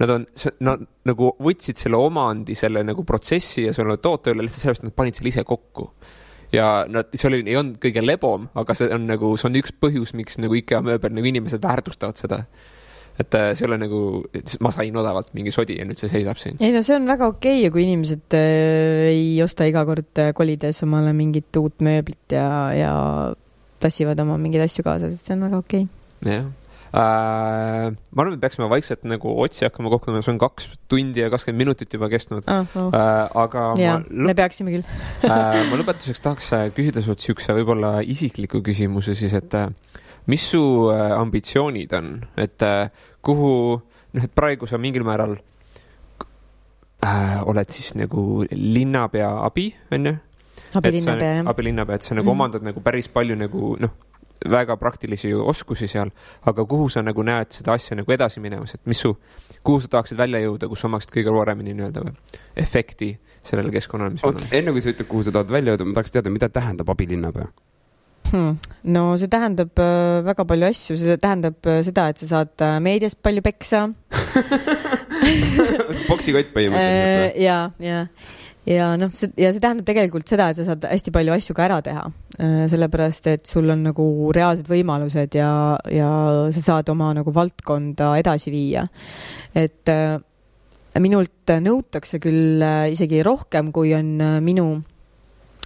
[0.01, 0.27] Nad on,
[0.67, 4.91] nad nagu võtsid selle omandi, selle nagu protsessi ja selle toote üle lihtsalt sellepärast, et
[4.91, 5.91] nad panid selle ise kokku.
[6.55, 9.75] ja nad, see oli, ei olnud kõige lebom, aga see on nagu, see on üks
[9.81, 12.41] põhjus, miks nagu IKEA mööbel nagu inimesed väärtustavad seda.
[13.19, 14.01] et äh, see ei ole nagu,
[14.67, 16.59] ma sain odavalt mingi sodi ja nüüd see seisab siin.
[16.59, 20.33] ei no see on väga okei ja kui inimesed äh, ei osta iga kord äh,
[20.35, 22.93] kolides omale mingit uut mööblit ja, ja
[23.79, 25.87] tassivad oma mingeid asju kaasa, sest see on väga okei.
[26.27, 26.64] jah äh,.
[26.95, 31.65] Ma arvan, et peaksime vaikselt nagu otsi hakkama kokku, see on kaks tundi ja kakskümmend
[31.65, 32.47] minutit juba kestnud.
[32.47, 32.91] Oh.
[32.95, 33.31] äh,.
[33.45, 34.85] aga ja, ma me peaksime küll.
[35.27, 39.73] äh, ma lõpetuseks tahaks äh, küsida sult siukse võib-olla isikliku küsimuse siis, et äh,
[40.31, 42.89] mis su äh, ambitsioonid on, et äh,
[43.25, 43.51] kuhu,
[44.15, 45.35] noh, et praegu sa mingil määral
[47.05, 50.15] äh, oled siis nagu linnapea abi, onju.
[50.79, 51.47] abilinnapea jah.
[51.51, 52.35] abilinnapea, et sa nagu Mhm.
[52.39, 53.91] omandad nagu päris palju nagu noh,
[54.51, 56.11] väga praktilisi oskusi seal,
[56.47, 59.15] aga kuhu sa nagu näed seda asja nagu edasi minemas, et mis su,
[59.65, 62.05] kuhu sa tahaksid välja jõuda, kus sa omaksid kõige paremini nii-öelda
[62.61, 63.15] efekti
[63.45, 66.17] sellele keskkonnale, mis oot enne kui sa ütled, kuhu sa tahad välja jõuda, ma tahaks
[66.17, 67.49] teada, mida tähendab abilinnapea?
[68.33, 68.53] hmm..
[68.97, 72.77] no see tähendab äh, väga palju asju, see tähendab äh, seda, et sa saad äh,
[72.85, 73.87] meediast palju peksa
[76.11, 78.07] poksikott põhimõtteliselt Äh, ja, ja,
[78.69, 81.67] ja noh, see ja see tähendab tegelikult seda, et sa saad hästi palju asju ka
[81.67, 82.05] ära teha,
[82.73, 85.51] sellepärast et sul on nagu reaalsed võimalused ja,
[85.93, 86.11] ja
[86.55, 88.87] sa saad oma nagu valdkonda edasi viia.
[89.55, 90.17] et äh,
[91.01, 94.83] minult nõutakse küll äh, isegi rohkem, kui on äh, minu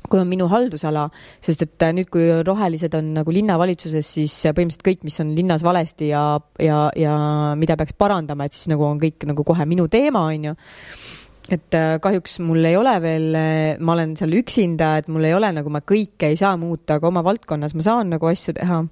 [0.08, 1.06] kui on minu haldusala,
[1.44, 5.34] sest et äh, nüüd, kui rohelised on nagu linnavalitsuses, siis äh, põhimõtteliselt kõik, mis on
[5.36, 6.24] linnas valesti ja,
[6.62, 7.14] ja, ja
[7.60, 10.56] mida peaks parandama, et siis nagu on kõik nagu kohe minu teema, onju
[11.48, 13.36] et äh, kahjuks mul ei ole veel,
[13.80, 17.08] ma olen seal üksinda, et mul ei ole nagu ma kõike ei saa muuta, aga
[17.08, 18.82] oma valdkonnas ma saan nagu asju teha.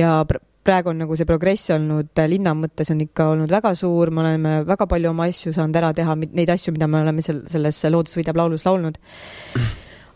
[0.00, 3.74] ja pr praegu on nagu see progress olnud äh, linna mõttes on ikka olnud väga
[3.78, 7.24] suur, me oleme väga palju oma asju saanud ära teha, neid asju, mida me oleme
[7.24, 8.98] seal selles Loodus võidab laulus laulnud.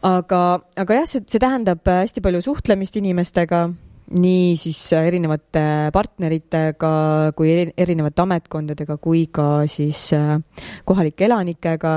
[0.06, 0.42] aga,
[0.78, 3.66] aga jah, see, see tähendab äh, hästi palju suhtlemist inimestega,
[4.14, 5.62] nii siis äh, erinevate
[5.94, 6.90] partneritega
[7.36, 10.36] kui eri- erinevate ametkondadega kui ka siis äh,
[10.86, 11.94] kohalike elanikega.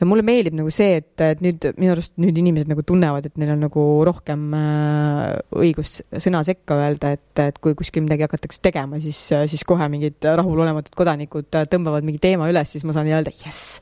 [0.00, 3.38] ja mulle meeldib nagu see, et, et nüüd minu arust nüüd inimesed nagu tunnevad, et
[3.38, 5.30] neil on nagu rohkem äh,
[5.62, 10.26] õigust sõna sekka öelda, et, et kui kuskil midagi hakatakse tegema, siis, siis kohe mingid
[10.26, 13.78] rahulolematud kodanikud tõmbavad mingi teema üles, siis ma saan öelda jess.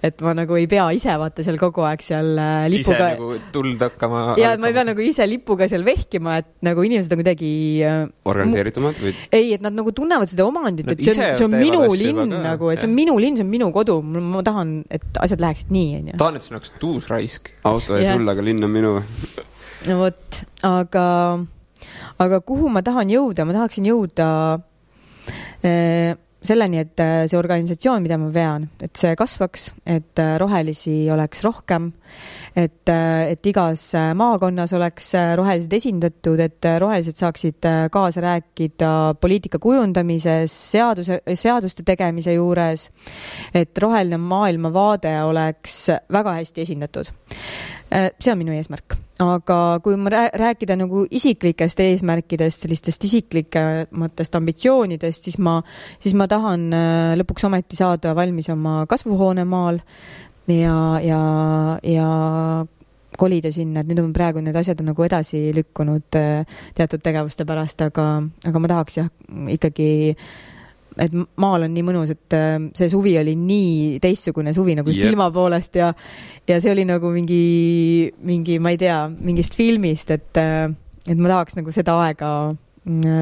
[0.00, 3.28] Et ma nagu ei pea ise vaata seal kogu aeg seal äh, ise lipuga nagu
[3.52, 4.22] tuld hakkama.
[4.40, 7.50] ja et ma ei pea nagu ise lipuga seal vehkima, et nagu inimesed on kuidagi
[7.84, 7.98] äh,
[8.32, 9.12] organiseeritumad või?
[9.36, 12.36] ei, et nad nagu tunnevad seda omandit, et see on ise, see on minu linn
[12.46, 15.74] nagu, et see on minu linn, see on minu kodu, ma tahan, et asjad läheksid
[15.76, 16.16] nii, onju.
[16.22, 17.52] tahan, et see oleks tuus raisk.
[17.68, 18.96] auto ees hull, aga linn on minu.
[19.90, 21.04] no vot, aga,
[22.24, 24.30] aga kuhu ma tahan jõuda, ma tahaksin jõuda
[25.60, 30.94] eh, selleni, et äh, see organisatsioon, mida ma vean, et see kasvaks, et äh, rohelisi
[31.12, 31.90] oleks rohkem,
[32.56, 33.84] et, äh, et igas
[34.16, 42.88] maakonnas oleks rohelised esindatud, et rohelised saaksid kaasa rääkida poliitika kujundamises, seaduse, seaduste tegemise juures,
[43.54, 47.12] et roheline maailmavaade oleks väga hästi esindatud.
[47.90, 48.96] See on minu eesmärk.
[49.20, 55.58] Aga kui ma rääkida nagu isiklikest eesmärkidest, sellistest isiklikematest ambitsioonidest, siis ma,
[56.00, 59.80] siis ma tahan äh, lõpuks ometi saada valmis oma kasvuhoonemaal
[60.54, 61.20] ja, ja,
[61.84, 62.10] ja
[63.20, 67.44] kolida sinna, et nüüd on praegu need asjad on nagu edasi lükkunud äh, teatud tegevuste
[67.48, 68.06] pärast, aga,
[68.46, 69.10] aga ma tahaks jah,
[69.52, 69.90] ikkagi
[70.98, 75.02] et maal on nii mõnus, et äh, see suvi oli nii teistsugune suvi nagu just
[75.04, 75.12] yep.
[75.12, 75.92] ilma poolest ja,
[76.48, 80.66] ja see oli nagu mingi, mingi, ma ei tea, mingist filmist, et, äh,
[81.06, 82.32] et ma tahaks nagu seda aega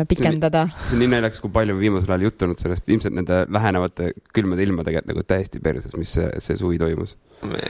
[0.09, 0.69] pikendada.
[0.87, 4.13] see on nii naljakas, kui palju on viimasel ajal juttu olnud sellest, ilmselt nende lähenevate
[4.35, 7.17] külmade ilmadega nagu täiesti perses, mis see, see suvi toimus.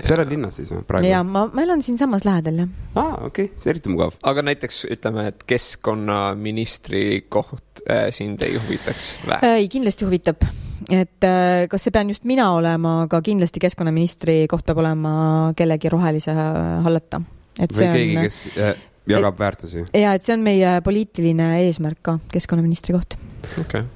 [0.03, 1.09] sa elad linnas siis või praegu?
[1.09, 2.71] jaa, ma, ma elan siinsamas lähedal, jah.
[2.95, 4.17] aa, okei okay., see on eriti mugav.
[4.33, 9.41] aga näiteks ütleme, et keskkonnaministri koht äh, sind ei huvitaks või?
[9.55, 10.45] ei, kindlasti huvitab
[10.93, 15.17] et äh, kas see pean just mina olema, aga kindlasti keskkonnaministri koht peab olema
[15.57, 16.37] kellegi rohelise
[16.85, 17.25] hallata.
[17.59, 19.85] või keegi on..., kes äh, jagab et, väärtusi.
[19.93, 23.21] ja, et see on meie poliitiline eesmärk ka, keskkonnaministri koht.
[23.55, 23.87] okei okay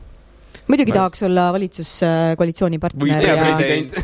[0.70, 0.99] muidugi ma...
[1.00, 3.02] tahaks olla valitsuskoalitsiooni partner.
[3.02, 3.34] või ja...
[3.41, 3.97] president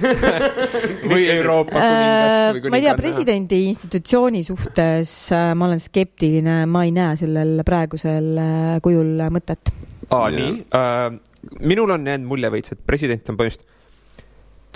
[1.13, 2.73] või Euroopa kuningas äh, või kuninganna.
[2.73, 8.31] ma ei tea, presidendi institutsiooni suhtes äh, ma olen skeptiline, ma ei näe sellel praegusel
[8.43, 9.73] äh, kujul mõtet.
[10.11, 10.53] aa, nii
[11.61, 13.77] minul on jäänud mulje veits, et president on põhimõtteliselt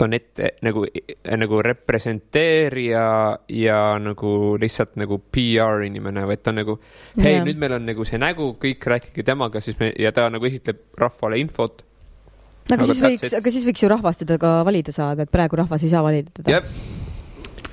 [0.00, 0.84] on ette nagu,
[1.38, 3.04] nagu representeerija
[3.52, 6.76] ja nagu lihtsalt nagu PR inimene, vaid ta on nagu,
[7.20, 10.48] hei, nüüd meil on nagu see nägu, kõik rääkige temaga, siis me ja ta nagu
[10.48, 11.84] esitleb rahvale infot.
[12.70, 15.60] no aga siis võiks, aga siis võiks ju rahvas teda ka valida saada, et praegu
[15.60, 16.62] rahvas ei saa valida teda.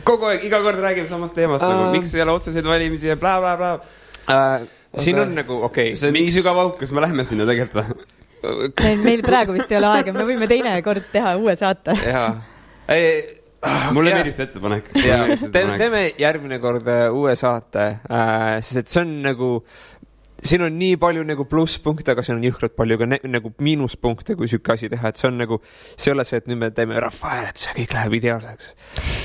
[0.04, 3.18] kogu aeg, iga kord räägime samast teemast uh, nagu, miks ei ole otseseid valimisi ja
[3.20, 3.90] blablabla bla,
[4.28, 4.68] bla.
[4.68, 5.02] uh,.
[5.02, 6.00] siin on nagu, okei okay,.
[6.00, 6.34] see on miks...
[6.34, 8.19] nii sügav auk, kas me läheme sinna tegelikult või?
[8.44, 11.96] Meil, meil praegu vist ei ole aega, me võime teinekord teha uue saate.
[12.14, 12.32] jaa,
[13.94, 14.92] mulle meeldib see ettepanek.
[14.96, 19.52] teeme, teeme järgmine kord äh, uue saate äh,, sest et see on nagu
[20.44, 24.50] siin on nii palju nagu plusspunkte, aga siin on jõhkralt palju ka nagu miinuspunkte, kui
[24.52, 25.60] sihuke asi teha, et see on nagu,
[25.96, 28.70] see ei ole see, et nüüd me teeme rahvahääletuse ja kõik läheb ideaalseks.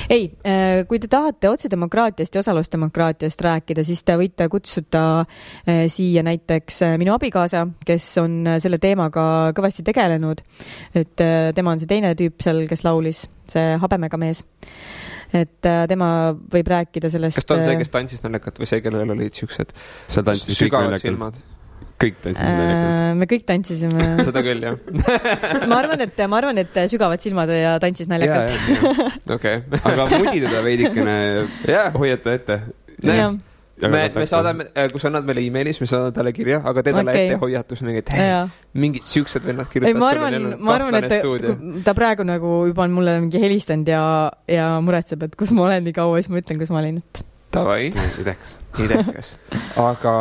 [0.09, 6.25] ei, äh, kui te tahate otsedemokraatiast ja osalusdemokraatiast rääkida, siis te võite kutsuda äh, siia
[6.25, 10.43] näiteks äh, minu abikaasa, kes on selle teemaga kõvasti tegelenud.
[10.95, 11.15] et
[11.55, 14.43] tema on see teine tüüp seal, kes laulis, see habemega mees
[15.33, 17.39] et äh, tema võib rääkida sellest.
[17.39, 19.75] kas ta on see, äh, kes tantsis naljakalt või see, kellel olid siuksed
[20.07, 21.41] sügavad silmad?
[21.95, 23.09] kõik tantsisid naljakalt äh,.
[23.15, 24.75] me kõik tantsisime seda küll, jah
[25.71, 28.55] ma arvan, et, ma arvan, et sügavad silmad ja tantsis naljakalt.
[29.37, 29.61] okei.
[29.79, 31.17] aga mudi teda veidikene
[31.95, 32.61] hoiata ette
[33.81, 36.83] me, me saadame, äh, kui sa annad meile emaili, siis me saadame talle kirja, aga
[36.85, 37.27] tee talle okay.
[37.27, 38.31] ette hoiatus, mingi, et hei,
[38.85, 43.19] mingid siuksed vennad kirjutavad ma arvan, ma arvan, et ta, praegu nagu juba on mulle
[43.25, 44.01] mingi helistanud ja,
[44.51, 47.25] ja muretseb, et kus ma olen nii kaua, siis ma ütlen, kus ma olin, et.
[47.55, 47.87] Davai.
[48.19, 48.57] idekas.
[48.83, 49.29] idekas.
[49.79, 50.13] aga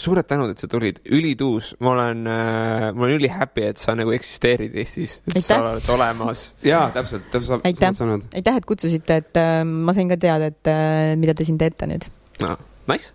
[0.00, 3.96] suured tänud, et sa tulid, ülituus, ma olen äh,, ma olen üli happy, et sa
[3.96, 5.48] nagu eksisteerid Eestis, et Aitäh.
[5.48, 6.46] sa oled olemas.
[6.64, 7.64] jaa, täpselt, täpselt
[8.00, 8.28] sõnad.
[8.32, 11.88] aitäh, et kutsusite, et äh, ma sain ka teada, et äh, mida te siin teete
[11.90, 12.08] nüüd
[12.44, 12.56] no
[12.90, 13.12] Nice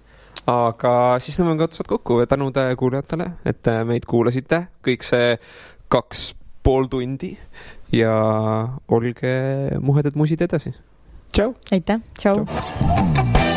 [0.49, 0.91] aga
[1.21, 5.35] siis tõmbame otsad kokku ja tänud kuulajatele, et meid kuulasite kõik see
[5.91, 6.31] kaks
[6.63, 7.33] pool tundi
[7.95, 8.13] ja
[8.87, 9.35] olge
[9.81, 10.73] muhedad musid edasi.
[11.33, 11.53] tšau.
[11.71, 13.48] aitäh, tšau, tšau..